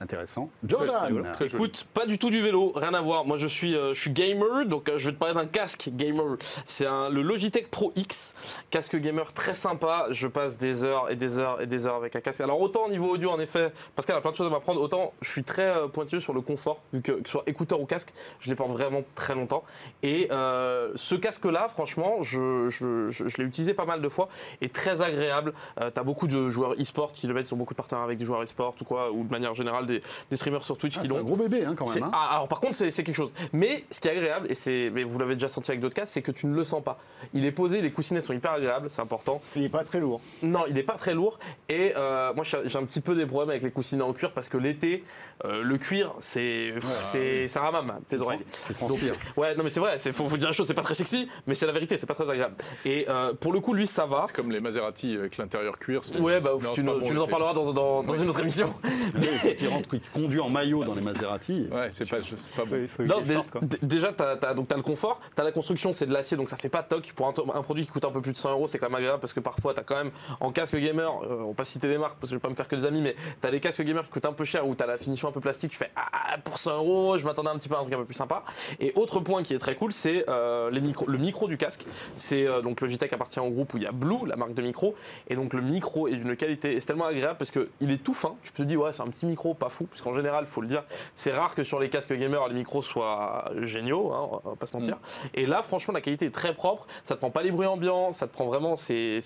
Intéressant. 0.03 0.49
Jordan 0.67 1.31
très. 1.33 1.47
Écoute, 1.47 1.87
pas 1.93 2.07
du 2.07 2.19
tout 2.19 2.31
du 2.31 2.41
vélo, 2.41 2.73
rien 2.75 2.95
à 2.95 3.03
voir. 3.03 3.27
Moi, 3.27 3.37
je 3.37 3.47
suis, 3.47 3.77
euh, 3.77 3.93
je 3.93 4.01
suis 4.01 4.11
gamer, 4.11 4.65
donc 4.67 4.89
euh, 4.89 4.97
je 4.99 5.07
vais 5.07 5.13
te 5.13 5.19
parler 5.19 5.35
d'un 5.35 5.45
casque 5.47 5.91
gamer. 5.93 6.37
C'est 6.65 6.87
le 6.87 7.21
Logitech 7.21 7.71
Pro 7.71 7.93
X, 7.97 8.35
casque 8.71 8.97
gamer 8.97 9.33
très 9.35 9.53
sympa. 9.53 10.07
Je 10.11 10.27
passe 10.27 10.57
des 10.57 10.85
heures 10.85 11.11
et 11.11 11.17
des 11.17 11.39
heures 11.39 11.61
et 11.61 11.67
des 11.67 11.87
heures 11.87 11.97
avec 11.97 12.17
un 12.17 12.21
casque. 12.23 12.41
Alors 12.41 12.61
autant 12.63 12.87
au 12.87 12.91
niveau 12.91 13.11
audio, 13.11 13.29
en 13.31 13.39
effet, 13.41 13.73
parce 13.95 14.07
qu'elle 14.07 14.17
a 14.17 14.23
plein 14.23 14.31
de 14.31 14.37
choses 14.37 14.47
à 14.47 14.51
m'apprendre, 14.51 14.81
autant 14.81 15.13
je 15.21 15.29
suis 15.31 15.45
très 15.45 15.69
euh, 15.69 15.87
pointilleux 15.89 16.21
sur 16.21 16.33
le 16.33 16.41
confort, 16.41 16.81
vu 16.95 17.03
que, 17.03 17.13
que 17.13 17.27
ce 17.29 17.33
soit 17.33 17.45
écouteur 17.47 17.79
ou 17.79 17.85
casque, 17.85 18.15
je 18.41 18.49
les 18.49 18.57
porte 18.57 18.71
vraiment 18.71 19.03
très 19.15 19.35
longtemps. 19.35 19.65
Et 20.03 20.29
euh, 20.31 20.93
ce 20.97 21.15
casque-là, 21.15 21.69
franchement, 21.69 22.23
je, 22.23 22.71
je- 22.71 23.11
je- 23.11 23.29
je 23.29 23.37
l'ai 23.37 23.45
utilisé 23.45 23.75
pas 23.75 23.85
mal 23.85 24.01
de 24.01 24.09
fois 24.09 24.31
et 24.63 24.71
très 24.71 25.03
agréable. 25.03 25.53
Euh, 25.79 25.91
T'as 25.91 26.05
beaucoup 26.05 26.27
de 26.27 26.49
joueurs 26.49 26.73
e-sport 26.81 27.13
qui 27.13 27.27
le 27.27 27.35
mettent, 27.35 27.51
ils 27.51 27.55
ont 27.55 27.59
beaucoup 27.59 27.75
de 27.75 27.77
partenaires 27.77 28.05
avec 28.05 28.17
des 28.17 28.25
joueurs 28.25 28.43
e-sport 28.43 28.75
ou 28.81 28.85
quoi, 28.85 29.11
ou 29.13 29.25
de 29.25 29.31
manière 29.31 29.55
générale 29.55 29.90
des, 29.91 30.03
des 30.31 30.37
streamers 30.37 30.65
sur 30.65 30.77
Twitch 30.79 30.97
Ah, 30.99 31.03
qui 31.03 31.09
c'est 31.09 31.15
l'ont. 31.15 31.21
un 31.21 31.25
gros 31.25 31.37
bébé 31.37 31.65
hein, 31.65 31.75
quand 31.77 31.87
C'est- 31.87 32.01
même. 32.01 32.09
hein. 32.09 32.13
ah, 32.15 32.35
alors 32.35 32.49
par 32.49 32.61
contre, 32.61 32.75
c'est 32.77 32.91
c'est 32.91 33.03
quelque 33.05 33.17
chose. 33.17 33.33
Mais 33.53 33.85
ce 33.91 34.01
qui 34.01 34.09
est 34.09 34.13
agréable, 34.13 34.47
et 34.51 34.55
c'est, 34.55 34.91
mais 34.93 35.05
vous 35.05 35.19
l'avez 35.19 35.35
déjà 35.35 35.49
senti 35.49 35.71
avec 35.71 35.81
d'autres 35.81 35.95
casques, 35.95 36.13
c'est 36.13 36.23
que 36.23 36.33
tu 36.33 36.47
ne 36.47 36.55
le 36.55 36.65
sens 36.65 36.83
pas. 36.83 36.99
Il 37.35 37.45
est 37.45 37.53
posé, 37.53 37.81
les 37.81 37.91
coussinets 37.91 38.21
sont 38.23 38.33
hyper 38.33 38.53
agréables, 38.53 38.89
c'est 38.91 39.03
important. 39.03 39.41
Il 39.57 39.63
n'est 39.63 39.69
pas 39.69 39.85
très 39.85 40.01
lourd. 40.01 40.21
Non, 40.43 40.61
il 40.69 40.75
n'est 40.75 40.83
pas 40.83 40.95
très 40.95 41.15
lourd. 41.15 41.39
Et 41.69 41.93
euh, 41.97 42.33
moi, 42.35 42.45
j'ai 42.45 42.77
un 42.79 42.85
petit 42.85 43.01
peu 43.01 43.15
des 43.15 43.27
problèmes 43.27 43.51
avec 43.51 43.63
les 43.63 43.71
coussinets 43.71 44.03
en 44.03 44.13
cuir 44.13 44.33
parce 44.33 44.49
que 44.49 44.57
l'été, 44.59 45.05
euh, 45.45 45.63
le 45.63 45.79
cuir, 45.79 46.13
c'est, 46.21 46.75
c'est, 47.13 47.49
ça 47.49 47.61
ramame 47.61 48.01
tes 48.09 48.19
oreilles. 48.19 48.41
Il 48.69 48.75
transpire. 48.77 49.15
Ouais, 49.37 49.55
non, 49.55 49.65
mais 49.65 49.71
c'est 49.71 49.81
vrai. 49.81 49.97
Il 50.05 50.13
faut, 50.13 50.29
faut 50.29 50.37
dire 50.37 50.49
la 50.49 50.53
chose. 50.53 50.67
C'est 50.67 50.75
pas 50.75 50.83
très 50.83 50.95
sexy, 50.95 51.29
mais 51.47 51.55
c'est 51.55 51.67
la 51.67 51.73
vérité. 51.73 51.97
C'est 51.97 52.07
pas 52.07 52.15
très 52.15 52.29
agréable. 52.29 52.55
Et 52.85 53.07
euh, 53.09 53.33
pour 53.35 53.53
le 53.53 53.61
coup, 53.61 53.75
lui, 53.75 53.87
ça 53.87 54.07
va. 54.07 54.25
C'est 54.27 54.35
comme 54.37 54.51
les 54.53 54.61
Maserati 54.61 55.15
avec 55.17 55.37
l'intérieur 55.37 55.79
cuir. 55.79 56.03
c'est- 56.05 56.19
Ouais, 56.21 56.41
bah, 56.41 56.51
Non, 56.61 56.71
tu, 56.71 56.77
c'est 56.77 56.83
nous, 56.83 56.99
bon, 57.01 57.07
tu 57.07 57.13
nous 57.13 57.23
en 57.23 57.27
parleras 57.29 57.53
dans, 57.55 57.73
dans- 57.73 58.03
dans 58.03 58.15
une 58.15 58.29
autre 58.29 58.41
émission. 58.41 58.75
qui 59.89 60.01
conduit 60.13 60.41
en 60.41 60.49
maillot 60.51 60.85
dans 60.85 60.95
les 60.95 61.01
Maserati. 61.01 61.69
Ouais, 61.71 61.89
c'est 61.93 62.09
pas, 62.09 62.19
pas 62.19 62.63
Il 62.65 62.67
bon. 62.69 63.05
Non, 63.07 63.19
éviter 63.19 63.23
dé- 63.23 63.29
le 63.29 63.35
short, 63.35 63.51
quoi. 63.51 63.61
d- 63.63 63.79
déjà, 63.83 64.13
tu 64.13 64.23
as, 64.23 64.55
donc, 64.55 64.69
t'as 64.69 64.77
le 64.77 64.83
confort, 64.83 65.21
tu 65.35 65.41
as 65.41 65.45
la 65.45 65.53
construction, 65.53 65.93
c'est 65.93 66.07
de 66.07 66.13
l'acier, 66.13 66.37
donc 66.37 66.49
ça 66.49 66.57
fait 66.57 66.69
pas 66.69 66.83
toc. 66.83 67.13
Pour 67.15 67.29
un, 67.29 67.33
produit 67.63 67.85
qui 67.85 67.91
coûte 67.91 68.05
un 68.05 68.11
peu 68.11 68.21
plus 68.21 68.33
de 68.33 68.37
100 68.39 68.51
euros, 68.53 68.69
c'est 68.69 68.79
quand 68.79 68.89
même 68.89 68.97
agréable 68.97 69.21
parce 69.21 69.33
que 69.33 69.41
parfois, 69.41 69.75
tu 69.75 69.81
as 69.81 69.85
quand 69.85 69.97
même 69.97 70.11
en 70.41 70.53
casque 70.53 70.77
gamer, 70.77 71.11
euh, 71.23 71.43
on 71.45 71.49
va 71.49 71.55
pas 71.55 71.65
citer 71.65 71.89
des 71.89 71.99
marques 71.99 72.19
parce 72.19 72.31
que 72.31 72.35
je 72.35 72.35
vais 72.37 72.41
pas 72.41 72.49
me 72.49 72.55
faire 72.55 72.69
que 72.69 72.77
des 72.77 72.85
amis, 72.85 73.01
mais 73.01 73.15
tu 73.41 73.47
as 73.47 73.51
des 73.51 73.61
casques 73.61 73.83
gamer 73.83 74.05
qui 74.05 74.11
coûtent 74.11 74.27
un 74.27 74.33
peu 74.33 74.45
cher 74.45 74.67
où 74.67 74.75
tu 74.75 74.83
as 74.83 74.87
la 74.87 74.99
finition 74.99 75.29
un 75.29 75.33
peu 75.33 75.41
plastique. 75.41 75.71
Tu 75.73 75.77
fais 75.79 75.91
Ah, 75.97 76.37
pour 76.45 76.59
100 76.59 76.77
euros, 76.77 77.19
je 77.19 77.25
m'attendais 77.25 77.51
un 77.51 77.57
petit 77.59 77.69
peu 77.69 77.75
à 77.75 77.79
un 77.79 77.83
truc 77.83 77.95
un 77.95 77.99
peu 77.99 78.05
plus 78.05 78.15
sympa. 78.15 78.45
Et 78.81 78.93
autre 78.97 79.21
point 79.21 79.43
qui 79.43 79.55
est 79.55 79.59
très 79.59 79.75
cool, 79.77 79.93
c'est 79.93 80.25
euh, 80.29 80.71
les 80.71 80.81
le 80.81 81.19
micro 81.19 81.47
du 81.49 81.57
casque. 81.57 81.87
C'est 82.17 82.47
euh, 82.47 82.63
donc 82.63 82.81
Logitech 82.81 83.13
appartient 83.13 83.39
au 83.41 83.51
groupe 83.51 83.75
où 83.75 83.77
il 83.77 83.85
y 83.85 83.87
a 83.87 83.93
Blue, 83.93 84.27
la 84.27 84.37
marque 84.37 84.55
de 84.55 84.63
micro, 84.63 84.95
et 85.29 85.37
donc 85.37 85.55
le 85.55 85.61
micro 85.63 86.09
est 86.09 86.17
d'une 86.17 86.37
qualité, 86.37 86.79
c'est 86.81 86.87
tellement 86.87 87.05
agréable 87.07 87.37
parce 87.39 87.51
qu'il 87.51 87.91
est 87.91 88.03
tout 88.03 88.15
fin. 88.15 88.35
Tu 88.43 88.53
peux 88.53 88.63
te 88.65 88.69
dire, 88.69 88.81
ouais, 88.81 88.93
c'est 88.93 89.03
un 89.03 89.07
petit 89.09 89.27
micro, 89.27 89.55
pas 89.55 89.69
fou, 89.71 89.87
parce 89.87 90.03
qu'en 90.03 90.15
général, 90.15 90.47
faut 90.47 90.61
le 90.61 90.67
dire, 90.67 90.85
c'est 91.17 91.33
rare 91.33 91.55
que 91.55 91.63
sur 91.63 91.81
les 91.81 91.89
casques 91.89 92.13
gamer, 92.13 92.47
les 92.49 92.55
micros 92.55 92.83
soient 92.83 93.51
géniaux, 93.63 94.13
hein, 94.13 94.41
on 94.45 94.51
va 94.51 94.57
pas 94.57 94.67
se 94.67 94.77
mentir. 94.77 94.99
Et 95.35 95.47
là, 95.47 95.63
franchement, 95.63 95.95
la 95.95 96.01
qualité 96.01 96.27
est 96.27 96.31
très 96.31 96.55
propre, 96.55 96.87
ça 97.05 97.15
te 97.15 97.21
prend 97.21 97.31
pas 97.31 97.43
les 97.43 97.51
bruits 97.51 97.67
ambiants, 97.67 98.13
ça 98.13 98.27
te 98.27 98.33
prend 98.33 98.47
vraiment, 98.47 98.77
c'est 98.77 99.21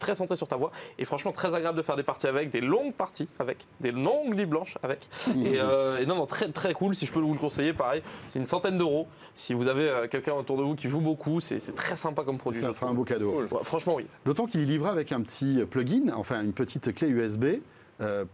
très 0.00 0.14
centré 0.14 0.36
sur 0.36 0.48
ta 0.48 0.56
voix, 0.56 0.72
et 0.98 1.04
franchement, 1.04 1.32
très 1.32 1.54
agréable 1.54 1.76
de 1.76 1.82
faire 1.82 1.96
des 1.96 2.02
parties 2.02 2.26
avec, 2.26 2.50
des 2.50 2.60
longues 2.60 2.94
parties 2.94 3.28
avec, 3.38 3.66
des 3.80 3.92
longues 3.92 4.34
nuits 4.34 4.46
blanches 4.46 4.78
avec. 4.82 5.08
Et, 5.36 5.60
euh, 5.60 5.98
et 5.98 6.06
non, 6.06 6.16
non, 6.16 6.26
très 6.26 6.48
très 6.48 6.72
cool, 6.74 6.94
si 6.94 7.06
je 7.06 7.12
peux 7.12 7.20
vous 7.20 7.34
le 7.34 7.38
conseiller, 7.38 7.72
pareil, 7.72 8.02
c'est 8.28 8.38
une 8.38 8.46
centaine 8.46 8.78
d'euros. 8.78 9.06
Si 9.34 9.52
vous 9.52 9.68
avez 9.68 9.88
euh, 9.88 10.08
quelqu'un 10.08 10.32
autour 10.32 10.56
de 10.56 10.62
vous 10.62 10.74
qui 10.74 10.88
joue 10.88 11.00
beaucoup, 11.00 11.40
c'est 11.40 11.74
très 11.74 11.96
sympa 11.96 12.24
comme 12.24 12.38
produit. 12.38 12.60
Ça 12.60 12.72
sera 12.72 12.90
un 12.90 12.94
beau 12.94 13.04
cadeau. 13.04 13.42
Ouais, 13.42 13.46
franchement, 13.62 13.94
oui. 13.96 14.06
D'autant 14.24 14.46
qu'il 14.46 14.60
est 14.60 14.64
livré 14.64 14.90
avec 14.90 15.12
un 15.12 15.20
petit 15.20 15.64
plugin, 15.70 16.12
enfin 16.14 16.42
une 16.42 16.52
petite 16.52 16.94
clé 16.94 17.08
USB 17.08 17.44
euh, 17.44 17.58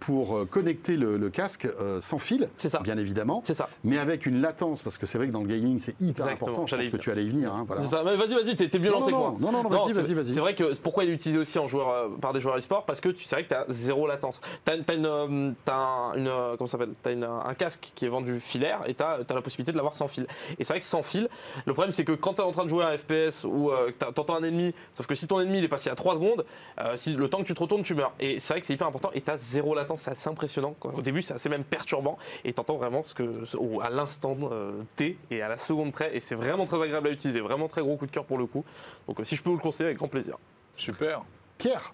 pour 0.00 0.36
euh, 0.36 0.44
connecter 0.44 0.96
le, 0.96 1.16
le 1.16 1.30
casque 1.30 1.66
euh, 1.66 2.00
sans 2.00 2.18
fil, 2.18 2.48
C'est 2.56 2.68
ça. 2.68 2.80
bien 2.80 2.98
évidemment, 2.98 3.40
C'est 3.44 3.54
ça. 3.54 3.68
mais 3.84 3.98
avec 3.98 4.26
une 4.26 4.40
latence, 4.40 4.82
parce 4.82 4.98
que 4.98 5.06
c'est 5.06 5.18
vrai 5.18 5.28
que 5.28 5.32
dans 5.32 5.42
le 5.42 5.46
gaming 5.46 5.78
c'est 5.78 5.92
hyper 6.00 6.24
Exactement, 6.26 6.50
important. 6.50 6.66
Je 6.66 6.76
pense 6.76 6.88
que 6.88 6.96
tu 6.96 7.10
allais 7.10 7.24
y 7.24 7.30
venir. 7.30 7.52
hein, 7.54 7.64
voilà. 7.66 7.82
Ça. 7.82 8.02
Vas-y, 8.02 8.34
vas-y, 8.34 8.56
t'es 8.56 8.68
t'es 8.68 8.78
mieux 8.78 8.90
Non, 8.90 9.00
lancé 9.00 9.12
moi. 9.12 9.34
non, 9.38 9.52
non, 9.52 9.62
non, 9.62 9.68
vas-y, 9.68 9.92
vas-y, 9.92 10.14
vas-y. 10.14 10.32
C'est 10.34 10.40
vrai 10.40 10.54
que 10.54 10.74
pourquoi 10.78 11.04
il 11.04 11.10
est 11.10 11.14
utilisé 11.14 11.38
aussi 11.38 11.58
en 11.58 11.66
joueur, 11.68 11.88
euh, 11.90 12.08
par 12.20 12.32
des 12.32 12.40
joueurs 12.40 12.56
e-sport 12.58 12.84
Parce 12.84 13.00
que 13.00 13.08
tu 13.10 13.24
c'est 13.24 13.36
vrai 13.36 13.44
que 13.44 13.48
tu 13.50 13.54
as 13.54 13.64
zéro 13.68 14.06
latence. 14.06 14.40
Tu 14.64 14.72
as, 14.72 14.94
une, 14.94 15.06
euh, 15.06 15.50
t'as 15.64 15.74
un- 15.76 16.14
une, 16.16 16.26
euh, 16.28 16.56
comment 16.56 16.66
ça 16.66 16.72
s'appelle? 16.78 16.94
T'as 17.02 17.10
euh, 17.10 17.40
un 17.44 17.54
casque 17.54 17.92
qui 17.94 18.04
est 18.04 18.08
vendu 18.08 18.40
filaire 18.40 18.80
et 18.86 18.94
tu 18.94 19.02
as, 19.02 19.18
la 19.32 19.42
possibilité 19.42 19.72
de 19.72 19.76
l'avoir 19.76 19.94
sans 19.94 20.08
fil. 20.08 20.26
Et 20.58 20.64
c'est 20.64 20.72
vrai 20.72 20.80
que 20.80 20.86
sans 20.86 21.02
fil, 21.02 21.28
le 21.66 21.72
problème 21.72 21.92
c'est 21.92 22.04
que 22.04 22.12
quand 22.12 22.34
tu 22.34 22.40
es 22.42 22.44
en 22.44 22.50
train 22.52 22.64
de 22.64 22.68
jouer 22.70 22.84
à 22.84 22.88
un 22.88 22.96
FPS 22.96 23.44
ou 23.44 23.70
euh, 23.70 23.90
t'entends 24.14 24.36
un 24.36 24.42
ennemi, 24.44 24.74
sauf 24.94 25.06
que 25.06 25.14
si 25.14 25.26
ton 25.26 25.40
ennemi 25.40 25.58
il 25.58 25.64
est 25.64 25.68
passé 25.68 25.88
à 25.90 25.94
3 25.94 26.14
secondes, 26.16 26.44
euh, 26.80 26.96
si 26.96 27.14
le 27.14 27.28
temps 27.28 27.38
que 27.38 27.44
tu 27.46 27.54
te 27.54 27.60
retournes, 27.60 27.82
tu 27.82 27.94
meurs. 27.94 28.12
Et 28.20 28.38
c'est 28.38 28.54
vrai 28.54 28.60
que 28.60 28.66
c'est 28.66 28.74
hyper 28.74 28.86
important 28.88 29.10
et 29.14 29.20
tu 29.20 29.30
as 29.30 29.36
zéro 29.52 29.74
latence, 29.74 30.02
c'est 30.02 30.10
assez 30.10 30.28
impressionnant. 30.28 30.74
quoi. 30.78 30.92
Au 30.94 31.00
début, 31.02 31.22
c'est 31.22 31.34
assez 31.34 31.48
même 31.48 31.64
perturbant 31.64 32.18
et 32.44 32.52
tu 32.52 32.60
entends 32.60 32.76
vraiment 32.76 33.02
ce 33.04 33.14
que, 33.14 33.44
à 33.82 33.90
l'instant 33.90 34.36
euh, 34.50 34.82
T 34.96 35.16
et 35.30 35.42
à 35.42 35.48
la 35.48 35.58
seconde 35.58 35.92
près. 35.92 36.16
Et 36.16 36.20
c'est 36.20 36.34
vraiment 36.34 36.66
très 36.66 36.80
agréable 36.82 37.08
à 37.08 37.10
utiliser, 37.10 37.40
vraiment 37.40 37.68
très 37.68 37.82
gros 37.82 37.96
coup 37.96 38.06
de 38.06 38.10
cœur 38.10 38.24
pour 38.24 38.38
le 38.38 38.46
coup. 38.46 38.64
Donc 39.06 39.20
euh, 39.20 39.24
si 39.24 39.36
je 39.36 39.42
peux 39.42 39.50
vous 39.50 39.56
le 39.56 39.62
conseiller, 39.62 39.86
avec 39.86 39.98
grand 39.98 40.08
plaisir. 40.08 40.36
Super. 40.76 41.22
Pierre, 41.58 41.92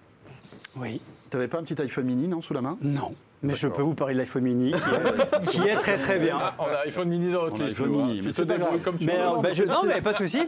Oui. 0.77 1.01
t'avais 1.31 1.49
pas 1.49 1.59
un 1.59 1.65
petit 1.65 1.81
iPhone 1.83 2.07
mini 2.07 2.29
non 2.29 2.41
sous 2.41 2.55
la 2.55 2.61
main? 2.63 2.79
Non. 2.81 3.15
Mais 3.43 3.55
je 3.55 3.69
peux 3.69 3.83
vous 3.83 3.95
parler 3.95 4.15
de 4.15 4.19
l'iPhone 4.19 4.43
mini, 4.43 4.73
qui 4.73 4.79
est, 4.79 5.63
qui 5.63 5.69
est 5.69 5.77
très 5.77 5.97
très 5.97 6.19
bien. 6.19 6.37
Ah, 6.41 6.55
on 6.59 6.65
a 6.65 6.79
iPhone 6.87 7.09
mini 7.09 7.33
dans 7.33 7.45
notre 7.45 7.63
liste. 7.63 7.79
hein. 7.81 7.87
mini, 7.87 8.21
mais 8.25 8.33
Tu 8.33 8.33
te 8.33 8.43
débrouilles 8.43 8.81
comme 8.81 8.99
tu 8.99 9.05
Mais 9.05 9.17
veux. 9.17 9.25
non, 9.25 9.41
bah, 9.41 9.51
je- 9.53 9.63
non, 9.63 9.83
mais 9.87 10.01
pas 10.03 10.13
de 10.13 10.17
souci. 10.19 10.41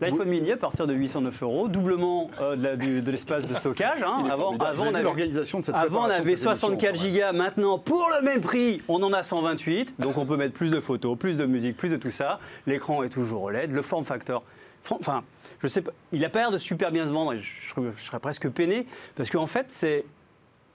L'iPhone 0.00 0.28
mini 0.28 0.52
à 0.52 0.56
partir 0.56 0.86
de 0.86 0.94
809 0.94 1.42
euros, 1.42 1.68
doublement 1.68 2.30
euh, 2.40 2.56
de 2.56 3.10
l'espace 3.10 3.46
de 3.46 3.54
stockage. 3.56 4.02
hein. 4.02 4.24
Avant, 4.30 4.56
avant, 4.56 4.84
on 4.86 4.94
avait, 4.94 5.02
l'organisation 5.02 5.60
de 5.60 5.66
cette 5.66 5.74
avant, 5.74 6.00
on 6.00 6.04
avait 6.04 6.14
cette 6.14 6.26
émission, 6.28 6.50
64 6.50 6.80
quand 6.80 6.86
même. 7.02 7.10
gigas. 7.12 7.32
Maintenant, 7.32 7.78
pour 7.78 8.08
le 8.18 8.24
même 8.24 8.40
prix, 8.40 8.80
on 8.88 9.02
en 9.02 9.12
a 9.12 9.22
128. 9.22 9.94
Donc, 9.98 10.16
on 10.16 10.24
peut 10.26 10.36
mettre 10.36 10.54
plus 10.54 10.70
de 10.70 10.80
photos, 10.80 11.16
plus 11.18 11.36
de 11.36 11.44
musique, 11.46 11.76
plus 11.76 11.90
de 11.90 11.96
tout 11.96 12.10
ça. 12.10 12.40
L'écran 12.66 13.02
est 13.02 13.08
toujours 13.10 13.42
OLED. 13.42 13.70
Le 13.72 13.82
form 13.82 14.04
factor. 14.04 14.42
Enfin, 14.90 15.22
je 15.62 15.66
sais 15.66 15.82
pas. 15.82 15.90
Il 16.12 16.24
a 16.24 16.30
pas 16.30 16.38
l'air 16.38 16.50
de 16.50 16.56
super 16.58 16.90
bien 16.90 17.06
se 17.06 17.12
vendre 17.12 17.34
et 17.34 17.38
je, 17.38 17.44
je- 17.76 17.80
je 17.96 18.02
serais 18.06 18.20
presque 18.20 18.48
peiné 18.48 18.86
parce 19.16 19.28
qu'en 19.28 19.44
fait, 19.46 19.66
c'est 19.68 20.06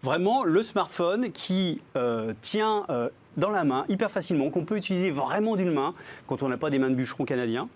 vraiment 0.03 0.43
le 0.43 0.61
smartphone 0.61 1.31
qui 1.31 1.81
euh, 1.95 2.33
tient 2.41 2.85
euh, 2.89 3.09
dans 3.37 3.49
la 3.49 3.63
main 3.63 3.85
hyper 3.89 4.11
facilement, 4.11 4.49
qu'on 4.49 4.65
peut 4.65 4.77
utiliser 4.77 5.09
vraiment 5.09 5.55
d'une 5.55 5.71
main 5.71 5.95
quand 6.27 6.43
on 6.43 6.49
n'a 6.49 6.57
pas 6.57 6.69
des 6.69 6.77
mains 6.77 6.89
de 6.89 6.95
bûcheron 6.95 7.25
canadiens. 7.25 7.69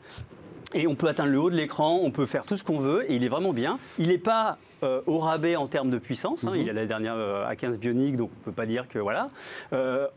Et 0.73 0.85
on 0.85 0.95
peut 0.95 1.07
atteindre 1.07 1.31
le 1.31 1.39
haut 1.39 1.49
de 1.49 1.55
l'écran, 1.55 2.01
on 2.03 2.11
peut 2.11 2.25
faire 2.25 2.45
tout 2.45 2.57
ce 2.57 2.63
qu'on 2.63 2.79
veut, 2.79 3.09
et 3.09 3.15
il 3.15 3.23
est 3.23 3.29
vraiment 3.29 3.53
bien. 3.53 3.79
Il 3.97 4.09
n'est 4.09 4.17
pas 4.17 4.57
euh, 4.83 5.01
au 5.07 5.19
rabais 5.19 5.55
en 5.55 5.67
termes 5.67 5.89
de 5.89 5.97
puissance, 5.97 6.43
hein, 6.43 6.51
il 6.55 6.69
a 6.69 6.73
la 6.73 6.85
dernière 6.85 7.15
euh, 7.15 7.49
A15 7.49 7.77
Bionic, 7.77 8.17
donc 8.17 8.29
on 8.35 8.39
ne 8.41 8.45
peut 8.45 8.51
pas 8.51 8.65
dire 8.65 8.87
que 8.89 8.99
voilà. 8.99 9.29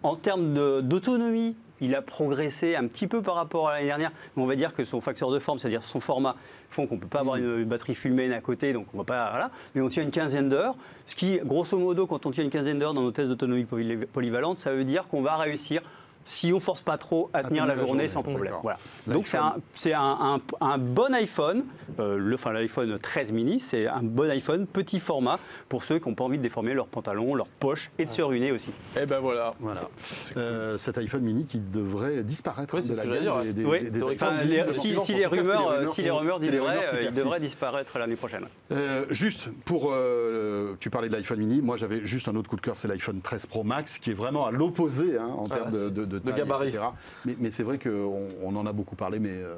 En 0.03 0.17
termes 0.17 0.83
d'autonomie, 0.83 1.55
il 1.81 1.95
a 1.95 2.03
progressé 2.03 2.77
un 2.77 2.87
petit 2.87 3.07
peu 3.07 3.23
par 3.23 3.35
rapport 3.35 3.69
à 3.69 3.75
l'année 3.75 3.87
dernière, 3.87 4.13
mais 4.37 4.43
on 4.43 4.47
va 4.47 4.57
dire 4.57 4.75
que 4.75 4.85
son 4.85 5.01
facteur 5.01 5.31
de 5.31 5.39
forme, 5.39 5.59
c'est-à-dire 5.59 5.83
son 5.83 6.01
format, 6.01 6.37
font 6.71 6.87
qu'on 6.87 6.95
ne 6.97 7.01
peut 7.01 7.07
pas 7.09 7.21
avoir 7.21 7.37
une, 7.37 7.59
une 7.61 7.65
batterie 7.65 7.95
fulmène 7.95 8.33
à 8.33 8.41
côté, 8.41 8.73
donc 8.73 8.87
on 8.95 8.99
va 8.99 9.05
pas. 9.05 9.31
Voilà. 9.31 9.51
Mais 9.75 9.81
on 9.81 9.89
tient 9.89 10.03
une 10.03 10.11
quinzaine 10.11 10.49
d'heures, 10.49 10.75
ce 11.07 11.17
qui, 11.17 11.39
grosso 11.45 11.79
modo, 11.79 12.07
quand 12.07 12.27
on 12.27 12.31
tient 12.31 12.45
une 12.45 12.51
quinzaine 12.51 12.79
d'heures 12.79 12.95
dans 12.95 13.03
nos 13.03 13.11
tests 13.11 13.29
d'autonomie 13.29 13.65
poly- 13.65 14.07
polyvalente, 14.07 14.59
ça 14.59 14.73
veut 14.73 14.85
dire 14.85 15.09
qu'on 15.09 15.23
va 15.23 15.37
réussir. 15.37 15.83
Si 16.31 16.53
on 16.53 16.61
force 16.61 16.81
pas 16.81 16.97
trop 16.97 17.29
à 17.33 17.43
tenir 17.43 17.67
la 17.67 17.75
journée 17.75 18.07
sans 18.07 18.23
problème. 18.23 18.55
Voilà. 18.63 18.79
Donc 19.09 19.27
c'est 19.27 19.37
un, 19.37 19.57
c'est 19.75 19.95
un, 19.95 20.01
un- 20.01 20.41
un 20.61 20.79
bon 20.79 21.13
iPhone, 21.13 21.65
euh, 21.99 22.17
le, 22.19 22.35
enfin 22.37 22.53
l'iPhone 22.53 22.99
13 23.01 23.33
mini, 23.33 23.59
c'est 23.59 23.89
un 23.89 24.05
bon 24.05 24.31
iPhone, 24.31 24.69
petit 24.69 25.01
format, 25.01 25.41
pour 25.69 25.83
ceux 25.83 25.99
qui 25.99 26.09
n'ont 26.09 26.15
pas 26.15 26.23
envie 26.23 26.39
de 26.39 26.43
déformer 26.45 26.73
leurs 26.73 26.87
pantalons, 26.87 27.35
leurs 27.35 27.49
poches 27.49 27.91
et 27.99 28.05
de 28.05 28.11
se 28.11 28.23
ruiner 28.23 28.53
aussi. 28.53 28.71
Eh 28.97 29.07
ben 29.07 29.19
voilà. 29.19 29.49
Voilà. 29.59 29.89
Euh, 30.37 30.79
cet 30.79 30.99
iPhone 30.99 31.23
mini 31.23 31.47
qui 31.47 31.59
devrait 31.59 32.23
disparaître 32.23 32.75
Oui, 32.75 32.81
de 32.83 32.87
c'est 32.87 32.93
ce 32.93 32.99
la 32.99 33.07
gamme 33.07 33.21
dire, 33.23 33.41
des, 33.43 33.53
des- 33.53 33.65
Oui, 33.65 33.81
des- 33.83 33.91
des. 33.91 34.03
Enfin, 34.05 34.43
les- 34.45 34.73
si, 34.73 34.97
si 35.01 35.15
les 35.15 35.23
cas, 35.25 35.31
les 35.31 35.39
euh, 35.49 35.57
rumeurs 35.57 35.93
si 35.95 36.03
les 36.03 36.11
rumeurs 36.11 36.39
les 36.39 36.49
disent 36.49 36.61
vrai, 36.61 36.79
euh, 36.95 37.03
il 37.09 37.11
devrait 37.13 37.41
disparaître 37.41 37.99
l'année 37.99 38.15
prochaine. 38.17 38.45
Euh, 38.71 39.05
juste 39.11 39.49
pour, 39.65 39.91
euh, 39.93 40.75
tu 40.79 40.91
parlais 40.91 41.09
de 41.09 41.15
l'iPhone 41.15 41.41
mini, 41.41 41.61
moi 41.61 41.77
j'avais 41.77 42.07
juste 42.07 42.29
un 42.29 42.37
autre 42.37 42.49
coup 42.49 42.57
de 42.57 42.61
cœur, 42.61 42.77
c'est 42.77 42.87
l'iPhone 42.87 43.21
13 43.21 43.47
Pro 43.47 43.65
Max, 43.65 43.99
qui 43.99 44.11
est 44.11 44.15
vraiment 44.15 44.47
à 44.47 44.53
l'opposé 44.53 45.19
hein, 45.19 45.27
en 45.37 45.47
Ah, 45.51 45.55
termes 45.57 45.71
de, 45.73 45.79
c'est- 45.79 45.91
de- 45.91 46.05
de 46.05 46.20
taille, 46.21 46.35
gabarit. 46.39 46.69
etc. 46.69 46.85
Mais, 47.25 47.37
mais 47.39 47.51
c'est 47.51 47.63
vrai 47.63 47.79
qu'on 47.79 48.29
on 48.43 48.57
en 48.57 48.67
a 48.67 48.73
beaucoup 48.73 48.97
parlé, 48.97 49.19
mais 49.19 49.31
euh, 49.33 49.55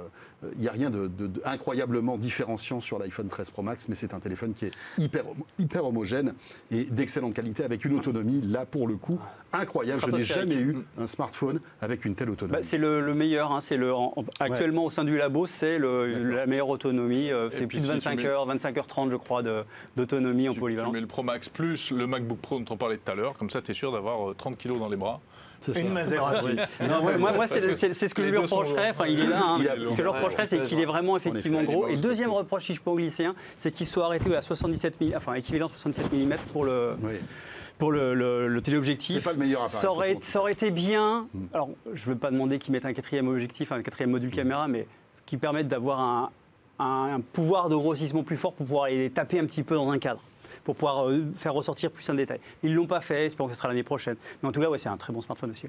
il 0.57 0.61
n'y 0.61 0.69
a 0.69 0.73
rien 0.73 0.91
de, 0.91 1.07
de- 1.07 1.27
de 1.27 1.41
incroyablement 1.45 2.17
différenciant 2.19 2.81
sur 2.81 2.99
l'iPhone 2.99 3.29
13 3.29 3.51
Pro 3.51 3.63
Max, 3.63 3.89
mais 3.89 3.95
c'est 3.95 4.13
un 4.15 4.21
téléphone 4.21 4.55
qui 4.55 4.67
est 4.67 4.73
hyper, 4.99 5.25
hyper 5.59 5.85
homogène 5.85 6.35
et 6.71 6.85
d'excellente 6.85 7.35
qualité, 7.35 7.65
avec 7.65 7.85
une 7.85 7.97
autonomie, 7.97 8.41
là, 8.43 8.67
pour 8.67 8.89
le 8.89 8.97
coup, 8.97 9.19
incroyable. 9.53 10.03
Je 10.05 10.11
n'ai 10.11 10.25
jamais 10.25 10.57
eu 10.57 10.77
un 10.99 11.07
smartphone 11.07 11.61
avec 11.81 12.05
une 12.05 12.15
telle 12.15 12.31
autonomie. 12.31 12.57
Bah, 12.59 12.63
c'est 12.65 12.79
le, 12.79 13.01
le 13.01 13.15
meilleur. 13.15 13.53
hein, 13.53 13.61
c'est 13.61 13.77
le, 13.77 13.95
en- 13.95 14.13
en- 14.17 14.25
actuellement, 14.41 14.85
au 14.87 14.91
sein 14.91 15.05
du 15.05 15.17
labo, 15.17 15.47
c'est 15.47 15.79
la 15.79 16.47
meilleure 16.47 16.69
autonomie. 16.69 17.31
euh, 17.31 17.49
C'est 17.53 17.67
plus 17.67 17.79
de 17.79 17.83
si 17.83 17.89
tu 17.89 17.93
25 17.95 18.17
mets- 18.17 18.27
heures, 18.27 18.47
25h30, 18.49 19.11
je 19.11 19.17
crois, 19.17 19.43
d'autonomie 19.97 20.49
en 20.49 20.53
Tu, 20.53 20.57
tu 20.57 20.61
polyvalent. 20.61 20.91
mets 20.93 21.01
le 21.01 21.07
Pro 21.07 21.23
Max 21.23 21.49
plus 21.49 21.91
le 21.91 22.07
MacBook 22.07 22.39
Pro 22.39 22.59
dont 22.59 22.75
on 22.75 22.77
parlait 22.77 22.97
tout 22.97 23.11
à 23.11 23.15
l'heure, 23.15 23.37
comme 23.39 23.51
ça 23.51 23.63
tu 23.63 23.71
es 23.71 23.75
sûr 23.75 23.93
d'avoir 23.93 24.31
euh, 24.31 24.35
30 24.35 24.57
kilos 24.59 24.79
dans 24.79 24.89
les 24.89 24.97
bras. 24.97 25.21
Une 25.75 25.89
Maserati. 25.93 26.47
Non, 26.81 27.05
ouais, 27.05 27.19
Moi, 27.19 27.33
moi, 27.33 27.47
c'est 27.47 27.61
que 27.61 27.73
c'est- 27.75 27.93
c'est 27.93 28.09
ce 28.09 28.15
que 28.15 28.23
je 28.23 28.29
lui 28.31 28.39
reprocherais. 28.39 28.91
Enfin, 28.91 29.07
il 29.07 29.21
est 29.21 29.27
là. 29.27 29.41
hein. 29.43 29.57
Il 29.61 29.69
a- 29.69 29.75
Ce 29.75 29.81
que 29.91 29.97
je 29.97 30.03
lui 30.03 30.09
reprocherais, 30.09 30.47
c'est 30.47 30.61
qu'il 30.61 30.81
est 30.81 30.85
vraiment 30.85 31.17
effectivement 31.17 31.63
gros. 31.63 31.87
Et 31.89 31.97
deuxième 31.97 32.31
reproche, 32.33 32.65
si 32.67 32.75
je 32.75 32.81
peux 32.81 32.91
en 32.91 32.95
glisser 32.97 33.25
un, 33.25 33.35
c'est 33.57 33.71
qu'il 33.71 33.87
soit 33.87 34.05
arrêté 34.07 34.35
à 34.35 34.43
77 34.43 35.01
mm, 35.01 35.13
enfin 35.17 35.35
équivalent 35.35 35.69
67 35.69 36.13
mm 36.13 36.35
pour 36.53 36.65
le, 36.65 36.95
Oui. 37.03 37.15
pour 37.79 37.93
le, 37.93 38.15
le- 38.15 38.49
le 38.49 38.61
téléobjectif. 38.63 39.17
C'est 39.17 39.23
pas 39.25 39.33
le 39.33 39.39
meilleur 39.39 39.63
appareil 39.63 39.81
Ça 39.81 39.91
aurait, 39.91 40.17
ça 40.23 40.41
aurait 40.41 40.53
été 40.53 40.71
bien. 40.71 41.27
Mm. 41.35 41.41
Alors, 41.55 41.71
je 41.93 42.09
ne 42.09 42.15
veux 42.15 42.19
pas 42.19 42.31
demander 42.31 42.59
qu'ils 42.59 42.73
mettent 42.73 42.87
un 42.87 42.93
quatrième 42.93 43.29
objectif, 43.29 43.73
un 43.73 43.83
quatrième 43.83 44.11
module 44.11 44.31
caméra, 44.31 44.69
mais 44.69 44.87
qui 45.27 45.37
permette 45.37 45.69
d'avoir 45.69 46.01
un, 46.01 46.31
un- 46.79 47.15
un 47.17 47.21
pouvoir 47.21 47.69
de 47.69 47.77
grossissement 47.77 48.23
plus 48.23 48.37
fort 48.37 48.53
pour 48.55 48.67
pouvoir 48.67 48.85
aller 48.85 49.11
taper 49.11 49.39
un 49.39 49.47
petit 49.47 49.63
peu 49.63 49.75
dans 49.77 49.91
un 49.91 49.99
cadre, 49.99 50.21
pour 50.65 50.77
pouvoir 50.77 51.09
euh, 51.09 51.25
faire 51.37 51.55
ressortir 51.55 51.91
plus 51.91 52.09
un 52.11 52.15
détail. 52.15 52.41
Ils 52.63 52.71
ne 52.71 52.77
l'ont 52.77 52.87
pas 52.87 53.01
fait, 53.01 53.27
espérons 53.27 53.49
que 53.49 53.55
ce 53.55 53.59
sera 53.59 53.69
l'année 53.69 53.83
prochaine. 53.83 54.17
Mais 54.43 54.49
en 54.49 54.53
tout 54.53 54.61
cas, 54.61 54.69
ouais, 54.69 54.79
c'est 54.79 54.89
un 54.89 54.97
très 54.97 55.13
bon 55.13 55.21
smartphone 55.21 55.51
aussi. 55.51 55.67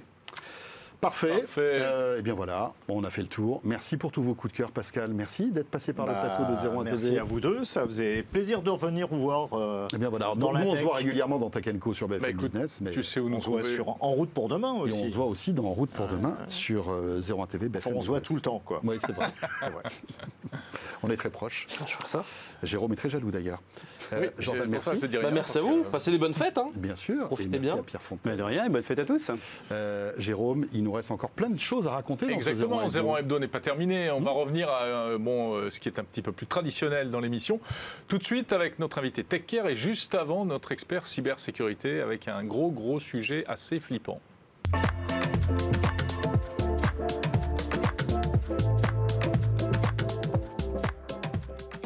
Parfait. 1.03 1.41
Parfait. 1.41 1.61
Euh, 1.81 2.19
et 2.19 2.21
bien 2.21 2.33
voilà, 2.33 2.71
Bon, 2.87 2.99
on 3.01 3.03
a 3.03 3.09
fait 3.09 3.21
le 3.21 3.27
tour. 3.27 3.59
Merci 3.63 3.97
pour 3.97 4.11
tous 4.11 4.23
vos 4.23 4.33
coups 4.33 4.53
de 4.53 4.57
cœur, 4.57 4.71
Pascal. 4.71 5.11
Merci 5.13 5.51
d'être 5.51 5.69
passé 5.69 5.91
par 5.93 6.05
le 6.07 6.13
Bah, 6.13 6.21
plateau 6.37 6.51
de 6.69 6.75
01 6.79 6.83
Merci 6.83 7.05
TV. 7.09 7.19
à 7.19 7.23
vous 7.23 7.39
deux. 7.41 7.65
Ça 7.65 7.83
faisait 7.85 8.23
plaisir 8.23 8.61
de 8.61 8.69
revenir 8.69 9.07
vous 9.09 9.19
voir. 9.21 9.49
euh, 9.53 9.87
Eh 9.93 9.97
bien 9.97 10.09
voilà, 10.09 10.33
Dans 10.35 10.51
nous, 10.51 10.57
la 10.57 10.65
on 10.65 10.75
se 10.77 10.81
voit 10.81 10.95
régulièrement 10.95 11.39
dans 11.39 11.49
Tech 11.49 11.65
Co 11.79 11.93
sur 11.93 12.07
BFM 12.07 12.21
Bah, 12.21 12.41
Business, 12.41 12.79
mais 12.81 12.91
Tu 12.91 13.03
sais 13.03 13.19
où 13.19 13.29
nous 13.29 13.37
on 13.37 13.41
se 13.41 13.49
voit 13.49 13.63
sur 13.63 13.89
En 14.01 14.11
route 14.11 14.29
pour 14.29 14.47
demain 14.47 14.73
et 14.75 14.77
on 14.77 14.81
aussi. 14.83 15.09
se 15.11 15.15
voit 15.15 15.25
aussi 15.25 15.51
dans 15.53 15.65
En 15.65 15.73
route 15.73 15.89
pour 15.91 16.07
demain 16.07 16.37
sur 16.47 16.89
euh, 16.91 17.19
01 17.21 17.45
TV. 17.47 17.67
Enfin, 17.67 17.89
BFM 17.89 17.97
on 17.97 18.01
se 18.01 18.07
voit 18.07 18.21
tout 18.21 18.35
le 18.35 18.41
temps, 18.41 18.61
quoi. 18.63 18.79
Oui, 18.83 18.97
c'est 19.05 19.11
vrai. 19.13 19.27
vrai. 19.61 19.83
on 21.03 21.09
est 21.09 21.17
très 21.17 21.29
proches. 21.29 21.67
Je 21.85 21.93
fais 21.93 22.05
ça. 22.07 22.23
Jérôme 22.63 22.93
est 22.93 22.97
très 22.97 23.09
jaloux 23.09 23.29
d'ailleurs. 23.31 23.61
Euh, 24.13 24.19
Oui, 24.21 24.27
Jordan, 24.39 24.63
ça 24.81 24.93
merci. 24.93 25.07
Bah, 25.21 25.31
merci 25.31 25.57
à 25.57 25.61
vous. 25.61 25.83
que- 25.83 25.87
Passez 25.89 26.11
des 26.11 26.17
bonnes 26.17 26.33
fêtes. 26.33 26.57
Hein. 26.57 26.69
Bien 26.75 26.95
sûr. 26.95 27.25
Profitez 27.27 27.47
et 27.47 27.59
merci 27.59 27.63
bien. 27.73 27.79
à 27.79 27.83
Pierre 27.83 28.01
Fontaine. 28.01 28.31
Bah, 28.33 28.37
de 28.37 28.43
rien, 28.43 28.65
et 28.65 28.69
bonne 28.69 28.83
fête 28.83 28.99
à 28.99 29.05
tous. 29.05 29.31
Euh, 29.71 30.13
Jérôme, 30.17 30.65
il 30.71 30.83
nous 30.83 30.91
reste 30.93 31.11
encore 31.11 31.31
plein 31.31 31.49
de 31.49 31.59
choses 31.59 31.87
à 31.87 31.91
raconter 31.91 32.27
dans 32.27 32.33
Exactement, 32.33 32.79
ce 32.81 32.85
01 32.85 32.89
Zéro 32.89 33.17
Hebdo 33.17 33.39
n'est 33.39 33.47
pas 33.47 33.59
terminé. 33.59 34.11
On 34.11 34.21
va 34.21 34.31
revenir 34.31 34.69
à 34.69 34.83
euh, 34.83 35.17
bon, 35.17 35.55
euh, 35.55 35.69
ce 35.69 35.79
qui 35.79 35.89
est 35.89 35.99
un 35.99 36.03
petit 36.03 36.21
peu 36.21 36.31
plus 36.31 36.47
traditionnel 36.47 37.11
dans 37.11 37.19
l'émission. 37.19 37.59
Tout 38.07 38.17
de 38.17 38.23
suite 38.23 38.53
avec 38.53 38.79
notre 38.79 38.99
invité 38.99 39.23
TechCare 39.23 39.67
et 39.67 39.75
juste 39.75 40.15
avant 40.15 40.45
notre 40.45 40.71
expert 40.71 41.07
cybersécurité 41.07 42.01
avec 42.01 42.27
un 42.27 42.43
gros 42.43 42.71
gros 42.71 42.99
sujet 42.99 43.43
assez 43.47 43.79
flippant. 43.79 44.19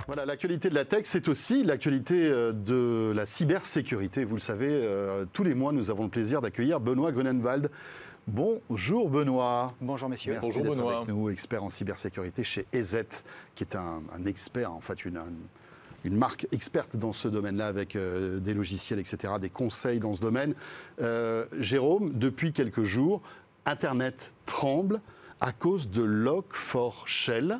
Voilà, 0.07 0.25
l'actualité 0.25 0.69
de 0.69 0.75
la 0.75 0.85
tech, 0.85 1.01
c'est 1.03 1.27
aussi 1.27 1.63
l'actualité 1.63 2.29
euh, 2.29 2.53
de 2.53 3.11
la 3.13 3.25
cybersécurité. 3.25 4.23
Vous 4.23 4.35
le 4.35 4.41
savez, 4.41 4.87
tous 5.33 5.43
les 5.43 5.53
mois, 5.53 5.71
nous 5.71 5.89
avons 5.89 6.03
le 6.03 6.09
plaisir 6.09 6.41
d'accueillir 6.41 6.79
Benoît 6.79 7.11
Grunenwald. 7.11 7.69
Bonjour 8.27 9.09
Benoît. 9.09 9.73
Bonjour 9.79 10.09
messieurs. 10.09 10.33
Merci 10.33 10.47
Bonjour, 10.47 10.63
d'être 10.63 10.75
Benoît. 10.75 10.97
avec 10.97 11.07
nous, 11.07 11.29
expert 11.29 11.63
en 11.63 11.69
cybersécurité 11.69 12.43
chez 12.43 12.65
EZ, 12.73 12.97
qui 13.55 13.63
est 13.63 13.75
un, 13.75 14.01
un 14.13 14.25
expert, 14.25 14.71
en 14.73 14.81
fait, 14.81 15.05
une, 15.05 15.15
un- 15.17 15.31
une 16.03 16.15
marque 16.17 16.45
experte 16.51 16.95
dans 16.97 17.13
ce 17.13 17.29
domaine-là, 17.29 17.67
avec 17.67 17.95
euh, 17.95 18.39
des 18.39 18.53
logiciels, 18.53 18.99
etc., 18.99 19.33
des 19.39 19.49
conseils 19.49 19.99
dans 19.99 20.13
ce 20.13 20.19
domaine. 20.21 20.55
Euh, 21.01 21.45
Jérôme, 21.57 22.11
depuis 22.17 22.51
quelques 22.51 22.83
jours, 22.83 23.21
Internet 23.65 24.31
tremble 24.45 24.99
à 25.39 25.53
cause 25.53 25.89
de 25.89 26.03
Log4Shell. 26.03 27.57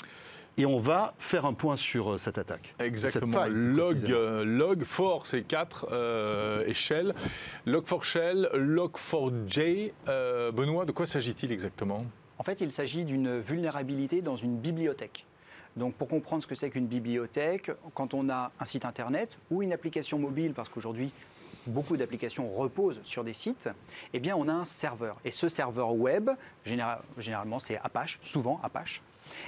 Et 0.60 0.66
on 0.66 0.80
va 0.80 1.14
faire 1.20 1.46
un 1.46 1.54
point 1.54 1.78
sur 1.78 2.14
euh, 2.14 2.18
cette 2.18 2.38
attaque. 2.40 2.74
Exactement. 2.80 3.32
Cette 3.32 3.42
faille, 3.42 3.52
log, 3.54 3.98
euh, 4.12 4.44
log 4.44 4.84
4, 4.86 5.26
c'est 5.28 5.44
4, 5.44 5.88
euh, 5.92 6.64
et 6.66 6.74
Shell. 6.74 7.14
Log 7.66 7.86
4 7.86 8.04
Shell, 8.04 8.50
Log 8.54 8.92
4 8.94 9.32
J. 9.48 9.92
Euh, 10.08 10.52
Benoît, 10.52 10.86
de 10.86 10.92
quoi 10.92 11.06
s'agit-il 11.06 11.52
exactement? 11.52 12.04
En 12.40 12.44
fait, 12.44 12.60
il 12.62 12.72
s'agit 12.72 13.04
d'une 13.06 13.40
vulnérabilité 13.40 14.22
dans 14.22 14.36
une 14.36 14.58
bibliothèque. 14.58 15.26
Donc, 15.76 15.94
pour 15.94 16.08
comprendre 16.08 16.42
ce 16.42 16.48
que 16.48 16.56
c'est 16.56 16.72
qu'une 16.72 16.88
bibliothèque, 16.88 17.70
quand 17.94 18.16
on 18.16 18.28
a 18.30 18.52
un 18.60 18.66
site 18.66 18.84
internet 18.86 19.38
ou 19.52 19.62
une 19.62 19.74
application 19.74 20.18
mobile, 20.18 20.54
parce 20.54 20.70
qu'aujourd'hui, 20.70 21.12
beaucoup 21.68 21.98
d'applications 21.98 22.50
reposent 22.52 23.00
sur 23.04 23.24
des 23.24 23.34
sites, 23.34 23.70
eh 24.14 24.20
bien, 24.20 24.36
on 24.36 24.48
a 24.48 24.54
un 24.54 24.66
serveur. 24.66 25.18
Et 25.24 25.30
ce 25.32 25.50
serveur 25.50 25.94
web, 25.94 26.32
général- 26.66 27.02
généralement, 27.20 27.60
c'est 27.60 27.78
Apache, 27.84 28.18
souvent 28.24 28.60
Apache, 28.64 29.04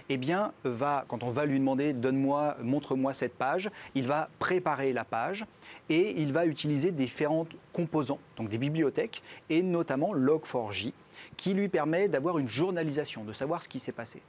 eh 0.09 0.17
bien, 0.17 0.53
va, 0.63 1.05
quand 1.07 1.23
on 1.23 1.29
va 1.29 1.45
lui 1.45 1.59
demander 1.59 1.93
donne-moi, 1.93 2.57
montre-moi 2.61 3.13
cette 3.13 3.35
page, 3.35 3.69
il 3.95 4.07
va 4.07 4.29
préparer 4.39 4.93
la 4.93 5.05
page 5.05 5.45
et 5.89 6.21
il 6.21 6.33
va 6.33 6.45
utiliser 6.45 6.91
différents 6.91 7.47
composants, 7.73 8.19
donc 8.37 8.49
des 8.49 8.57
bibliothèques, 8.57 9.23
et 9.49 9.63
notamment 9.63 10.13
Log4j, 10.13 10.93
qui 11.37 11.53
lui 11.53 11.69
permet 11.69 12.07
d'avoir 12.07 12.37
une 12.37 12.49
journalisation, 12.49 13.23
de 13.23 13.33
savoir 13.33 13.63
ce 13.63 13.69
qui 13.69 13.79
s'est 13.79 13.91
passé. 13.91 14.21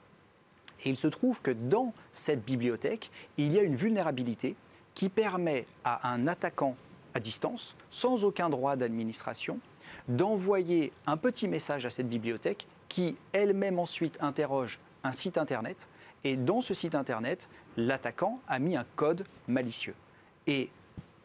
Et 0.84 0.88
il 0.88 0.96
se 0.96 1.08
trouve 1.08 1.42
que 1.42 1.50
dans 1.50 1.92
cette 2.12 2.44
bibliothèque, 2.44 3.10
il 3.36 3.52
y 3.52 3.58
a 3.58 3.62
une 3.62 3.76
vulnérabilité 3.76 4.56
qui 4.94 5.08
permet 5.08 5.66
à 5.84 6.10
un 6.10 6.26
attaquant 6.26 6.76
à 7.14 7.20
distance, 7.20 7.74
sans 7.90 8.24
aucun 8.24 8.48
droit 8.48 8.76
d'administration, 8.76 9.58
d'envoyer 10.08 10.92
un 11.06 11.16
petit 11.16 11.48
message 11.48 11.86
à 11.86 11.90
cette 11.90 12.08
bibliothèque 12.08 12.66
qui 12.88 13.16
elle-même 13.32 13.78
ensuite 13.78 14.16
interroge 14.20 14.78
un 15.04 15.12
site 15.12 15.38
internet. 15.38 15.88
Et 16.24 16.36
dans 16.36 16.60
ce 16.60 16.74
site 16.74 16.94
internet, 16.94 17.48
l'attaquant 17.76 18.40
a 18.46 18.58
mis 18.58 18.76
un 18.76 18.84
code 18.96 19.24
malicieux. 19.48 19.94
Et 20.46 20.70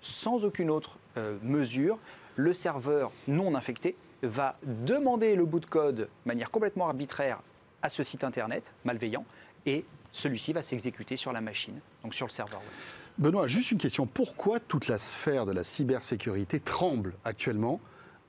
sans 0.01 0.45
aucune 0.45 0.69
autre 0.69 0.97
euh, 1.17 1.37
mesure, 1.41 1.97
le 2.35 2.53
serveur 2.53 3.11
non 3.27 3.55
infecté 3.55 3.95
va 4.23 4.57
demander 4.63 5.35
le 5.35 5.45
bout 5.45 5.59
de 5.59 5.65
code 5.65 5.95
de 5.95 6.09
manière 6.25 6.51
complètement 6.51 6.87
arbitraire 6.87 7.39
à 7.81 7.89
ce 7.89 8.03
site 8.03 8.23
internet 8.23 8.71
malveillant 8.83 9.25
et 9.65 9.85
celui-ci 10.11 10.53
va 10.53 10.63
s'exécuter 10.63 11.17
sur 11.17 11.33
la 11.33 11.41
machine, 11.41 11.79
donc 12.03 12.13
sur 12.13 12.25
le 12.25 12.31
serveur 12.31 12.59
web. 12.59 12.69
Benoît, 13.17 13.47
juste 13.47 13.71
une 13.71 13.77
question. 13.77 14.05
Pourquoi 14.05 14.59
toute 14.59 14.87
la 14.87 14.97
sphère 14.97 15.45
de 15.45 15.51
la 15.51 15.63
cybersécurité 15.63 16.59
tremble 16.59 17.13
actuellement 17.23 17.79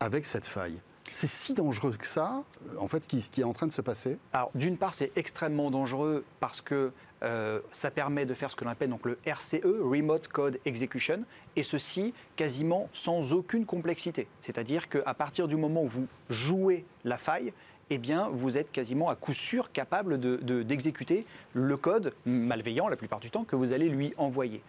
avec 0.00 0.26
cette 0.26 0.46
faille? 0.46 0.78
C'est 1.10 1.26
si 1.28 1.54
dangereux 1.54 1.96
que 1.98 2.06
ça, 2.06 2.42
euh, 2.68 2.76
en 2.78 2.88
fait, 2.88 3.04
ce 3.04 3.28
qui, 3.30 3.40
est 3.40 3.44
en 3.44 3.52
train 3.52 3.66
de 3.66 3.72
se 3.72 3.80
passer 3.80 4.18
d'une 4.54 4.76
part, 4.76 4.94
c'est 4.94 5.12
extrêmement 5.16 5.70
dangereux 5.70 6.24
parce 6.40 6.60
que 6.60 6.92
euh, 7.22 7.60
ça 7.72 7.90
permet 7.90 8.26
de 8.26 8.34
faire 8.34 8.50
ce 8.50 8.56
que 8.56 8.64
l'on 8.64 8.70
appelle 8.70 8.90
donc 8.90 9.06
le 9.06 9.18
RCE, 9.24 9.62
Remote 9.64 10.28
Code 10.28 10.58
Execution, 10.66 11.22
et 11.56 11.62
ceci 11.62 12.12
quasiment 12.36 12.90
sans 12.92 13.32
aucune 13.32 13.64
complexité. 13.64 14.26
C'est-à-dire 14.42 14.88
qu'à 14.88 15.14
partir 15.14 15.48
du 15.48 15.56
moment 15.56 15.84
où 15.84 15.88
vous 15.88 16.06
jouez 16.28 16.84
la 17.04 17.16
faille, 17.16 17.52
eh 17.88 17.98
bien, 17.98 18.28
vous 18.32 18.58
êtes 18.58 18.72
quasiment 18.72 19.08
à 19.08 19.14
coup 19.14 19.32
sûr 19.32 19.70
capable 19.72 20.18
de- 20.18 20.36
de- 20.42 20.62
d'exécuter 20.64 21.24
le 21.54 21.76
code 21.76 22.12
malveillant, 22.26 22.88
la 22.88 22.96
plupart 22.96 23.20
du 23.20 23.30
temps, 23.30 23.44
que 23.44 23.54
vous 23.54 23.72
allez 23.72 23.88
lui 23.88 24.12
envoyer. 24.18 24.60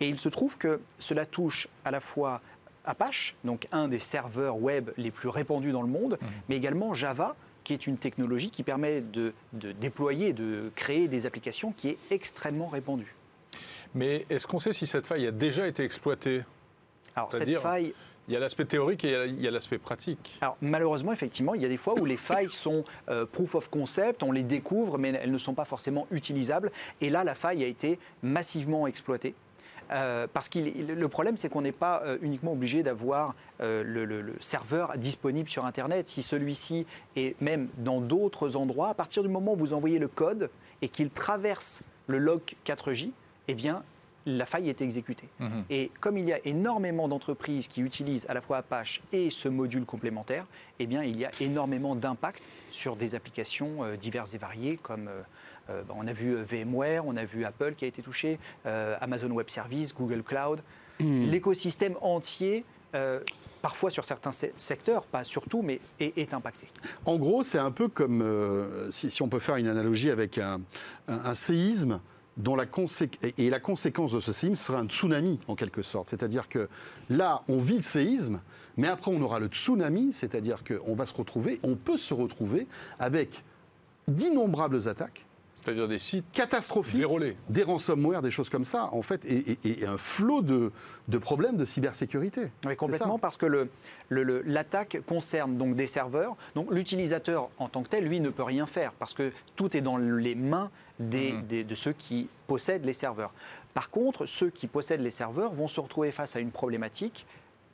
Et 0.00 0.08
il 0.08 0.18
se 0.18 0.28
trouve 0.28 0.58
que 0.58 0.80
cela 0.98 1.24
touche 1.24 1.68
à 1.84 1.92
la 1.92 2.00
fois 2.00 2.40
Apache, 2.84 3.34
donc 3.44 3.66
un 3.72 3.88
des 3.88 3.98
serveurs 3.98 4.56
web 4.56 4.90
les 4.96 5.10
plus 5.10 5.28
répandus 5.28 5.72
dans 5.72 5.82
le 5.82 5.88
monde, 5.88 6.18
mais 6.48 6.56
également 6.56 6.94
Java, 6.94 7.34
qui 7.64 7.72
est 7.72 7.86
une 7.86 7.96
technologie 7.96 8.50
qui 8.50 8.62
permet 8.62 9.00
de, 9.00 9.32
de 9.54 9.72
déployer, 9.72 10.32
de 10.32 10.70
créer 10.74 11.08
des 11.08 11.24
applications 11.26 11.72
qui 11.72 11.88
est 11.90 11.98
extrêmement 12.10 12.68
répandue. 12.68 13.14
Mais 13.94 14.26
est-ce 14.28 14.46
qu'on 14.46 14.58
sait 14.58 14.72
si 14.72 14.86
cette 14.86 15.06
faille 15.06 15.26
a 15.26 15.30
déjà 15.30 15.66
été 15.66 15.82
exploitée? 15.84 16.42
Alors 17.16 17.28
cette 17.30 17.38
C'est-à-dire 17.40 17.62
faille, 17.62 17.94
Il 18.26 18.32
y 18.32 18.36
a 18.36 18.40
l'aspect 18.40 18.64
théorique 18.64 19.04
et 19.04 19.08
il 19.08 19.12
y 19.12 19.16
a- 19.16 19.26
il 19.26 19.40
y 19.40 19.46
a 19.48 19.50
l'aspect 19.50 19.76
pratique. 19.78 20.36
alors 20.40 20.56
malheureusement 20.62 21.12
effectivement, 21.12 21.54
il 21.54 21.60
y 21.62 21.64
a 21.66 21.68
des 21.68 21.76
fois 21.76 21.94
où 22.00 22.04
les 22.06 22.16
failles 22.16 22.50
sont 22.50 22.82
euh, 23.10 23.26
proof 23.26 23.54
of 23.54 23.68
concept, 23.68 24.22
on 24.22 24.32
les 24.32 24.42
découvre, 24.42 24.96
mais 24.98 25.10
elles 25.10 25.30
ne 25.30 25.36
sont 25.38 25.52
pas 25.54 25.66
forcément 25.66 26.06
utilisables. 26.10 26.72
Et 27.02 27.10
là, 27.10 27.22
la 27.22 27.34
faille 27.34 27.62
a 27.62 27.66
été 27.66 27.98
massivement 28.22 28.86
exploitée. 28.86 29.34
Euh, 29.90 30.26
parce 30.32 30.48
que 30.48 30.58
le 30.58 31.08
problème, 31.08 31.36
c'est 31.36 31.48
qu'on 31.48 31.60
n'est 31.62 31.72
pas 31.72 32.02
euh, 32.04 32.18
uniquement 32.22 32.52
obligé 32.52 32.82
d'avoir 32.82 33.34
euh, 33.60 33.82
le, 33.84 34.04
le- 34.04 34.22
le 34.22 34.34
serveur 34.40 34.96
disponible 34.96 35.48
sur 35.48 35.64
Internet. 35.66 36.08
Si 36.08 36.22
celui-ci 36.22 36.86
est 37.16 37.40
même 37.40 37.68
dans 37.78 38.00
d'autres 38.00 38.56
endroits, 38.56 38.88
à 38.90 38.94
partir 38.94 39.22
du 39.22 39.28
moment 39.28 39.52
où 39.52 39.56
vous 39.56 39.72
envoyez 39.74 39.98
le 39.98 40.08
code 40.08 40.50
et 40.82 40.88
qu'il 40.88 41.10
traverse 41.10 41.80
le 42.06 42.18
log 42.18 42.40
4J, 42.66 43.10
eh 43.48 43.54
bien, 43.54 43.82
la 44.26 44.46
faille 44.46 44.68
est 44.70 44.80
exécutée. 44.80 45.28
Mhm. 45.38 45.64
Et 45.70 45.90
comme 46.00 46.16
il 46.16 46.24
y 46.28 46.32
a 46.32 46.38
énormément 46.46 47.08
d'entreprises 47.08 47.68
qui 47.68 47.80
utilisent 47.82 48.24
à 48.28 48.34
la 48.34 48.40
fois 48.40 48.58
Apache 48.58 49.02
et 49.12 49.30
ce 49.30 49.48
module 49.48 49.84
complémentaire, 49.84 50.46
eh 50.78 50.86
bien, 50.86 51.02
il 51.02 51.16
y 51.18 51.24
a 51.24 51.30
énormément 51.40 51.94
d'impact 51.94 52.42
sur 52.70 52.96
des 52.96 53.14
applications 53.14 53.84
euh, 53.84 53.96
diverses 53.96 54.32
et 54.34 54.38
variées, 54.38 54.78
comme 54.82 55.08
euh, 55.08 55.20
euh, 55.70 55.82
bah, 55.82 55.94
on 55.96 56.06
a 56.06 56.12
vu 56.12 56.34
VMware, 56.42 57.06
on 57.06 57.16
a 57.16 57.24
vu 57.24 57.44
Apple 57.44 57.74
qui 57.74 57.84
a 57.84 57.88
été 57.88 58.02
touché, 58.02 58.38
euh, 58.66 58.96
Amazon 59.00 59.30
Web 59.30 59.48
Services, 59.50 59.94
Google 59.94 60.22
Cloud. 60.22 60.60
L'écosystème 61.00 61.96
entier, 62.00 62.64
parfois 63.62 63.90
sur 63.90 64.04
certains 64.04 64.32
se- 64.32 64.46
secteurs, 64.56 65.04
pas 65.04 65.24
sur 65.24 65.42
tout, 65.48 65.62
mais 65.62 65.80
est, 66.00 66.16
est 66.18 66.32
impacté. 66.34 66.68
En 67.04 67.16
gros, 67.16 67.42
c'est 67.44 67.58
un 67.58 67.70
peu 67.72 67.88
comme, 67.88 68.22
euh, 68.22 68.90
si, 68.92 69.10
si 69.10 69.22
on 69.22 69.28
peut 69.28 69.38
faire 69.38 69.56
une 69.56 69.66
analogie 69.68 70.10
avec 70.10 70.38
un, 70.38 70.60
un- 71.08 71.18
un 71.24 71.34
séisme, 71.34 72.00
dont 72.36 72.56
la 72.56 72.66
et 73.38 73.50
la 73.50 73.60
conséquence 73.60 74.12
de 74.12 74.20
ce 74.20 74.32
séisme 74.32 74.56
sera 74.56 74.78
un 74.78 74.86
tsunami, 74.86 75.38
en 75.46 75.54
quelque 75.54 75.82
sorte. 75.82 76.10
C'est-à-dire 76.10 76.48
que 76.48 76.68
là, 77.08 77.42
on 77.48 77.60
vit 77.60 77.76
le 77.76 77.82
séisme, 77.82 78.40
mais 78.76 78.88
après, 78.88 79.10
on 79.12 79.20
aura 79.22 79.38
le 79.38 79.46
tsunami, 79.46 80.12
c'est-à-dire 80.12 80.64
qu'on 80.64 80.94
va 80.94 81.06
se 81.06 81.14
retrouver, 81.14 81.60
on 81.62 81.76
peut 81.76 81.98
se 81.98 82.12
retrouver 82.12 82.66
avec 82.98 83.44
d'innombrables 84.08 84.88
attaques 84.88 85.26
C'est-à-dire 85.64 85.88
des 85.88 85.98
sites 85.98 86.24
catastrophiques, 86.32 86.96
vérolés. 86.96 87.36
des 87.48 87.62
ransomware, 87.62 88.20
des 88.22 88.30
choses 88.30 88.50
comme 88.50 88.64
ça, 88.64 88.90
en 88.92 89.02
fait, 89.02 89.24
et, 89.24 89.52
et- 89.64 89.80
et 89.82 89.86
un 89.86 89.96
flot 89.98 90.42
de, 90.42 90.72
de 91.08 91.18
problèmes 91.18 91.56
de 91.56 91.64
cybersécurité. 91.64 92.50
Oui, 92.66 92.76
complètement, 92.76 93.18
parce 93.18 93.36
que 93.36 93.46
le- 93.46 93.70
le- 94.10 94.22
le- 94.24 94.42
l'attaque 94.42 94.98
concerne 95.06 95.56
donc 95.56 95.74
des 95.74 95.86
serveurs. 95.86 96.36
Donc 96.54 96.70
l'utilisateur 96.70 97.48
en 97.58 97.68
tant 97.68 97.82
que 97.82 97.88
tel, 97.88 98.04
lui, 98.04 98.20
ne 98.20 98.28
peut 98.30 98.42
rien 98.42 98.66
faire, 98.66 98.92
parce 98.92 99.14
que 99.14 99.32
tout 99.56 99.76
est 99.76 99.80
dans 99.80 99.96
les 99.96 100.34
mains 100.34 100.70
des- 100.98 101.32
des- 101.42 101.64
de 101.64 101.74
ceux 101.74 101.92
qui 101.92 102.28
possèdent 102.46 102.84
les 102.84 102.92
serveurs. 102.92 103.32
Par 103.72 103.90
contre, 103.90 104.26
ceux 104.26 104.50
qui 104.50 104.66
possèdent 104.66 105.00
les 105.00 105.10
serveurs 105.10 105.52
vont 105.52 105.66
se 105.66 105.80
retrouver 105.80 106.12
face 106.12 106.36
à 106.36 106.40
une 106.40 106.50
problématique 106.52 107.26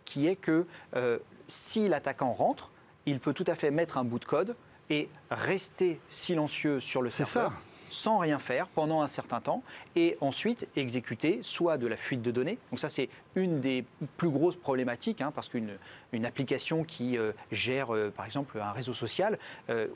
qui 0.05 0.27
est 0.29 0.37
que 0.37 0.65
euh, 0.97 1.19
si 1.49 1.89
l'attaquant 1.89 2.33
rentre, 2.33 2.71
il 3.07 3.19
peut 3.21 3.35
tout 3.35 3.45
à 3.49 3.55
fait 3.55 3.71
mettre 3.71 3.99
un 3.99 4.05
bout 4.05 4.19
de 4.19 4.25
code 4.25 4.55
et 4.89 5.09
rester 5.31 6.01
silencieux 6.09 6.81
sur 6.81 7.03
le 7.03 7.11
C'est 7.11 7.25
serveur 7.25 7.53
ça. 7.53 7.59
Sans 7.91 8.19
rien 8.19 8.39
faire 8.39 8.67
pendant 8.69 9.03
un 9.03 9.09
certain 9.09 9.41
temps 9.41 9.63
et 9.97 10.17
ensuite 10.21 10.67
exécuter 10.77 11.41
soit 11.43 11.77
de 11.79 11.87
la 11.87 11.97
fuite 11.97 12.23
de 12.23 12.31
données. 12.31 12.59
Donc 12.71 12.81
ça 12.81 12.89
c'est 12.89 13.09
une 13.35 13.61
des 13.61 13.85
plus 14.17 14.31
grosses 14.31 14.57
problématiques 14.57 15.21
hein, 15.21 15.33
parce 15.35 15.49
qu'une 15.49 15.71
une 16.13 16.25
application 16.25 16.85
qui 16.85 17.19
euh, 17.19 17.33
gère 17.53 17.95
euh, 17.95 18.11
par 18.11 18.25
exemple 18.27 18.59
un 18.61 18.73
réseau 18.73 18.95
social, 18.95 19.39
euh, 19.69 19.89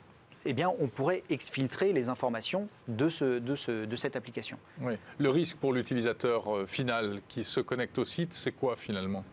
eh 0.45 0.53
bien 0.53 0.71
on 0.79 0.87
pourrait 0.87 1.23
exfiltrer 1.29 1.91
les 1.93 2.07
informations 2.09 2.67
de, 2.87 3.09
ce, 3.09 3.39
de, 3.39 3.55
ce- 3.55 3.85
de 3.85 3.95
cette 3.95 4.15
application. 4.15 4.57
Oui. 4.81 4.93
Le 5.17 5.29
risque 5.29 5.57
pour 5.57 5.73
l'utilisateur 5.73 6.67
final 6.67 7.21
qui 7.27 7.43
se 7.43 7.59
connecte 7.59 7.97
au 7.97 8.05
site, 8.05 8.33
c'est 8.33 8.51
quoi 8.51 8.75
finalement? 8.75 9.23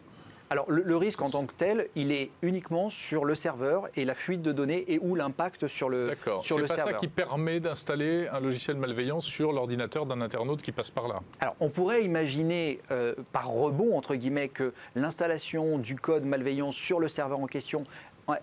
Alors 0.53 0.70
le, 0.70 0.82
le 0.82 0.96
risque 0.98 1.22
en 1.22 1.30
tant 1.30 1.46
que 1.46 1.55
tel, 1.57 1.88
il 1.96 2.12
est 2.12 2.30
uniquement 2.42 2.90
sur 2.90 3.24
le 3.24 3.34
serveur 3.34 3.88
et 3.96 4.05
la 4.05 4.12
fuite 4.12 4.42
de 4.42 4.53
données 4.53 4.84
et 4.86 4.98
ou 5.00 5.14
l'impact 5.14 5.66
sur 5.66 5.88
le, 5.88 6.09
D'accord. 6.09 6.44
sur 6.44 6.57
C'est 6.57 6.61
le 6.62 6.68
pas 6.68 6.74
ça 6.76 6.82
serveur. 6.84 7.00
qui 7.00 7.09
permet 7.09 7.59
d'installer 7.59 8.28
un 8.30 8.38
logiciel 8.38 8.76
malveillant 8.76 9.22
sur 9.22 9.50
l'ordinateur 9.55 10.05
d'un 10.05 10.20
internaute 10.20 10.61
qui 10.61 10.70
passe 10.70 10.90
par 10.90 11.09
là. 11.09 11.20
Alors, 11.40 11.57
on 11.61 11.70
pourrait 11.70 12.05
imaginer 12.05 12.80
euh, 12.90 13.14
par 13.32 13.48
rebond, 13.48 13.96
entre 13.96 14.14
guillemets, 14.14 14.48
que 14.48 14.74
l'installation 14.94 15.78
du 15.78 15.96
code 15.96 16.26
malveillant 16.26 16.70
sur 16.70 17.00
le 17.00 17.09
serveur 17.09 17.40
en 17.40 17.46
question 17.46 17.84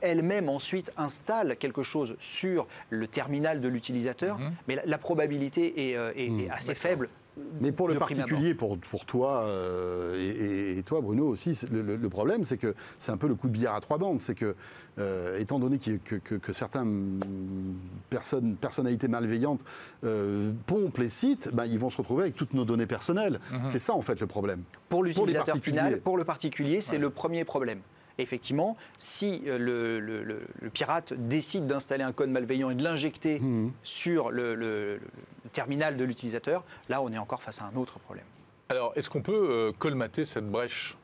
elle-même 0.02 0.50
ensuite 0.50 0.92
installe 0.98 1.56
quelque 1.58 1.84
chose 1.84 2.16
sur 2.20 2.68
le 2.90 3.08
terminal 3.08 3.62
de 3.62 3.68
l'utilisateur, 3.68 4.38
Mhm. 4.38 4.52
mais 4.68 4.76
la, 4.76 4.82
la 4.86 4.98
probabilité 4.98 5.92
est, 5.92 5.96
euh, 5.96 6.12
est- 6.16 6.46
est 6.46 6.50
assez 6.50 6.76
faible. 6.76 7.08
Mais 7.62 7.72
pour 7.72 7.88
le 7.88 7.96
particulier, 7.98 8.54
pour, 8.54 8.78
pour 8.78 9.06
toi 9.06 9.44
euh, 9.44 10.78
et, 10.78 10.84
toi, 10.84 11.02
Bruno 11.02 11.28
aussi, 11.28 11.60
le, 11.72 12.10
problème, 12.10 12.44
c'est 12.44 12.58
que 12.58 12.76
c'est 13.00 13.12
un 13.12 13.18
peu 13.18 13.28
le 13.28 13.36
coup 13.36 13.48
de 13.48 13.54
billard 13.54 13.76
à 13.76 13.82
trois 13.82 13.98
bandes. 13.98 14.22
C'est 14.22 14.36
que, 14.36 14.56
euh, 14.98 15.40
étant 15.40 15.60
donné 15.60 15.78
que, 15.78 16.16
que, 16.18 16.36
que 16.36 16.54
certaines 16.54 17.20
personnes, 18.10 18.56
personnalités 18.56 19.08
malveillantes 19.08 19.62
euh, 20.04 20.52
pompent 20.66 20.98
les 20.98 21.10
sites, 21.10 21.50
ben, 21.54 21.66
ils 21.66 21.80
vont 21.80 21.90
se 21.90 21.98
retrouver 21.98 22.24
avec 22.24 22.36
toutes 22.36 22.54
nos 22.54 22.66
données 22.66 22.88
personnelles. 22.88 23.40
Mhm. 23.52 23.70
C'est 23.70 23.80
ça, 23.80 23.94
en 23.94 24.02
fait, 24.02 24.20
le 24.20 24.28
problème. 24.28 24.64
Pour 24.90 25.04
l'utilisateur 25.04 25.58
final, 25.58 26.00
pour 26.02 26.18
le 26.18 26.24
particulier, 26.24 26.82
c'est 26.82 26.94
Ouais. 26.94 27.00
le 27.00 27.10
premier 27.10 27.44
problème. 27.46 27.80
Effectivement, 28.20 28.76
si 28.98 29.44
euh, 29.48 29.58
le, 29.58 30.00
le- 30.02 30.24
le- 30.24 30.42
le 30.62 30.70
pirate 30.70 31.14
décide 31.14 31.68
d'installer 31.68 32.04
un 32.04 32.12
code 32.12 32.30
malveillant 32.30 32.70
et 32.70 32.76
de 32.76 32.84
l'injecter 32.84 33.40
Mhm. 33.40 33.72
sur 33.82 34.30
le, 34.30 34.56
le- 34.56 34.98
le 34.98 35.50
terminal 35.54 35.96
de 35.96 36.04
l'utilisateur, 36.04 36.64
là, 36.90 37.02
on 37.02 37.12
est 37.14 37.18
encore 37.18 37.42
face 37.42 37.62
à 37.62 37.66
un 37.66 37.76
autre 37.78 37.98
problème. 38.00 38.26
Alors, 38.68 38.92
est-ce 38.96 39.10
qu'on 39.10 39.22
peut 39.22 39.48
euh, 39.50 39.72
colmater 39.72 40.26
cette 40.26 40.48
brèche? 40.50 40.96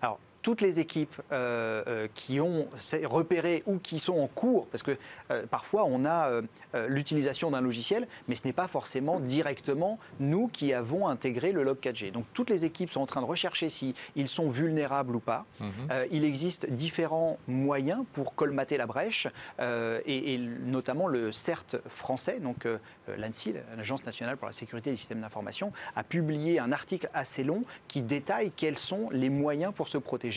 Alors, 0.00 0.18
toutes 0.46 0.60
les 0.60 0.78
équipes 0.78 1.20
euh, 1.32 1.82
euh, 1.88 2.08
qui 2.14 2.38
ont 2.38 2.68
repéré 3.02 3.64
ou 3.66 3.78
qui 3.80 3.98
sont 3.98 4.16
en 4.16 4.28
cours, 4.28 4.68
parce 4.68 4.84
que 4.84 4.96
euh, 5.32 5.44
parfois 5.44 5.82
on 5.86 6.04
a 6.04 6.28
euh, 6.28 6.42
l'utilisation 6.86 7.50
d'un 7.50 7.60
logiciel, 7.60 8.06
mais 8.28 8.36
ce 8.36 8.44
n'est 8.44 8.52
pas 8.52 8.68
forcément 8.68 9.18
directement 9.18 9.98
nous 10.20 10.46
qui 10.46 10.72
avons 10.72 11.08
intégré 11.08 11.50
le 11.50 11.64
log 11.64 11.78
4G. 11.82 12.12
Donc 12.12 12.26
toutes 12.32 12.48
les 12.48 12.64
équipes 12.64 12.92
sont 12.92 13.00
en 13.00 13.06
train 13.06 13.22
de 13.22 13.26
rechercher 13.26 13.70
s'ils 13.70 14.28
sont 14.28 14.48
vulnérables 14.48 15.16
ou 15.16 15.18
pas. 15.18 15.46
Mhm. 15.58 15.68
Il 16.12 16.24
existe 16.24 16.70
différents 16.70 17.38
moyens 17.48 18.04
pour 18.12 18.36
colmater 18.36 18.76
la 18.76 18.86
brèche, 18.86 19.26
et, 19.58 20.34
et 20.34 20.38
notamment 20.38 21.08
le 21.08 21.32
CERT 21.32 21.78
français, 21.88 22.38
donc 22.38 22.68
l'ANSI, 23.08 23.54
l'Agence 23.76 24.06
nationale 24.06 24.36
pour 24.36 24.46
la 24.46 24.52
sécurité 24.52 24.90
des 24.90 24.96
systèmes 24.96 25.22
d'information, 25.22 25.72
a 25.96 26.04
publié 26.04 26.60
un 26.60 26.70
article 26.70 27.10
assez 27.14 27.42
long 27.42 27.64
qui 27.88 28.02
détaille 28.02 28.52
quels 28.54 28.78
sont 28.78 29.08
les 29.10 29.28
moyens 29.28 29.72
pour 29.74 29.88
se 29.88 29.98
protéger. 29.98 30.35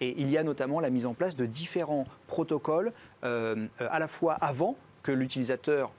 Et 0.00 0.14
il 0.20 0.30
y 0.30 0.38
a 0.38 0.42
notamment 0.42 0.80
la 0.80 0.90
mise 0.90 1.06
en 1.06 1.14
place 1.14 1.36
de 1.36 1.46
différents 1.46 2.06
protocoles, 2.26 2.92
euh, 3.24 3.66
euh, 3.80 3.88
à 3.90 3.98
la 3.98 4.08
fois 4.08 4.34
avant 4.34 4.76
que 5.02 5.12
l'utilisateur, 5.12 5.92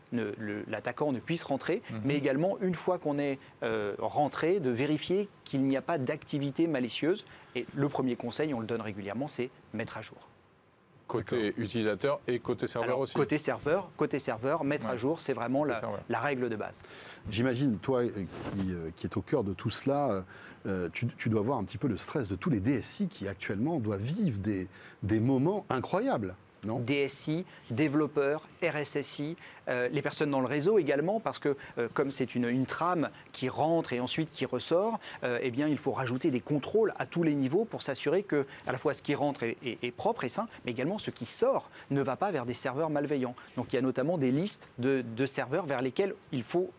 l'attaquant 0.68 1.12
ne 1.12 1.20
puisse 1.20 1.44
rentrer, 1.44 1.84
Mhm. 1.92 2.02
mais 2.06 2.16
également 2.16 2.58
une 2.60 2.74
fois 2.74 2.98
qu'on 2.98 3.20
est 3.20 3.38
euh, 3.62 3.94
rentré, 4.00 4.60
de 4.60 4.72
vérifier 4.72 5.30
qu'il 5.44 5.62
n'y 5.62 5.78
a 5.78 5.82
pas 5.84 6.00
d'activité 6.00 6.66
malicieuse. 6.66 7.24
Et 7.56 7.68
le 7.76 7.88
premier 7.88 8.16
conseil, 8.16 8.54
on 8.56 8.60
le 8.60 8.66
donne 8.66 8.82
régulièrement, 8.82 9.28
c'est 9.28 9.52
mettre 9.74 9.98
à 9.98 10.02
jour. 10.02 10.18
Côté 11.08 11.54
utilisateur 11.58 12.20
et 12.28 12.40
côté 12.40 12.68
serveur 12.68 12.90
Alors, 12.90 13.00
aussi 13.02 13.14
côté 13.14 13.38
serveur, 13.38 13.90
côté 13.96 14.20
serveur, 14.20 14.64
mettre 14.64 14.86
Ouais. 14.86 14.92
à 14.94 14.98
jour, 14.98 15.22
c'est 15.22 15.34
vraiment 15.34 15.64
la, 15.64 16.20
règle 16.20 16.50
de 16.50 16.56
base. 16.56 16.74
J'imagine, 17.30 17.78
toi 17.78 18.02
euh, 18.02 18.10
qui, 18.10 18.72
euh, 18.74 18.90
qui 18.96 19.06
est 19.08 19.18
au 19.18 19.22
cœur 19.22 19.44
de 19.44 19.54
tout 19.54 19.70
cela, 19.70 20.10
euh, 20.12 20.22
euh, 20.68 20.90
tu, 20.94 21.08
tu 21.18 21.30
dois 21.30 21.42
voir 21.42 21.58
un 21.60 21.64
petit 21.64 21.78
peu 21.78 21.88
le 21.88 21.98
stress 21.98 22.28
de 22.28 22.36
tous 22.36 22.50
les 22.50 22.60
DSI 22.60 23.08
qui 23.08 23.28
actuellement 23.28 23.80
doivent 23.80 24.02
vivre 24.02 24.40
des, 24.40 24.68
des 25.04 25.20
moments 25.20 25.66
incroyables. 25.70 26.36
Non 26.66 26.80
DSI, 26.80 27.46
développeurs, 27.70 28.48
RSSI, 28.64 29.38
euh, 29.68 29.88
les 29.90 30.02
personnes 30.02 30.32
dans 30.32 30.40
le 30.40 30.48
réseau 30.48 30.80
également, 30.80 31.20
parce 31.20 31.40
que 31.40 31.56
euh, 31.78 31.88
comme 31.94 32.12
c'est 32.12 32.36
une, 32.36 32.46
une 32.50 32.66
trame 32.66 33.10
qui 33.32 33.50
rentre 33.50 33.94
et 33.94 34.00
ensuite 34.00 34.30
qui 34.32 34.46
ressort, 34.46 35.00
euh, 35.24 35.40
eh 35.42 35.52
bien 35.52 35.68
il 35.68 35.78
faut 35.78 35.92
rajouter 35.92 36.32
des 36.32 36.40
contrôles 36.42 36.94
à 36.98 37.06
tous 37.06 37.24
les 37.24 37.36
niveaux 37.36 37.66
pour 37.66 37.82
s'assurer 37.82 38.24
que 38.24 38.46
à 38.68 38.72
la 38.72 38.78
fois 38.78 38.94
ce 38.94 39.02
qui 39.02 39.16
rentre 39.16 39.44
est, 39.44 39.58
est- 39.64 39.78
est 39.84 39.92
propre 39.92 40.24
et 40.24 40.30
sain, 40.30 40.48
mais 40.66 40.72
également 40.72 40.98
ce 40.98 41.12
qui 41.12 41.26
sort 41.26 41.70
ne 41.92 42.02
va 42.02 42.16
pas 42.16 42.32
vers 42.32 42.46
des 42.46 42.54
serveurs 42.54 42.90
malveillants. 42.90 43.36
Donc 43.58 43.72
il 43.72 43.76
y 43.76 43.80
a 43.80 43.82
notamment 43.84 44.18
des 44.18 44.32
listes 44.32 44.68
de, 44.80 45.02
de 45.16 45.26
serveurs 45.26 45.66
vers 45.66 45.82
lesquels 45.82 46.16
il 46.32 46.44
faut 46.44 46.72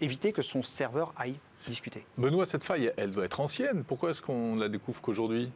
éviter 0.00 0.32
que 0.32 0.42
son 0.42 0.62
serveur 0.62 1.12
aille 1.16 1.34
discuter. 1.66 2.04
Benoît, 2.18 2.44
cette 2.46 2.64
faille, 2.64 2.92
elle 2.96 3.12
doit 3.12 3.24
être 3.24 3.40
ancienne. 3.40 3.84
Pourquoi 3.84 4.10
est-ce 4.10 4.20
qu'on 4.22 4.56
la 4.56 4.68
découvre 4.68 5.00
qu'aujourd'hui? 5.00 5.50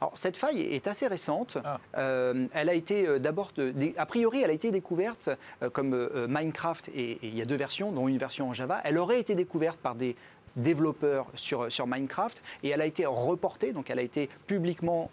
Alors, 0.00 0.12
cette 0.16 0.36
faille 0.36 0.60
est 0.60 0.86
assez 0.86 1.06
récente. 1.06 1.58
Ah. 1.64 1.78
Euh, 1.96 2.46
elle 2.52 2.68
a 2.68 2.74
été 2.74 3.06
euh, 3.06 3.18
d'abord, 3.18 3.52
a 3.96 4.06
priori, 4.06 4.42
elle 4.42 4.50
a 4.50 4.54
été 4.54 4.70
découverte 4.70 5.30
euh, 5.62 5.70
comme 5.70 5.94
euh, 5.94 6.26
Minecraft, 6.28 6.88
et, 6.88 7.12
et 7.12 7.18
il 7.22 7.36
y 7.36 7.42
a 7.42 7.44
deux 7.44 7.56
versions, 7.56 7.92
dont 7.92 8.08
une 8.08 8.18
version 8.18 8.48
en 8.48 8.54
Java. 8.54 8.80
Elle 8.84 8.98
aurait 8.98 9.20
été 9.20 9.34
découverte 9.34 9.78
par 9.78 9.94
des 9.94 10.16
développeurs 10.56 11.26
sur, 11.34 11.70
sur 11.70 11.86
Minecraft 11.86 12.42
et 12.64 12.70
elle 12.70 12.80
a 12.80 12.86
été 12.86 13.06
reportée, 13.06 13.72
donc 13.72 13.90
elle 13.90 13.98
a 14.00 14.02
été 14.02 14.28
publiquement 14.48 15.08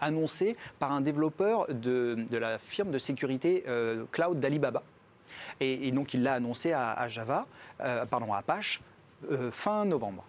annoncée 0.00 0.56
par 0.78 0.92
un 0.92 1.02
développeur 1.02 1.66
de, 1.68 2.16
de 2.30 2.38
la 2.38 2.58
firme 2.58 2.90
de 2.90 2.98
sécurité 2.98 3.64
cloud 4.12 4.40
d'Alibaba. 4.40 4.82
Et, 5.60 5.88
et 5.88 5.90
donc 5.90 6.14
il 6.14 6.22
l'a 6.22 6.34
annoncé 6.34 6.72
à, 6.72 6.92
à 6.92 7.06
Java, 7.08 7.46
pardon, 8.08 8.32
à 8.32 8.38
Apache, 8.38 8.80
fin 9.50 9.84
novembre. 9.84 10.24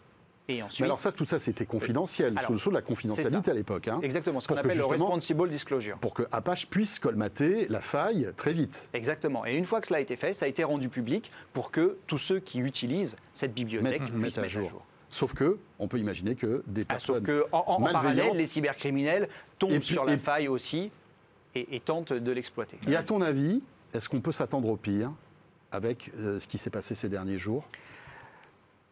Et 0.52 0.64
ensuite, 0.64 0.80
Mais 0.82 0.86
alors 0.88 1.00
ça, 1.00 1.12
tout 1.12 1.26
ça, 1.26 1.40
c'était 1.40 1.66
confidentiel, 1.68 2.34
Alors, 2.36 2.48
sous 2.48 2.54
le 2.54 2.60
sceau 2.60 2.70
de 2.72 2.76
la 2.76 2.82
confidentialité 2.82 3.52
à 3.52 3.54
l'époque. 3.54 3.88
hein, 3.88 4.00
exactement, 4.02 4.40
ce 4.40 4.48
qu'on 4.48 4.58
appelle 4.58 4.78
le 4.78 4.84
responsible 4.86 5.48
disclosure. 5.48 5.98
pour 6.00 6.16
que 6.16 6.24
Apache 6.32 6.66
puisse 6.68 6.98
colmater 6.98 7.68
la 7.70 7.82
faille 7.82 8.32
très 8.36 8.52
vite. 8.54 8.90
Exactement. 8.94 9.46
Et 9.46 9.54
une 9.56 9.66
fois 9.66 9.80
que 9.80 9.88
cela 9.88 9.98
a 10.00 10.02
été 10.02 10.16
fait, 10.16 10.34
ça 10.34 10.46
a 10.46 10.48
été 10.50 10.64
rendu 10.64 10.90
public 10.90 11.30
pour 11.54 11.70
que 11.70 11.98
tous 12.08 12.18
ceux 12.18 12.40
qui 12.40 12.60
utilisent 12.60 13.16
cette 13.34 13.54
bibliothèque 13.54 14.02
puissent 14.02 14.14
mettre 14.16 14.40
à 14.40 14.42
mettre 14.42 14.58
à 14.58 14.60
jour. 14.62 14.70
jour. 14.72 14.86
Sauf 15.12 15.34
que, 15.34 15.60
on 15.78 15.88
peut 15.88 16.00
imaginer 16.00 16.34
que 16.36 16.64
des 16.66 16.84
Ah, 16.90 17.00
sauf 17.00 17.18
personnes... 17.22 17.24
que 17.24 17.46
en, 17.52 17.58
en- 17.60 17.64
en 17.76 17.80
malveillantes- 17.80 17.94
parallèle, 17.94 18.38
les 18.38 18.48
cybercriminels 18.48 19.30
tombent 19.60 19.78
puis- 19.78 19.84
sur 19.94 20.04
la 20.06 20.14
et- 20.14 20.18
faille 20.18 20.48
aussi 20.48 20.92
et, 21.56 21.76
et 21.76 21.80
tentent 21.80 22.14
de 22.14 22.32
l'exploiter. 22.32 22.80
Et 22.88 22.96
à 22.96 23.04
ton 23.04 23.22
avis, 23.22 23.62
est-ce 23.94 24.10
qu'on 24.10 24.22
peut 24.22 24.32
s'attendre 24.32 24.68
au 24.70 24.78
pire 24.78 25.12
avec 25.72 26.12
euh, 26.18 26.40
ce 26.40 26.48
qui 26.48 26.58
s'est 26.58 26.70
passé 26.72 26.96
ces 26.96 27.08
derniers 27.10 27.38
jours? 27.38 27.66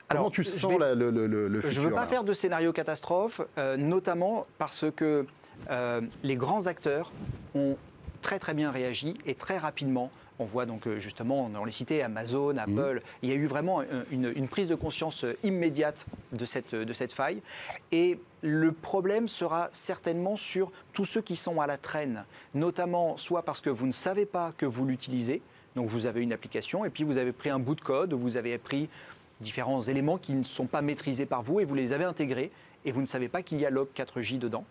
Comment 0.09 0.21
Alors, 0.21 0.31
tu 0.31 0.43
je 0.43 0.49
sens 0.49 0.71
vais- 0.71 0.77
la- 0.79 0.95
le, 0.95 1.11
le- 1.11 1.27
le- 1.27 1.47
le 1.47 1.61
Je 1.61 1.67
futur 1.67 1.83
ne 1.83 1.87
veux 1.89 1.93
pas 1.95 2.01
là 2.01 2.07
faire 2.07 2.23
de 2.23 2.33
scénario 2.33 2.71
catastrophe, 2.71 3.41
euh, 3.57 3.75
notamment 3.77 4.45
parce 4.57 4.85
que 4.95 5.25
euh, 5.69 6.01
les 6.23 6.35
grands 6.37 6.67
acteurs 6.67 7.11
ont 7.55 7.75
très 8.21 8.39
très 8.39 8.53
bien 8.53 8.71
réagi 8.71 9.15
et 9.25 9.35
très 9.35 9.57
rapidement. 9.57 10.11
On 10.39 10.45
voit 10.45 10.65
donc 10.67 10.85
euh, 10.87 10.99
justement, 10.99 11.49
on 11.59 11.65
les 11.65 11.71
citait, 11.71 12.03
Amazon, 12.03 12.55
Apple, 12.57 13.01
il 13.23 13.29
y 13.29 13.31
a 13.31 13.35
eu 13.35 13.47
vraiment 13.47 13.81
une, 14.11 14.31
une 14.35 14.47
prise 14.47 14.69
de 14.69 14.75
conscience 14.75 15.25
immédiate 15.43 16.05
de 16.31 16.45
cette, 16.45 16.75
de 16.75 16.93
cette 16.93 17.11
faille. 17.11 17.41
Et 17.91 18.19
le 18.43 18.71
problème 18.71 19.27
sera 19.27 19.69
certainement 19.71 20.37
sur 20.37 20.71
tous 20.93 21.05
ceux 21.05 21.21
qui 21.21 21.35
sont 21.35 21.59
à 21.59 21.65
la 21.67 21.77
traîne, 21.77 22.23
notamment 22.53 23.17
soit 23.17 23.41
parce 23.41 23.61
que 23.61 23.71
vous 23.71 23.87
ne 23.87 23.91
savez 23.91 24.25
pas 24.27 24.51
que 24.57 24.67
vous 24.67 24.85
l'utilisez, 24.85 25.41
donc 25.75 25.87
vous 25.89 26.05
avez 26.05 26.21
une 26.21 26.33
application 26.33 26.85
et 26.85 26.91
puis 26.91 27.03
vous 27.03 27.17
avez 27.17 27.31
pris 27.31 27.49
un 27.49 27.59
bout 27.59 27.75
de 27.75 27.81
code, 27.81 28.13
vous 28.13 28.37
avez 28.37 28.57
pris 28.59 28.89
différents 29.41 29.81
éléments 29.81 30.17
qui 30.17 30.33
ne 30.33 30.43
sont 30.43 30.65
pas 30.65 30.81
maîtrisés 30.81 31.25
par 31.25 31.43
vous 31.43 31.59
et 31.59 31.65
vous 31.65 31.75
les 31.75 31.93
avez 31.93 32.05
intégrés 32.05 32.51
et 32.85 32.91
vous 32.91 33.01
ne 33.01 33.05
savez 33.05 33.27
pas 33.27 33.43
qu'il 33.43 33.59
y 33.59 33.65
a 33.65 33.69
log 33.69 33.87
4J 33.95 34.39
dedans. 34.39 34.65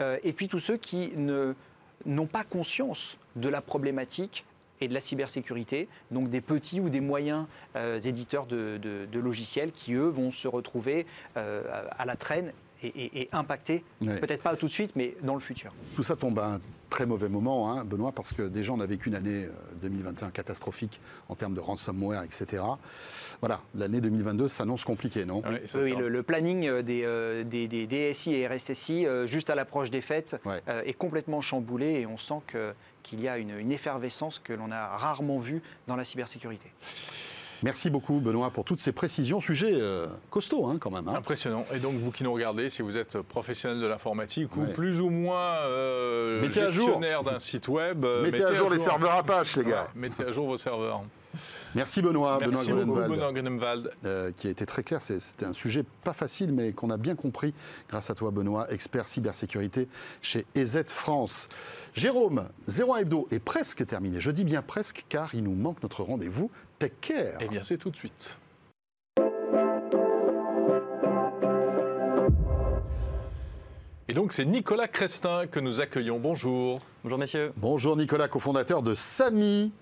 Euh, 0.00 0.18
et 0.22 0.32
puis 0.32 0.48
tous 0.48 0.60
ceux 0.60 0.76
qui 0.76 1.12
n'ont 1.16 2.26
pas 2.26 2.44
conscience 2.44 3.18
de 3.34 3.48
la 3.48 3.60
problématique 3.60 4.44
et 4.80 4.88
de 4.88 4.94
la 4.94 5.00
cybersécurité, 5.00 5.88
donc 6.10 6.28
des 6.28 6.40
petits 6.40 6.80
ou 6.80 6.90
des 6.90 7.00
moyens 7.00 7.46
euh, 7.76 7.98
éditeurs 7.98 8.46
de 8.46 9.18
logiciels 9.18 9.72
qui, 9.72 9.94
eux, 9.94 10.08
vont 10.08 10.30
se 10.30 10.48
retrouver 10.48 11.06
euh, 11.36 11.62
à 11.90 12.04
la 12.04 12.16
traîne 12.16 12.52
et, 12.94 13.22
et- 13.22 13.28
Ouais. 14.02 14.18
peut-être 14.20 14.42
pas 14.42 14.56
tout 14.56 14.66
de 14.66 14.72
suite, 14.72 14.92
mais 14.96 15.14
dans 15.22 15.34
le 15.34 15.40
futur. 15.40 15.72
Tout 15.94 16.02
ça 16.02 16.16
tombe 16.16 16.38
à 16.38 16.54
un 16.54 16.60
très 16.90 17.04
mauvais 17.06 17.28
moment, 17.28 17.70
hein, 17.72 17.84
Benoît, 17.84 18.12
parce 18.12 18.32
que 18.32 18.42
déjà 18.42 18.72
on 18.72 18.80
a 18.80 18.86
vécu 18.86 19.08
une 19.08 19.14
année 19.16 19.44
euh, 19.46 19.50
2021 19.82 20.30
catastrophique 20.30 21.00
en 21.28 21.34
termes 21.34 21.54
de 21.54 21.60
ransomware, 21.60 22.22
etc. 22.22 22.62
Voilà, 23.40 23.60
l'année 23.74 24.00
2022 24.00 24.48
s'annonce 24.48 24.84
compliquée, 24.84 25.24
non? 25.24 25.42
Oui, 25.48 25.56
ça. 25.66 25.78
le, 25.78 26.08
le 26.08 26.22
planning 26.22 26.66
euh, 26.68 26.82
des, 26.82 27.02
euh, 27.04 27.42
des, 27.44 27.66
des 27.68 27.86
DSI 27.86 28.34
et 28.34 28.46
RSSI, 28.46 29.04
euh, 29.06 29.26
juste 29.26 29.50
à 29.50 29.54
l'approche 29.54 29.90
des 29.90 30.00
fêtes, 30.00 30.36
Ouais. 30.44 30.62
euh, 30.68 30.82
est 30.84 30.92
complètement 30.94 31.40
chamboulé 31.40 31.86
et 32.00 32.06
on 32.06 32.16
sent 32.18 32.40
que- 32.46 32.72
qu'il 33.02 33.20
y 33.20 33.28
a 33.28 33.38
une, 33.38 33.56
une 33.58 33.72
effervescence 33.72 34.38
que 34.38 34.52
l'on 34.52 34.70
a 34.70 34.86
rarement 34.96 35.38
vue 35.38 35.62
dans 35.88 35.96
la 35.96 36.04
cybersécurité. 36.04 36.70
Merci 37.66 37.90
beaucoup, 37.90 38.20
Benoît, 38.20 38.50
pour 38.50 38.64
toutes 38.64 38.78
ces 38.78 38.92
précisions. 38.92 39.40
Sujet 39.40 39.72
euh, 39.72 40.06
costaud, 40.30 40.66
hein, 40.66 40.76
quand 40.80 40.90
même. 40.92 41.08
hein. 41.08 41.14
Impressionnant. 41.16 41.64
Et 41.74 41.80
donc, 41.80 41.94
vous 41.94 42.12
qui 42.12 42.22
nous 42.22 42.32
regardez, 42.32 42.70
si 42.70 42.80
vous 42.80 42.96
êtes 42.96 43.20
professionnel 43.22 43.80
de 43.80 43.86
l'informatique 43.88 44.56
ou 44.56 44.66
plus 44.66 45.00
ou 45.00 45.10
moins 45.10 45.56
euh, 45.64 46.48
gestionnaire 46.52 47.24
d'un 47.24 47.40
site 47.40 47.66
web, 47.66 48.04
euh, 48.04 48.22
Mettez 48.22 48.44
à 48.44 48.54
jour 48.54 48.70
les 48.70 48.78
serveurs 48.78 49.14
Apache, 49.14 49.56
les 49.56 49.64
gars. 49.64 49.88
Ouais, 49.94 50.00
mettez 50.00 50.24
à 50.24 50.32
jour 50.32 50.46
vos 50.46 50.56
serveurs. 50.56 51.02
Merci, 51.74 52.00
Benoît. 52.02 52.38
Merci 52.40 52.70
Benoît 52.70 52.84
beaucoup, 52.84 52.98
Grunewald. 53.00 53.12
Benoît 53.12 53.32
Grunewald. 53.32 53.90
euh, 54.04 54.30
qui 54.36 54.46
a 54.46 54.50
été 54.50 54.64
très 54.66 54.82
clair. 54.82 55.02
C'était 55.02 55.44
un 55.44 55.52
sujet 55.52 55.84
pas 56.04 56.12
facile, 56.14 56.52
mais 56.52 56.72
qu'on 56.72 56.90
a 56.90 56.96
bien 56.96 57.14
compris 57.14 57.52
grâce 57.88 58.08
à 58.10 58.14
toi, 58.14 58.30
Benoît, 58.30 58.70
expert 58.72 59.06
cybersécurité 59.08 59.88
chez 60.22 60.46
EZ 60.54 60.84
France. 60.88 61.48
Jérôme, 61.94 62.48
01 62.68 62.96
Hebdo 62.98 63.28
est 63.30 63.38
presque 63.38 63.86
terminé. 63.86 64.20
Je 64.20 64.30
dis 64.30 64.44
bien 64.44 64.62
presque, 64.62 65.04
car 65.08 65.34
il 65.34 65.44
nous 65.44 65.54
manque 65.54 65.82
notre 65.82 66.02
rendez-vous 66.02 66.50
Tech 66.78 66.92
Care. 67.00 67.38
Eh 67.40 67.48
bien, 67.48 67.62
c'est 67.62 67.78
tout 67.78 67.90
de 67.90 67.96
suite. 67.96 68.36
Et 74.08 74.12
donc, 74.12 74.32
c'est 74.32 74.44
Nicolas 74.44 74.86
Crestin 74.88 75.46
que 75.48 75.58
nous 75.58 75.80
accueillons. 75.80 76.18
Bonjour. 76.20 76.80
Bonjour 77.02 77.18
messieurs, 77.18 77.52
Bonjour 77.56 77.96
Nicolas, 77.96 78.28
cofondateur 78.28 78.82
de 78.82 78.94
Samy. 78.94 79.72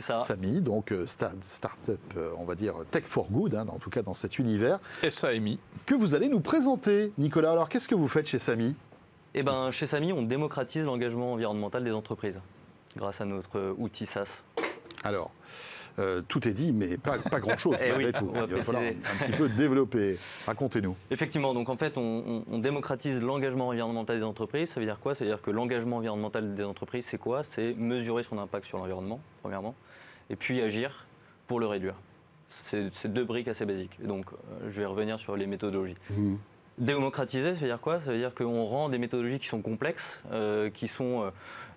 C'est 0.00 0.12
ça. 0.12 0.22
Samy, 0.24 0.60
donc 0.60 0.92
euh, 0.92 1.04
sta- 1.06 1.32
start-up, 1.46 1.98
euh, 2.16 2.30
on 2.38 2.44
va 2.44 2.54
dire 2.54 2.74
tech 2.90 3.04
for 3.04 3.28
good, 3.30 3.54
hein, 3.54 3.66
en 3.70 3.78
tout 3.78 3.88
cas 3.90 4.02
dans 4.02 4.14
cet 4.14 4.38
univers, 4.38 4.78
SAMI. 5.08 5.58
que 5.86 5.94
vous 5.94 6.14
allez 6.14 6.28
nous 6.28 6.40
présenter. 6.40 7.12
Nicolas, 7.18 7.52
alors 7.52 7.68
qu'est-ce 7.70 7.88
que 7.88 7.94
vous 7.94 8.08
faites 8.08 8.26
chez 8.26 8.38
Samy? 8.38 8.74
Eh 9.34 9.42
ben, 9.42 9.70
chez 9.70 9.86
Samy, 9.86 10.12
on 10.12 10.22
démocratise 10.22 10.84
l'engagement 10.84 11.32
environnemental 11.32 11.82
des 11.84 11.92
entreprises 11.92 12.38
grâce 12.96 13.20
à 13.20 13.24
notre 13.24 13.74
outil 13.78 14.06
SaaS. 14.06 14.42
Alors, 15.04 15.30
euh, 15.98 16.20
tout 16.28 16.46
est 16.46 16.52
dit, 16.52 16.72
mais 16.72 16.96
pas, 16.98 17.18
pas 17.18 17.40
grand-chose 17.40 17.76
Eh 17.80 17.90
malgré 17.90 18.06
oui, 18.06 18.12
tout. 18.12 18.30
on 18.30 18.32
va 18.40 18.46
Il 18.48 18.54
va 18.54 18.62
falloir 18.62 18.82
un, 18.84 19.24
petit 19.24 19.32
peu 19.32 19.48
développer. 19.48 20.18
Racontez-nous. 20.46 20.94
Effectivement, 21.10 21.54
donc 21.54 21.68
en 21.70 21.76
fait, 21.76 21.96
on, 21.96 22.02
on- 22.02 22.44
on 22.50 22.58
démocratise 22.58 23.20
l'engagement 23.22 23.68
environnemental 23.68 24.18
des 24.18 24.24
entreprises. 24.24 24.70
Ça 24.70 24.80
veut 24.80 24.86
dire 24.86 24.98
quoi? 25.00 25.14
Ça 25.14 25.24
veut 25.24 25.30
dire 25.30 25.40
que 25.42 25.50
l'engagement 25.50 25.96
environnemental 25.98 26.54
des 26.54 26.64
entreprises, 26.64 27.06
c'est 27.06 27.18
quoi? 27.18 27.42
C'est 27.44 27.74
mesurer 27.74 28.22
son 28.24 28.38
impact 28.38 28.66
sur 28.66 28.78
l'environnement, 28.78 29.20
premièrement, 29.42 29.74
et 30.30 30.36
puis 30.36 30.60
agir 30.62 31.06
pour 31.46 31.60
le 31.60 31.66
réduire. 31.66 31.94
C'est 32.48 33.06
deux 33.12 33.24
briques 33.24 33.48
assez 33.48 33.64
basiques. 33.64 33.98
Donc, 34.04 34.26
euh, 34.32 34.70
je 34.70 34.80
vais 34.80 34.86
revenir 34.86 35.18
sur 35.18 35.36
les 35.36 35.46
méthodologies. 35.46 35.96
Mhm. 36.10 36.38
Démocratiser, 36.78 37.54
ça 37.54 37.60
veut 37.62 37.66
dire 37.68 37.80
quoi? 37.80 38.00
Ça 38.00 38.12
veut 38.12 38.18
dire 38.18 38.34
qu'on 38.34 38.64
rend 38.66 38.88
des 38.90 38.98
méthodologies 38.98 39.38
qui 39.38 39.46
sont 39.48 39.62
complexes, 39.62 40.22
euh, 40.30 40.68
qui 40.70 40.88
sont 40.88 41.32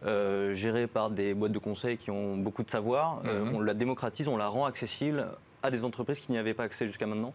euh, 0.06 0.54
gérées 0.54 0.88
par 0.88 1.10
des 1.10 1.34
boîtes 1.34 1.54
de 1.54 1.60
conseil 1.60 1.98
qui 1.98 2.12
ont 2.12 2.36
beaucoup 2.38 2.64
de 2.64 2.70
savoir. 2.70 3.22
Euh, 3.26 3.46
Mhm. 3.46 3.56
on 3.56 3.60
la 3.62 3.74
démocratise, 3.74 4.28
on 4.28 4.38
la 4.38 4.48
rend 4.48 4.66
accessible 4.66 5.28
à 5.64 5.72
des 5.72 5.84
entreprises 5.86 6.20
qui 6.20 6.32
n'y 6.34 6.38
avaient 6.38 6.54
pas 6.54 6.64
accès 6.64 6.86
jusqu'à 6.86 7.08
maintenant. 7.08 7.34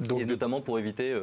Donc, 0.00 0.20
et 0.20 0.26
notamment 0.26 0.60
pour 0.60 0.78
éviter 0.78 1.18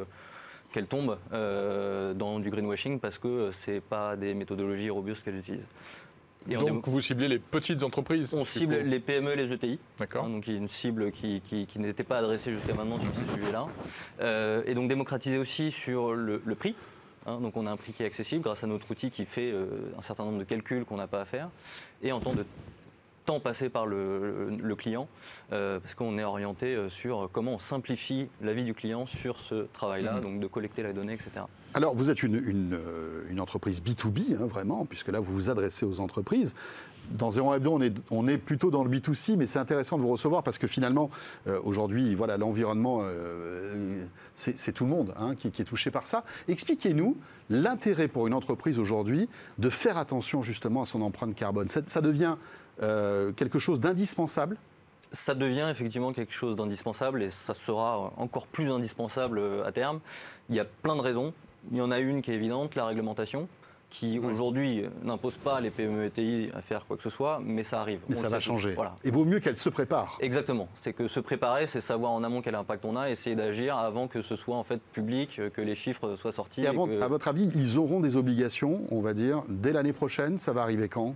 qu'elles 0.72 0.86
tombent 0.88 1.16
dans 1.30 2.40
du 2.40 2.50
greenwashing 2.50 2.98
parce 2.98 3.18
que 3.18 3.50
ce 3.52 3.70
n'est 3.72 3.80
pas 3.80 4.16
des 4.16 4.34
méthodologies 4.34 4.90
robustes 4.90 5.24
qu'elles 5.24 5.38
utilisent. 5.38 5.66
Et 6.50 6.56
donc, 6.56 6.86
vous 6.88 7.00
ciblez 7.00 7.28
les 7.28 7.38
petites 7.38 7.82
entreprises 7.82 8.34
on 8.34 8.44
cible 8.44 8.76
coup. 8.78 8.84
les 8.84 9.00
PME 9.00 9.32
et 9.32 9.36
les 9.36 9.52
ETI. 9.52 9.78
D'accord. 9.98 10.24
Hein, 10.26 10.30
donc 10.30 10.46
une 10.46 10.68
cible 10.68 11.10
qui, 11.10 11.40
qui- 11.40 11.66
qui 11.66 11.78
n'était 11.78 12.04
pas 12.04 12.18
adressée 12.18 12.52
jusqu'à 12.52 12.74
maintenant 12.74 13.00
sur 13.00 13.10
ce 13.14 13.34
sujet-là. 13.38 13.66
Euh, 14.20 14.62
et 14.66 14.74
donc 14.74 14.88
démocratiser 14.88 15.38
aussi 15.38 15.70
sur 15.70 16.12
le, 16.14 16.42
le 16.44 16.54
prix. 16.54 16.74
hein. 17.26 17.40
donc 17.40 17.56
on 17.56 17.66
a 17.66 17.70
un 17.70 17.76
prix 17.76 17.92
qui 17.92 18.02
est 18.02 18.06
accessible 18.06 18.42
grâce 18.42 18.62
à 18.62 18.66
notre 18.66 18.90
outil 18.90 19.10
qui 19.10 19.24
fait 19.24 19.50
euh, 19.52 19.66
un 19.98 20.02
certain 20.02 20.24
nombre 20.24 20.38
de 20.38 20.44
calculs 20.44 20.84
qu'on 20.84 20.96
n'a 20.98 21.06
pas 21.06 21.22
à 21.22 21.24
faire. 21.24 21.48
Et 22.02 22.12
en 22.12 22.20
temps 22.20 22.34
de 22.34 22.44
temps 23.24 23.40
passé 23.40 23.68
par 23.68 23.86
le, 23.86 24.48
le- 24.50 24.56
le 24.56 24.76
client, 24.76 25.08
euh, 25.52 25.80
parce 25.80 25.94
qu'on 25.94 26.18
est 26.18 26.24
orienté 26.24 26.74
euh, 26.74 26.90
sur 26.90 27.28
comment 27.32 27.54
on 27.54 27.58
simplifie 27.58 28.28
la 28.42 28.52
vie 28.52 28.64
du 28.64 28.74
client 28.74 29.06
sur 29.06 29.38
ce 29.40 29.66
travail-là, 29.72 30.14
Mhm. 30.14 30.20
donc 30.20 30.40
de 30.40 30.46
collecter 30.46 30.82
la 30.82 30.92
donnée, 30.92 31.14
etc. 31.14 31.30
Alors, 31.74 31.94
vous 31.94 32.10
êtes 32.10 32.22
une, 32.22 32.36
une, 32.36 32.74
euh, 32.74 33.22
une 33.30 33.40
entreprise 33.40 33.80
B2B, 33.82 34.36
hein, 34.40 34.46
vraiment, 34.46 34.84
puisque 34.86 35.08
là, 35.08 35.20
vous 35.20 35.32
vous 35.32 35.50
adressez 35.50 35.84
aux 35.84 36.00
entreprises. 36.00 36.54
Dans 37.10 37.30
01 37.30 37.56
Hebdo, 37.56 37.70
on 37.72 37.82
est, 37.82 37.92
on 38.10 38.26
est 38.28 38.38
plutôt 38.38 38.70
dans 38.70 38.82
le 38.82 38.88
B2C, 38.88 39.36
mais 39.36 39.44
c'est 39.46 39.58
intéressant 39.58 39.98
de 39.98 40.02
vous 40.02 40.08
recevoir 40.12 40.42
parce 40.42 40.56
que 40.56 40.66
finalement, 40.66 41.10
euh, 41.46 41.60
aujourd'hui, 41.62 42.14
voilà, 42.14 42.38
l'environnement, 42.38 43.00
euh, 43.02 44.04
c'est 44.36 44.58
c'est 44.58 44.72
tout 44.72 44.84
le 44.84 44.90
monde 44.90 45.12
hein, 45.18 45.34
qui, 45.36 45.50
qui 45.50 45.60
est 45.60 45.66
touché 45.66 45.90
par 45.90 46.06
ça. 46.06 46.24
Expliquez-nous 46.48 47.18
l'intérêt 47.50 48.08
pour 48.08 48.26
une 48.26 48.32
entreprise 48.32 48.78
aujourd'hui 48.78 49.28
de 49.58 49.68
faire 49.68 49.98
attention 49.98 50.40
justement 50.42 50.80
à 50.82 50.84
son 50.86 51.02
empreinte 51.02 51.34
carbone. 51.34 51.68
Ça, 51.68 51.82
ça 51.86 52.00
devient 52.00 52.36
euh, 52.82 53.32
quelque 53.32 53.58
chose 53.58 53.80
d'indispensable 53.80 54.56
ça 55.12 55.34
devient 55.36 55.68
effectivement 55.70 56.12
quelque 56.12 56.32
chose 56.34 56.56
d'indispensable 56.56 57.22
et 57.22 57.30
ça 57.30 57.54
sera 57.54 58.12
encore 58.16 58.48
plus 58.48 58.68
indispensable 58.68 59.38
euh, 59.38 59.64
à 59.64 59.70
terme. 59.70 60.00
Il 60.48 60.56
y 60.56 60.60
a 60.60 60.64
plein 60.64 60.96
de 60.96 61.00
raisons. 61.00 61.32
Il 61.70 61.78
y 61.78 61.80
en 61.80 61.92
a 61.92 62.00
une 62.00 62.20
qui 62.20 62.32
est 62.32 62.34
évidente, 62.34 62.74
la 62.74 62.84
réglementation, 62.86 63.46
qui 63.90 64.18
aujourd'hui 64.18 64.82
euh, 64.82 64.88
n'impose 65.04 65.36
pas 65.36 65.60
les 65.60 65.70
PME 65.70 66.06
et 66.06 66.10
TI 66.10 66.50
à 66.52 66.62
faire 66.62 66.84
quoi 66.84 66.96
que 66.96 67.04
ce 67.04 67.10
soit, 67.10 67.40
mais 67.44 67.62
ça 67.62 67.80
arrive. 67.80 68.00
Mais 68.08 68.16
On 68.16 68.22
ça 68.22 68.28
va 68.28 68.40
changer. 68.40 68.72
Voilà. 68.74 68.96
Et 69.04 69.12
vaut 69.12 69.24
mieux 69.24 69.38
qu'elle 69.38 69.56
se 69.56 69.68
prépare. 69.68 70.18
Exactement. 70.20 70.66
C'est 70.80 70.92
que 70.92 71.06
se 71.06 71.20
préparer, 71.20 71.68
c'est 71.68 71.80
savoir 71.80 72.10
en 72.10 72.24
amont 72.24 72.42
quel 72.42 72.56
impact 72.56 72.84
on 72.84 72.96
a, 72.96 73.08
essayer 73.08 73.36
d'agir 73.36 73.76
avant 73.76 74.08
que 74.08 74.20
ce 74.20 74.34
soit 74.34 74.56
en 74.56 74.64
fait 74.64 74.80
public, 74.90 75.40
que 75.54 75.60
les 75.60 75.76
chiffres 75.76 76.16
soient 76.16 76.32
sortis. 76.32 76.62
Et 76.62 76.64
et 76.64 76.66
avant- 76.66 76.88
que- 76.88 77.00
à 77.00 77.06
votre 77.06 77.28
avis, 77.28 77.52
ils 77.54 77.78
auront 77.78 78.00
des 78.00 78.16
obligations, 78.16 78.82
on 78.90 79.00
va 79.00 79.12
dire, 79.12 79.44
dès 79.48 79.72
l'année 79.72 79.92
prochaine? 79.92 80.40
Ça 80.40 80.52
va 80.52 80.62
arriver 80.62 80.88
quand? 80.88 81.14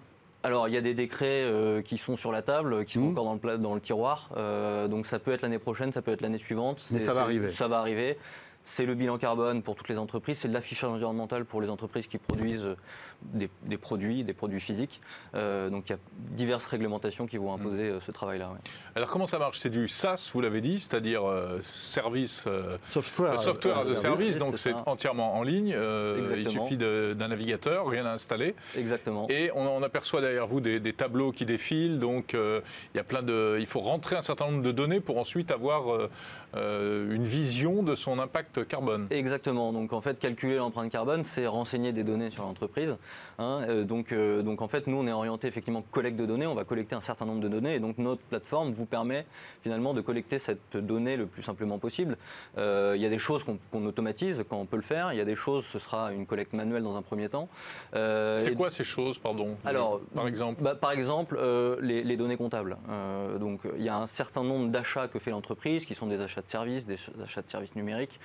Alors, 0.48 0.66
il 0.66 0.72
y 0.72 0.78
a 0.78 0.80
des 0.80 0.94
décrets 0.94 1.42
euh, 1.44 1.82
qui 1.82 1.98
sont 1.98 2.16
sur 2.16 2.32
la 2.32 2.40
table, 2.40 2.86
qui 2.86 2.94
sont 2.94 3.00
Mhm. 3.00 3.10
encore 3.10 3.24
dans 3.26 3.32
le, 3.34 3.38
pla- 3.38 3.58
dans 3.58 3.74
le 3.74 3.82
tiroir. 3.82 4.30
Euh, 4.38 4.88
donc, 4.88 5.06
ça 5.06 5.18
peut 5.18 5.30
être 5.30 5.42
l'année 5.42 5.58
prochaine, 5.58 5.92
ça 5.92 6.00
peut 6.00 6.10
être 6.10 6.22
l'année 6.22 6.38
suivante. 6.38 6.82
Mais 6.90 7.00
ça 7.00 7.12
va 7.12 7.20
arriver. 7.20 7.52
Ça 7.52 7.68
va 7.68 7.80
arriver. 7.80 8.16
C'est 8.64 8.86
le 8.86 8.94
bilan 8.94 9.18
carbone 9.18 9.62
pour 9.62 9.74
toutes 9.76 9.90
les 9.90 9.98
entreprises, 9.98 10.38
c'est 10.38 10.48
de 10.48 10.54
l'affichage 10.54 10.88
environnemental 10.90 11.44
pour 11.44 11.60
les 11.60 11.68
entreprises 11.68 12.06
qui 12.06 12.16
produisent 12.16 12.66
des, 13.22 13.50
des 13.64 13.76
produits, 13.76 14.24
des 14.24 14.32
produits 14.32 14.60
physiques. 14.60 15.00
Euh, 15.34 15.70
donc, 15.70 15.88
il 15.88 15.92
y 15.92 15.94
a 15.94 15.98
diverses 16.14 16.64
réglementations 16.66 17.26
qui 17.26 17.36
vont 17.36 17.52
imposer 17.52 17.88
euh, 17.90 18.00
ce 18.00 18.10
travail-là. 18.12 18.48
ouais. 18.50 18.58
Alors, 18.94 19.08
comment 19.10 19.26
ça 19.26 19.38
marche? 19.38 19.58
C'est 19.58 19.70
du 19.70 19.88
SaaS, 19.88 20.30
vous 20.32 20.40
l'avez 20.40 20.60
dit, 20.60 20.78
c'est-à-dire 20.78 21.28
euh, 21.28 21.58
service. 21.62 22.44
euh, 22.46 22.78
Software, 22.90 23.40
software 23.42 23.78
as 23.78 23.90
a 23.90 23.96
service. 23.96 24.36
donc 24.38 24.58
c'est 24.58 24.72
entièrement 24.86 25.34
en 25.36 25.42
ligne. 25.42 25.72
euh, 25.74 26.34
il 26.36 26.48
suffit 26.48 26.76
d'un 26.76 27.28
navigateur, 27.28 27.86
rien 27.88 28.06
à 28.06 28.12
installer. 28.12 28.54
Exactement. 28.76 29.26
Et 29.28 29.50
on, 29.54 29.66
on 29.66 29.82
aperçoit 29.82 30.20
derrière 30.20 30.46
vous 30.46 30.60
des, 30.60 30.80
des 30.80 30.92
tableaux 30.92 31.32
qui 31.32 31.44
défilent. 31.44 31.98
Donc 31.98 32.34
euh, 32.34 32.60
il 32.94 32.98
y 32.98 33.00
a 33.00 33.04
plein 33.04 33.22
de, 33.22 33.58
il 33.60 33.66
faut 33.66 33.80
rentrer 33.80 34.16
un 34.16 34.22
certain 34.22 34.46
nombre 34.50 34.62
de 34.62 34.72
données 34.72 35.00
pour 35.00 35.18
ensuite 35.18 35.50
avoir 35.50 36.08
une 36.54 37.24
vision 37.26 37.82
de 37.82 37.94
son 37.94 38.18
impact 38.18 38.66
carbone. 38.66 39.06
Exactement. 39.10 39.72
Donc 39.72 39.92
en 39.92 40.00
fait, 40.00 40.18
calculer 40.18 40.56
l'empreinte 40.56 40.90
carbone, 40.90 41.24
c'est 41.24 41.46
renseigner 41.46 41.92
des 41.92 42.04
données 42.04 42.30
sur 42.30 42.42
l'entreprise. 42.44 42.96
Hein. 43.38 43.62
Euh, 43.68 43.84
donc, 43.84 44.12
euh, 44.12 44.42
donc 44.42 44.62
en 44.62 44.68
fait, 44.68 44.86
nous, 44.86 44.96
on 44.96 45.06
est 45.06 45.12
orienté 45.12 45.46
effectivement 45.48 45.82
collecte 45.90 46.16
de 46.18 46.26
données. 46.26 46.46
On 46.46 46.54
va 46.54 46.64
collecter 46.64 46.94
un 46.94 47.00
certain 47.00 47.26
nombre 47.26 47.40
de 47.40 47.48
données 47.48 47.74
et 47.74 47.80
donc 47.80 47.98
notre 47.98 48.22
plateforme 48.22 48.72
vous 48.72 48.84
permet 48.86 49.26
finalement 49.62 49.94
de 49.94 50.00
collecter 50.00 50.38
cette 50.38 50.76
donnée 50.76 51.16
le 51.16 51.26
plus 51.26 51.42
simplement 51.42 51.78
possible. 51.78 52.16
Euh, 52.56 52.92
il 52.96 53.02
y 53.02 53.06
a 53.06 53.08
des 53.10 53.18
choses 53.18 53.44
qu'on 53.44 53.86
automatise 53.86 54.44
quand 54.48 54.56
on 54.58 54.66
peut 54.66 54.76
le 54.76 54.82
faire. 54.82 55.12
Il 55.12 55.16
y 55.18 55.20
a 55.20 55.24
des 55.24 55.36
choses, 55.36 55.64
ce 55.66 55.78
sera 55.78 56.12
une 56.12 56.26
collecte 56.26 56.52
manuelle 56.52 56.82
dans 56.82 56.96
un 56.96 57.02
premier 57.02 57.28
temps. 57.28 57.48
Euh, 57.94 58.42
C'est 58.44 58.54
quoi 58.54 58.70
ces 58.70 58.84
choses, 58.84 59.18
pardon? 59.18 59.56
Alors, 59.64 60.00
Par 60.14 60.26
exemple? 60.26 60.62
bah, 60.62 60.74
Par 60.74 60.92
exemple, 60.92 61.36
euh, 61.40 61.76
les, 61.80 62.02
les 62.02 62.16
données 62.16 62.36
comptables. 62.36 62.76
Donc, 63.40 63.60
il 63.76 63.82
y 63.82 63.88
a 63.88 63.96
un 63.96 64.06
certain 64.06 64.42
nombre 64.42 64.68
d'achats 64.70 65.08
que 65.08 65.18
fait 65.18 65.30
l'entreprise, 65.30 65.84
qui 65.84 65.94
sont 65.94 66.06
des 66.06 66.20
achats 66.20 66.42
de 66.42 66.48
services, 66.48 66.86
des 66.86 66.96
ch- 66.96 67.10
achats 67.22 67.42
de 67.42 67.48
services 67.50 67.74
numériques, 67.76 68.18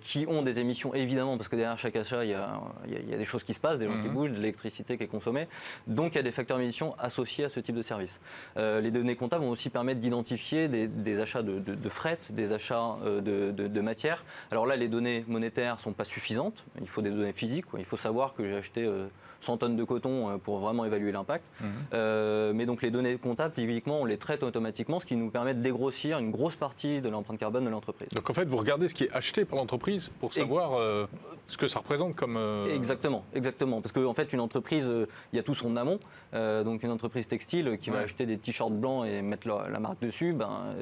qui 0.00 0.26
ont 0.28 0.42
des 0.42 0.60
émissions 0.60 0.94
évidemment, 0.94 1.36
parce 1.36 1.48
que 1.48 1.56
derrière 1.56 1.78
chaque 1.78 1.96
achat, 1.96 2.24
il 2.24 2.30
y 2.30 2.34
a, 2.34 2.60
il 2.86 2.92
y 2.92 2.96
a- 2.96 3.00
il 3.00 3.08
y 3.10 3.14
a 3.14 3.16
des 3.16 3.24
choses 3.24 3.42
qui 3.44 3.54
se 3.54 3.60
passent, 3.60 3.78
des 3.78 3.87
gens 3.88 4.00
qui 4.02 4.08
Mhm. 4.08 4.14
bougent, 4.14 4.30
de 4.30 4.36
l'électricité 4.36 4.96
qui 4.96 5.04
est 5.04 5.08
consommée. 5.08 5.48
Donc, 5.86 6.12
il 6.14 6.16
y 6.16 6.18
a 6.20 6.22
des 6.22 6.30
facteurs 6.32 6.58
d'émission 6.58 6.94
associés 6.98 7.44
à 7.44 7.48
ce 7.48 7.60
type 7.60 7.74
de 7.74 7.82
service. 7.82 8.20
Euh, 8.56 8.80
les 8.80 8.90
données 8.90 9.16
comptables 9.16 9.44
vont 9.44 9.50
aussi 9.50 9.70
permettre 9.70 10.00
d'identifier 10.00 10.68
des, 10.68 10.86
des 10.88 11.20
achats 11.20 11.42
de, 11.42 11.58
de- 11.58 11.74
de 11.74 11.88
fret, 11.88 12.18
des 12.30 12.52
achats 12.52 12.96
euh, 13.04 13.20
de, 13.20 13.50
de, 13.52 13.68
de 13.68 13.80
matières. 13.80 14.24
Alors 14.50 14.66
là, 14.66 14.76
les 14.76 14.88
données 14.88 15.24
monétaires 15.28 15.76
ne 15.76 15.80
sont 15.80 15.92
pas 15.92 16.04
suffisantes. 16.04 16.64
Il 16.80 16.88
faut 16.88 17.02
des 17.02 17.10
données 17.10 17.32
physiques. 17.32 17.66
quoi. 17.66 17.78
Il 17.80 17.84
faut 17.86 17.96
savoir 17.96 18.34
que 18.34 18.44
j'ai 18.44 18.56
acheté 18.56 18.84
euh, 18.84 19.06
100 19.40 19.56
tonnes 19.58 19.76
de 19.76 19.84
coton 19.84 20.30
euh, 20.30 20.36
pour 20.38 20.58
vraiment 20.58 20.84
évaluer 20.84 21.12
l'impact. 21.12 21.44
Mhm. 21.60 21.68
Euh, 21.94 22.52
mais 22.54 22.66
donc 22.66 22.82
les 22.82 22.90
données 22.90 23.16
comptables, 23.16 23.54
typiquement, 23.54 24.00
on 24.00 24.04
les 24.04 24.18
traite 24.18 24.42
automatiquement, 24.42 24.98
ce 25.00 25.06
qui 25.06 25.16
nous 25.16 25.30
permet 25.30 25.54
de 25.54 25.60
dégrossir 25.62 26.18
une 26.18 26.30
grosse 26.30 26.56
partie 26.56 27.00
de 27.00 27.08
l'empreinte 27.08 27.38
carbone 27.38 27.64
de 27.64 27.70
l'entreprise. 27.70 28.08
Donc 28.10 28.28
en 28.28 28.34
fait, 28.34 28.44
vous 28.46 28.56
regardez 28.56 28.88
ce 28.88 28.94
qui 28.94 29.04
est 29.04 29.12
acheté 29.12 29.44
par 29.44 29.58
l'entreprise 29.58 30.10
pour 30.20 30.30
Et- 30.36 30.40
savoir 30.40 30.74
euh, 30.74 31.06
ce 31.46 31.56
que 31.56 31.68
ça 31.68 31.78
représente 31.78 32.14
comme. 32.16 32.36
euh, 32.36 32.74
Exactement, 32.74 33.24
exactement. 33.34 33.80
Parce 33.80 33.92
qu'en 33.92 34.14
fait, 34.14 34.32
une 34.32 34.40
entreprise, 34.40 34.90
il 35.32 35.36
y 35.36 35.38
a 35.38 35.42
tout 35.42 35.54
son 35.54 35.76
amont. 35.76 35.98
Donc, 36.32 36.82
une 36.82 36.90
entreprise 36.90 37.26
textile 37.26 37.78
qui 37.80 37.90
va 37.90 38.00
acheter 38.00 38.26
des 38.26 38.36
t-shirts 38.38 38.72
blancs 38.72 39.06
et 39.06 39.22
mettre 39.22 39.48
la, 39.48 39.68
la 39.70 39.78
marque 39.80 40.00
dessus, 40.00 40.32
ben, 40.34 40.74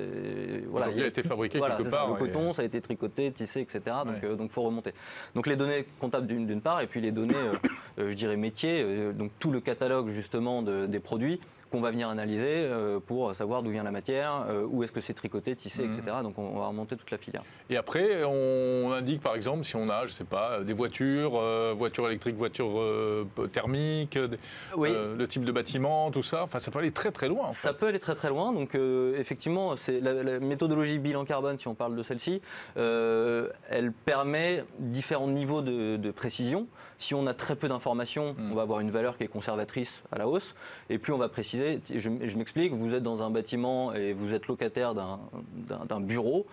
voilà. 0.71 0.89
Il 0.91 1.03
a 1.03 1.07
été 1.07 1.23
fabriqué 1.23 1.59
voilà, 1.59 1.77
quelque 1.77 1.87
c'est 1.87 1.91
ça, 1.91 1.99
part. 1.99 2.09
Le 2.11 2.15
coton, 2.17 2.53
ça 2.53 2.63
a 2.63 2.65
été 2.65 2.81
tricoté, 2.81 3.31
tissé, 3.33 3.61
etc. 3.61 3.81
Donc, 4.05 4.15
Ouais. 4.17 4.21
euh, 4.25 4.35
donc, 4.37 4.51
faut 4.51 4.63
remonter. 4.63 4.93
Donc, 5.35 5.47
les 5.47 5.57
données 5.57 5.85
comptables 6.01 6.27
d'une 6.27 6.61
part, 6.61 6.81
et 6.81 6.87
puis 6.87 7.01
les 7.01 7.13
données, 7.13 7.35
je 7.99 8.13
dirais 8.15 8.37
euh, 8.83 9.13
donc, 9.13 9.31
tout 9.39 9.51
le 9.51 9.61
catalogue 9.61 10.11
justement 10.11 10.63
de- 10.63 10.87
des 10.87 11.01
produits 11.01 11.41
qu'on 11.71 11.81
va 11.81 11.91
venir 11.91 12.09
analyser 12.09 12.45
euh, 12.47 13.01
pour 13.01 13.35
savoir 13.35 13.62
d'où 13.62 13.71
vient 13.71 13.83
la 13.83 13.91
matière, 13.91 14.45
euh, 14.49 14.64
où 14.69 14.83
est-ce 14.83 14.93
que 14.93 15.01
c'est 15.01 15.14
tricoté, 15.14 15.55
tissé, 15.57 15.83
Mhm. 15.83 15.99
etc. 15.99 16.17
Donc, 16.23 16.39
on, 16.39 16.59
va 16.59 16.69
remonter 16.69 16.97
toute 16.97 17.11
la 17.11 17.19
filière. 17.19 17.43
Et 17.71 17.77
après, 17.77 18.23
on 18.25 18.93
indique 18.93 19.21
par 19.21 19.35
exemple 19.35 19.64
si 19.64 19.77
on 19.77 19.89
a, 19.89 20.07
je 20.07 20.12
sais 20.12 20.25
pas, 20.25 20.61
des 20.62 20.73
voitures, 20.73 21.33
euh, 21.37 21.75
voitures 21.77 22.07
électriques, 22.09 22.37
voitures 22.37 22.79
euh, 22.81 23.25
thermiques, 23.53 24.17
des- 24.19 24.39
Oui. 24.77 24.91
euh, 24.93 25.17
le 25.17 25.29
type 25.29 25.45
de 25.45 25.53
bâtiment, 25.53 26.11
tout 26.11 26.23
ça. 26.23 26.43
Enfin, 26.45 26.59
ça 26.61 26.71
peut 26.71 26.79
aller 26.79 26.93
très 26.93 27.11
très 27.11 27.29
loin. 27.29 27.47
en 27.47 27.51
Ça 27.51 27.71
fait. 27.73 27.79
peut 27.79 27.87
aller 27.87 27.99
très 28.01 28.14
très 28.14 28.29
loin. 28.29 28.53
Donc 28.53 28.75
effectivement, 29.19 29.77
c'est 29.77 30.01
la, 30.01 30.12
la 30.23 30.39
méthodologie 30.41 30.99
bilan 30.99 31.25
carbone, 31.25 31.59
si 31.59 31.69
on 31.69 31.75
parle 31.75 31.97
de 31.97 32.03
celle-ci, 32.03 32.41
elle 32.77 33.93
permet 34.05 34.64
différents 34.79 35.29
niveaux 35.29 35.62
de, 35.62 35.97
de 35.97 36.11
précision. 36.11 36.67
Si 36.99 37.14
on 37.14 37.27
a 37.27 37.35
très 37.35 37.57
peu 37.57 37.69
d'informations, 37.69 38.35
Mm. 38.39 38.53
on 38.53 38.55
va 38.55 38.62
avoir 38.62 38.81
une 38.81 38.91
valeur 38.91 39.17
qui 39.19 39.25
est 39.25 39.29
conservatrice 39.29 40.03
à 40.12 40.19
la 40.19 40.27
hausse. 40.29 40.55
Et 40.89 40.99
plus 40.99 41.12
on 41.12 41.19
va 41.19 41.29
préciser, 41.29 41.56
je, 41.57 42.11
je 42.23 42.37
m'explique, 42.39 42.73
vous 42.73 42.95
êtes 42.95 43.03
dans 43.03 43.23
un 43.23 43.31
bâtiment 43.31 43.95
et 43.95 44.13
vous 44.13 44.33
êtes 44.35 44.47
locataire 44.47 44.95
d'un- 44.95 46.01
bureau, 46.01 46.47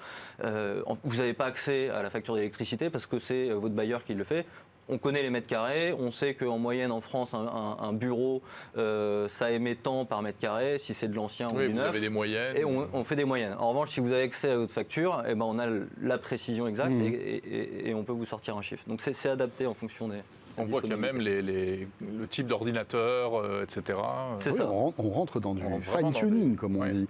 euh, 0.44 0.82
vous 1.04 1.18
n'avez 1.18 1.34
pas 1.34 1.46
accès 1.46 1.90
à 1.90 2.02
la 2.02 2.10
facture 2.10 2.36
d'électricité 2.36 2.90
parce 2.90 3.06
que 3.06 3.20
c'est 3.20 3.50
euh, 3.50 3.56
votre 3.56 3.76
bailleur 3.76 4.04
qui 4.04 4.14
le 4.14 4.24
fait. 4.24 4.46
On 4.90 4.98
connaît 4.98 5.22
les 5.22 5.30
mètres 5.30 5.48
carrés, 5.48 5.94
on 5.98 6.12
sait 6.12 6.34
qu'en 6.34 6.58
moyenne 6.58 6.92
en 6.92 7.00
France, 7.00 7.34
un, 7.34 7.38
un- 7.48 7.78
un 7.80 7.94
bureau, 7.94 8.42
euh, 8.78 9.30
ça 9.30 9.50
émet 9.52 9.76
tant 9.76 10.04
par 10.04 10.22
mètre 10.22 10.40
carré, 10.40 10.78
si 10.78 10.94
c'est 10.94 11.08
de 11.08 11.16
l'ancien 11.16 11.50
ou 11.54 11.58
du 11.58 11.68
vous 11.68 11.74
neuf. 11.74 11.88
avez 11.88 12.02
des 12.02 12.10
moyennes. 12.10 12.58
Et 12.58 12.66
on, 12.66 12.88
on 12.94 13.04
fait 13.06 13.16
des 13.16 13.24
moyennes. 13.24 13.56
En 13.58 13.70
revanche, 13.70 13.92
si 13.92 14.02
vous 14.02 14.12
avez 14.12 14.24
accès 14.24 14.50
à 14.50 14.58
votre 14.58 14.74
facture, 14.74 15.24
eh 15.26 15.36
ben 15.36 15.46
on 15.46 15.58
a 15.58 15.68
la 16.02 16.18
précision 16.18 16.68
exacte 16.68 16.92
Mhm. 16.92 17.02
et, 17.06 17.08
et- 17.50 17.90
et 17.90 17.94
on 17.94 18.04
peut 18.04 18.12
vous 18.12 18.26
sortir 18.26 18.58
un 18.58 18.62
chiffre. 18.62 18.84
Donc 18.88 19.00
c'est 19.02 19.30
adapté 19.30 19.66
en 19.68 19.74
fonction 19.74 20.10
des. 20.10 20.18
On 20.58 20.66
voit 20.66 20.82
qu'il 20.82 20.92
y 20.92 20.94
a 20.94 20.98
même 20.98 21.18
les, 21.20 21.42
les- 21.42 21.88
le 22.02 22.28
type 22.28 22.48
d'ordinateur, 22.48 23.36
euh, 23.40 23.64
etc. 23.64 23.98
C'est 24.40 24.52
Oui, 24.52 24.58
ça. 24.58 24.70
on, 24.70 24.74
rentre, 24.84 25.00
on 25.00 25.10
rentre 25.10 25.40
dans 25.40 25.56
du 25.56 25.64
fine-tuning, 25.82 26.52
des- 26.52 26.56
comme 26.58 26.76
on 26.78 26.86
dit. 26.86 27.08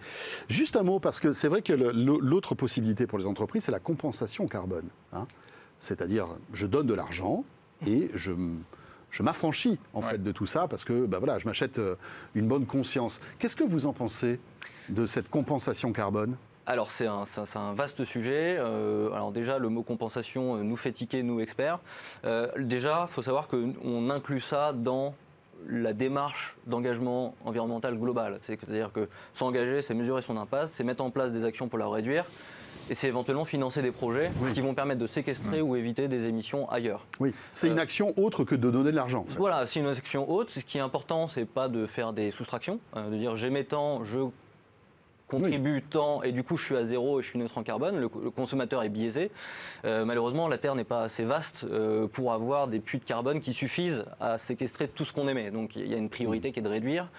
Juste 0.48 0.76
un 0.78 0.84
mot, 0.84 1.00
parce 1.00 1.20
que 1.20 1.34
c'est 1.34 1.48
vrai 1.50 1.62
que 1.62 1.74
l'autre 1.74 2.56
possibilité 2.56 3.06
pour 3.08 3.18
les 3.20 3.26
entreprises, 3.26 3.64
c'est 3.66 3.72
la 3.72 3.80
compensation 3.80 4.48
carbone. 4.48 4.88
hein. 5.12 5.28
C'est-à-dire, 5.80 6.28
je 6.54 6.66
donne 6.68 6.88
de 6.88 6.94
l'argent 6.94 7.44
et 7.86 8.10
je, 8.14 8.32
m'affranchis 9.22 9.78
en 9.94 10.02
Ouais. 10.02 10.12
fait 10.12 10.24
de 10.24 10.32
tout 10.32 10.46
ça 10.46 10.68
parce 10.70 10.86
que 10.86 11.06
bah 11.06 11.20
voilà, 11.20 11.38
je 11.40 11.46
m'achète 11.46 11.78
euh, 11.80 11.96
une 12.36 12.48
bonne 12.48 12.66
conscience. 12.66 13.20
Qu'est-ce 13.40 13.56
que 13.58 13.66
vous 13.66 13.86
en 13.86 13.92
pensez 13.94 14.40
de 14.90 15.06
cette 15.06 15.30
compensation 15.30 15.92
carbone? 15.92 16.36
Alors 16.66 16.92
c'est 16.92 17.08
un, 17.08 17.26
vaste 17.74 18.06
sujet. 18.06 18.56
Euh, 18.58 19.12
alors 19.12 19.32
déjà, 19.32 19.58
le 19.58 19.70
mot 19.70 19.84
compensation 19.84 20.56
euh, 20.58 20.64
nous 20.64 20.78
fait 20.78 20.92
tiquer, 20.94 21.22
nous 21.24 21.40
experts. 21.42 21.80
Euh, 22.26 22.48
déjà, 22.58 23.08
il 23.10 23.14
faut 23.14 23.22
savoir 23.22 23.48
qu'on 23.48 24.10
inclut 24.10 24.40
ça 24.40 24.72
dans 24.74 25.14
la 25.68 25.94
démarche 25.94 26.56
d'engagement 26.68 27.36
environnemental 27.46 27.98
global. 27.98 28.40
C'est-à-dire 28.42 28.92
que 28.92 29.08
s'engager, 29.34 29.82
c'est 29.82 29.94
mesurer 29.94 30.22
son 30.22 30.38
impact, 30.38 30.70
c'est 30.74 30.84
mettre 30.84 31.04
en 31.04 31.10
place 31.10 31.32
des 31.32 31.46
actions 31.46 31.68
pour 31.68 31.80
la 31.80 31.88
réduire. 31.88 32.26
Et 32.90 32.96
c'est 32.96 33.08
éventuellement 33.08 33.46
financer 33.46 33.82
des 33.82 33.92
projets 33.92 34.30
Oui. 34.42 34.52
qui 34.52 34.60
vont 34.60 34.74
permettre 34.74 35.00
de 35.00 35.08
séquestrer 35.08 35.62
ou 35.62 35.78
éviter 35.78 36.10
des 36.10 36.26
émissions 36.26 36.70
ailleurs. 36.70 37.06
Oui, 37.22 37.34
c'est 37.54 37.68
une 37.68 37.80
Euh, 37.80 37.82
action 37.82 38.14
autre 38.18 38.44
que 38.44 38.56
de 38.56 38.70
donner 38.70 38.92
de 38.92 38.96
l'argent. 38.98 39.22
en 39.22 39.32
fait. 39.32 39.38
Voilà, 39.38 39.66
c'est 39.68 39.80
une 39.80 39.88
action 39.88 40.30
haute. 40.30 40.50
Ce 40.50 40.60
qui 40.60 40.80
est 40.80 40.82
important, 40.82 41.28
c'est 41.30 41.46
pas 41.46 41.70
de 41.70 41.86
faire 41.86 42.12
des 42.12 42.32
soustractions, 42.32 42.80
euh, 42.98 43.10
de 43.10 43.16
dire 43.16 43.36
tant, 43.70 44.04
je 44.04 44.20
contribue 45.28 45.82
tant 45.82 46.22
et 46.22 46.32
du 46.32 46.44
coup 46.44 46.58
je 46.58 46.66
suis 46.66 46.76
à 46.76 46.84
zéro 46.84 47.20
et 47.20 47.24
je 47.24 47.30
suis 47.30 47.40
neutre 47.40 47.58
en 47.58 47.64
carbone. 47.64 47.96
Le, 47.96 48.10
le 48.24 48.30
consommateur 48.30 48.84
est 48.84 48.90
biaisé. 48.90 49.32
Euh, 49.86 50.06
malheureusement, 50.06 50.48
la 50.48 50.58
Terre 50.58 50.76
n'est 50.76 50.84
pas 50.84 51.04
assez 51.04 51.24
vaste 51.24 51.66
euh, 51.70 52.08
pour 52.08 52.34
avoir 52.34 52.68
des 52.68 52.80
puits 52.80 53.00
de 53.00 53.04
carbone 53.04 53.40
qui 53.40 53.54
suffisent 53.54 54.06
à 54.20 54.38
séquestrer 54.38 54.88
tout 54.88 55.06
ce 55.06 55.14
qu'on 55.14 55.28
émet. 55.28 55.52
Donc 55.52 55.76
il 55.76 55.88
y 55.88 55.94
a 55.94 55.98
une 55.98 56.10
priorité 56.10 56.52
qui 56.52 56.60
est 56.60 56.64
de 56.64 56.70
réduire 56.70 57.10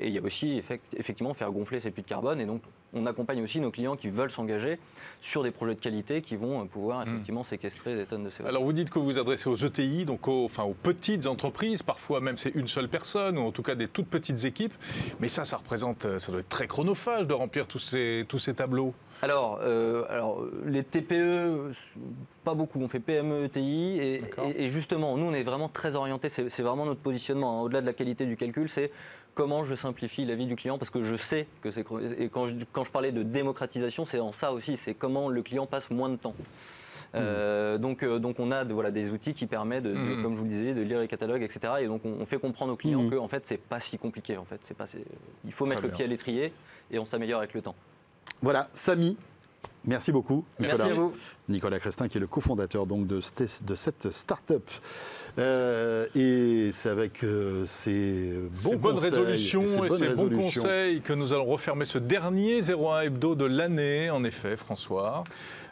et 0.00 0.08
il 0.08 0.14
y 0.14 0.18
a 0.18 0.22
aussi 0.22 0.58
effect- 0.58 0.94
effectivement 0.96 1.34
faire 1.34 1.50
gonfler 1.52 1.80
ces 1.80 1.90
puits 1.90 2.02
de 2.02 2.08
carbone. 2.08 2.40
Et 2.40 2.46
donc 2.46 2.62
on 2.94 3.06
accompagne 3.06 3.42
aussi 3.42 3.58
nos 3.60 3.70
clients 3.70 3.96
qui 3.96 4.08
veulent 4.10 4.30
s'engager 4.30 4.78
sur 5.22 5.42
des 5.42 5.50
projets 5.50 5.74
de 5.74 5.80
qualité 5.80 6.20
qui 6.20 6.36
vont 6.36 6.60
euh, 6.60 6.64
pouvoir 6.66 7.02
effectivement 7.08 7.42
séquestrer 7.42 7.96
des 7.96 8.04
tonnes 8.06 8.24
de 8.24 8.30
CO2. 8.30 8.46
Alors 8.46 8.64
vous 8.64 8.72
dites 8.72 8.90
que 8.90 8.98
vous 8.98 9.06
vous 9.06 9.18
adressez 9.18 9.48
aux 9.48 9.56
ETI, 9.56 10.04
donc 10.04 10.28
aux, 10.28 10.44
enfin, 10.44 10.64
aux 10.64 10.74
petites 10.74 11.26
entreprises, 11.26 11.82
parfois 11.82 12.20
même 12.20 12.36
c'est 12.38 12.54
une 12.54 12.68
seule 12.68 12.88
personne, 12.88 13.38
ou 13.38 13.42
en 13.42 13.50
tout 13.52 13.62
cas 13.62 13.74
des 13.74 13.88
toutes 13.88 14.08
petites 14.08 14.44
équipes, 14.44 14.74
mais 15.20 15.28
ça, 15.28 15.44
ça 15.44 15.56
représente, 15.56 16.04
euh, 16.04 16.18
ça 16.18 16.30
doit 16.32 16.40
être 16.40 16.48
très 16.50 16.66
chronophage 16.66 17.26
de 17.26 17.32
remplir 17.34 17.66
tous 17.66 17.78
ces, 17.78 18.26
tous 18.28 18.38
ces 18.38 18.52
tableaux. 18.54 18.92
Alors, 19.22 19.60
euh, 19.62 20.04
alors, 20.10 20.42
les 20.66 20.82
TPE, 20.82 21.70
pas 22.44 22.54
beaucoup. 22.54 22.80
On 22.80 22.88
fait 22.88 22.98
PME, 22.98 23.44
ETI. 23.44 23.98
Et, 24.00 24.18
D'accord. 24.18 24.46
et- 24.48 24.64
et 24.64 24.68
justement, 24.68 25.16
nous, 25.16 25.26
on 25.26 25.32
est 25.32 25.44
vraiment 25.44 25.68
très 25.68 25.94
orientés. 25.94 26.28
C'est 26.28 26.48
c'est 26.48 26.62
vraiment 26.64 26.84
notre 26.86 27.00
positionnement. 27.00 27.58
hein. 27.60 27.62
Au-delà 27.62 27.80
de 27.82 27.86
la 27.86 27.92
qualité 27.92 28.26
du 28.26 28.36
calcul, 28.36 28.68
c'est 28.68 28.90
comment 29.34 29.64
je 29.64 29.74
simplifie 29.74 30.24
la 30.24 30.34
vie 30.34 30.46
du 30.46 30.56
client 30.56 30.78
parce 30.78 30.90
que 30.90 31.02
je 31.02 31.16
sais 31.16 31.46
que 31.62 31.70
c'est. 31.70 31.84
Et 32.18 32.28
quand 32.28 32.46
je, 32.46 32.54
quand 32.72 32.84
je 32.84 32.90
parlais 32.90 33.12
de 33.12 33.22
démocratisation, 33.22 34.04
c'est 34.04 34.20
en 34.20 34.32
ça 34.32 34.52
aussi. 34.52 34.76
C'est 34.76 34.94
comment 34.94 35.28
le 35.28 35.42
client 35.42 35.66
passe 35.66 35.90
moins 35.90 36.08
de 36.08 36.16
temps. 36.16 36.34
Euh, 37.14 37.76
donc, 37.76 38.02
euh, 38.02 38.18
donc 38.18 38.40
on 38.40 38.50
a 38.50 38.64
de- 38.64 38.72
voilà, 38.72 38.90
des 38.90 39.10
outils 39.10 39.34
qui 39.34 39.46
permettent, 39.46 39.82
de, 39.84 39.90
de- 39.90 39.94
Mhm. 39.98 40.22
comme 40.22 40.32
je 40.34 40.38
vous 40.38 40.44
le 40.44 40.50
disais, 40.50 40.72
de 40.72 40.80
lire 40.80 40.98
les 40.98 41.08
catalogues, 41.08 41.42
etc. 41.42 41.74
Et 41.82 41.86
donc 41.86 42.00
on, 42.06 42.16
on 42.20 42.26
fait 42.26 42.38
comprendre 42.38 42.72
aux 42.72 42.76
clients 42.76 43.02
Mhm. 43.02 43.10
que 43.10 43.16
en 43.16 43.28
fait 43.28 43.42
c'est 43.46 43.60
pas 43.60 43.80
si 43.80 43.98
compliqué. 43.98 44.38
En 44.38 44.44
fait, 44.46 44.58
c'est 44.64 44.76
pas, 44.76 44.86
c'est- 44.86 45.04
il 45.44 45.52
faut 45.52 45.66
mettre 45.66 45.82
le 45.82 45.90
pied 45.90 46.04
à 46.04 46.08
l'étrier 46.08 46.52
et 46.90 46.98
on 46.98 47.04
s'améliore 47.04 47.40
avec 47.40 47.52
le 47.52 47.60
temps. 47.60 47.74
Voilà, 48.40 48.70
Samy, 48.72 49.18
merci 49.84 50.10
beaucoup. 50.10 50.44
Merci 50.58 50.80
à 50.82 50.94
vous. 50.94 51.12
Nicolas 51.52 51.78
Crestin, 51.78 52.08
qui 52.08 52.18
est 52.18 52.20
le 52.20 52.26
cofondateur 52.26 52.86
donc, 52.86 53.06
de, 53.06 53.20
cette- 53.20 53.64
de 53.64 53.74
cette 53.74 54.10
start-up. 54.12 54.68
Euh, 55.38 56.06
et 56.14 56.72
c'est 56.74 56.90
avec 56.90 57.24
euh, 57.24 57.64
ces 57.66 58.34
bons 58.64 58.70
ces 58.72 58.76
bonnes 58.76 58.94
conseils 58.96 59.10
résolutions 59.10 59.66
ces 59.66 59.74
et 59.74 59.88
bonnes 59.88 59.98
ces 59.98 60.08
bons 60.10 60.28
conseils 60.28 61.00
que 61.00 61.12
nous 61.14 61.32
allons 61.32 61.46
refermer 61.46 61.86
ce 61.86 61.96
dernier 61.98 62.60
01 62.60 63.00
hebdo 63.02 63.34
de 63.34 63.46
l'année, 63.46 64.10
en 64.10 64.24
effet, 64.24 64.56
François. 64.56 65.24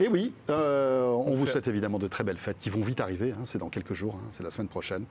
Et 0.02 0.08
oui, 0.08 0.32
euh, 0.48 1.04
on, 1.04 1.32
On 1.32 1.34
vous 1.36 1.44
fait- 1.44 1.52
souhaite 1.52 1.68
évidemment 1.68 1.98
de 1.98 2.08
très 2.08 2.24
belles 2.24 2.38
fêtes 2.38 2.56
qui 2.58 2.70
vont 2.70 2.80
vite 2.80 3.00
arriver. 3.00 3.32
hein, 3.32 3.42
c'est 3.44 3.58
dans 3.58 3.68
quelques 3.68 3.92
jours, 3.92 4.16
hein, 4.18 4.28
c'est 4.30 4.42
la 4.42 4.50
semaine 4.50 4.68
prochaine. 4.68 5.04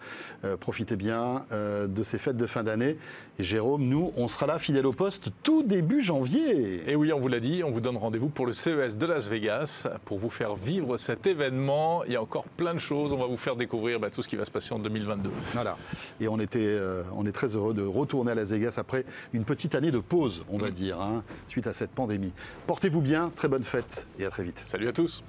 Profitez 0.59 0.95
bien 0.95 1.45
de 1.51 2.03
ces 2.03 2.17
fêtes 2.17 2.38
de 2.38 2.47
fin 2.47 2.63
d'année. 2.63 2.97
Et 3.38 3.43
Jérôme, 3.43 3.84
nous, 3.84 4.11
on 4.17 4.28
sera 4.28 4.47
là, 4.47 4.57
fidèle 4.57 4.86
au 4.88 4.91
poste, 4.93 5.30
tout 5.43 5.61
début 5.63 6.01
janvier. 6.01 6.89
Et 6.89 6.95
oui, 6.95 7.13
on 7.13 7.20
vous 7.20 7.28
l'a 7.28 7.39
dit, 7.39 7.63
on 7.63 7.70
vous 7.72 7.82
donne 7.82 7.97
rendez-vous 7.97 8.30
pour 8.30 8.47
le 8.47 8.53
CES 8.53 8.97
de 8.97 9.05
Las 9.05 9.28
Vegas 9.28 9.88
pour 10.05 10.17
vous 10.17 10.30
faire 10.32 10.55
vivre 10.64 10.97
cet 10.97 11.28
événement. 11.28 12.03
Il 12.05 12.14
y 12.14 12.16
a 12.16 12.22
encore 12.22 12.45
plein 12.45 12.74
de 12.74 12.80
choses. 12.80 13.14
On 13.14 13.18
va 13.18 13.26
vous 13.26 13.38
faire 13.38 13.55
découvrir 13.55 13.99
bah, 13.99 14.10
tout 14.10 14.22
ce 14.22 14.28
qui 14.28 14.36
va 14.36 14.45
se 14.45 14.51
passer 14.51 14.74
en 14.74 14.80
2022. 14.80 15.30
Voilà. 15.53 15.78
Et 16.20 16.28
on, 16.28 16.39
était, 16.39 16.60
euh, 16.60 17.03
on 17.16 17.26
est 17.26 17.32
très 17.32 17.55
heureux 17.55 17.74
de 17.74 17.84
retourner 17.84 18.32
à 18.32 18.36
Las 18.36 18.49
Vegas 18.49 18.76
après 18.78 19.05
une 19.34 19.45
petite 19.45 19.76
année 19.76 19.91
de 19.91 19.99
pause, 19.99 20.43
on 20.49 20.57
va 20.57 20.72
dire, 20.72 20.99
hein, 20.99 21.24
suite 21.47 21.68
à 21.68 21.74
cette 21.74 21.91
pandémie. 21.91 22.34
Portez-vous 22.68 23.01
bien, 23.01 23.32
très 23.36 23.47
bonne 23.47 23.64
fête 23.64 24.07
et 24.18 24.26
à 24.26 24.30
très 24.30 24.43
vite. 24.43 24.64
Salut 24.68 24.88
à 24.88 24.93
tous. 24.93 25.24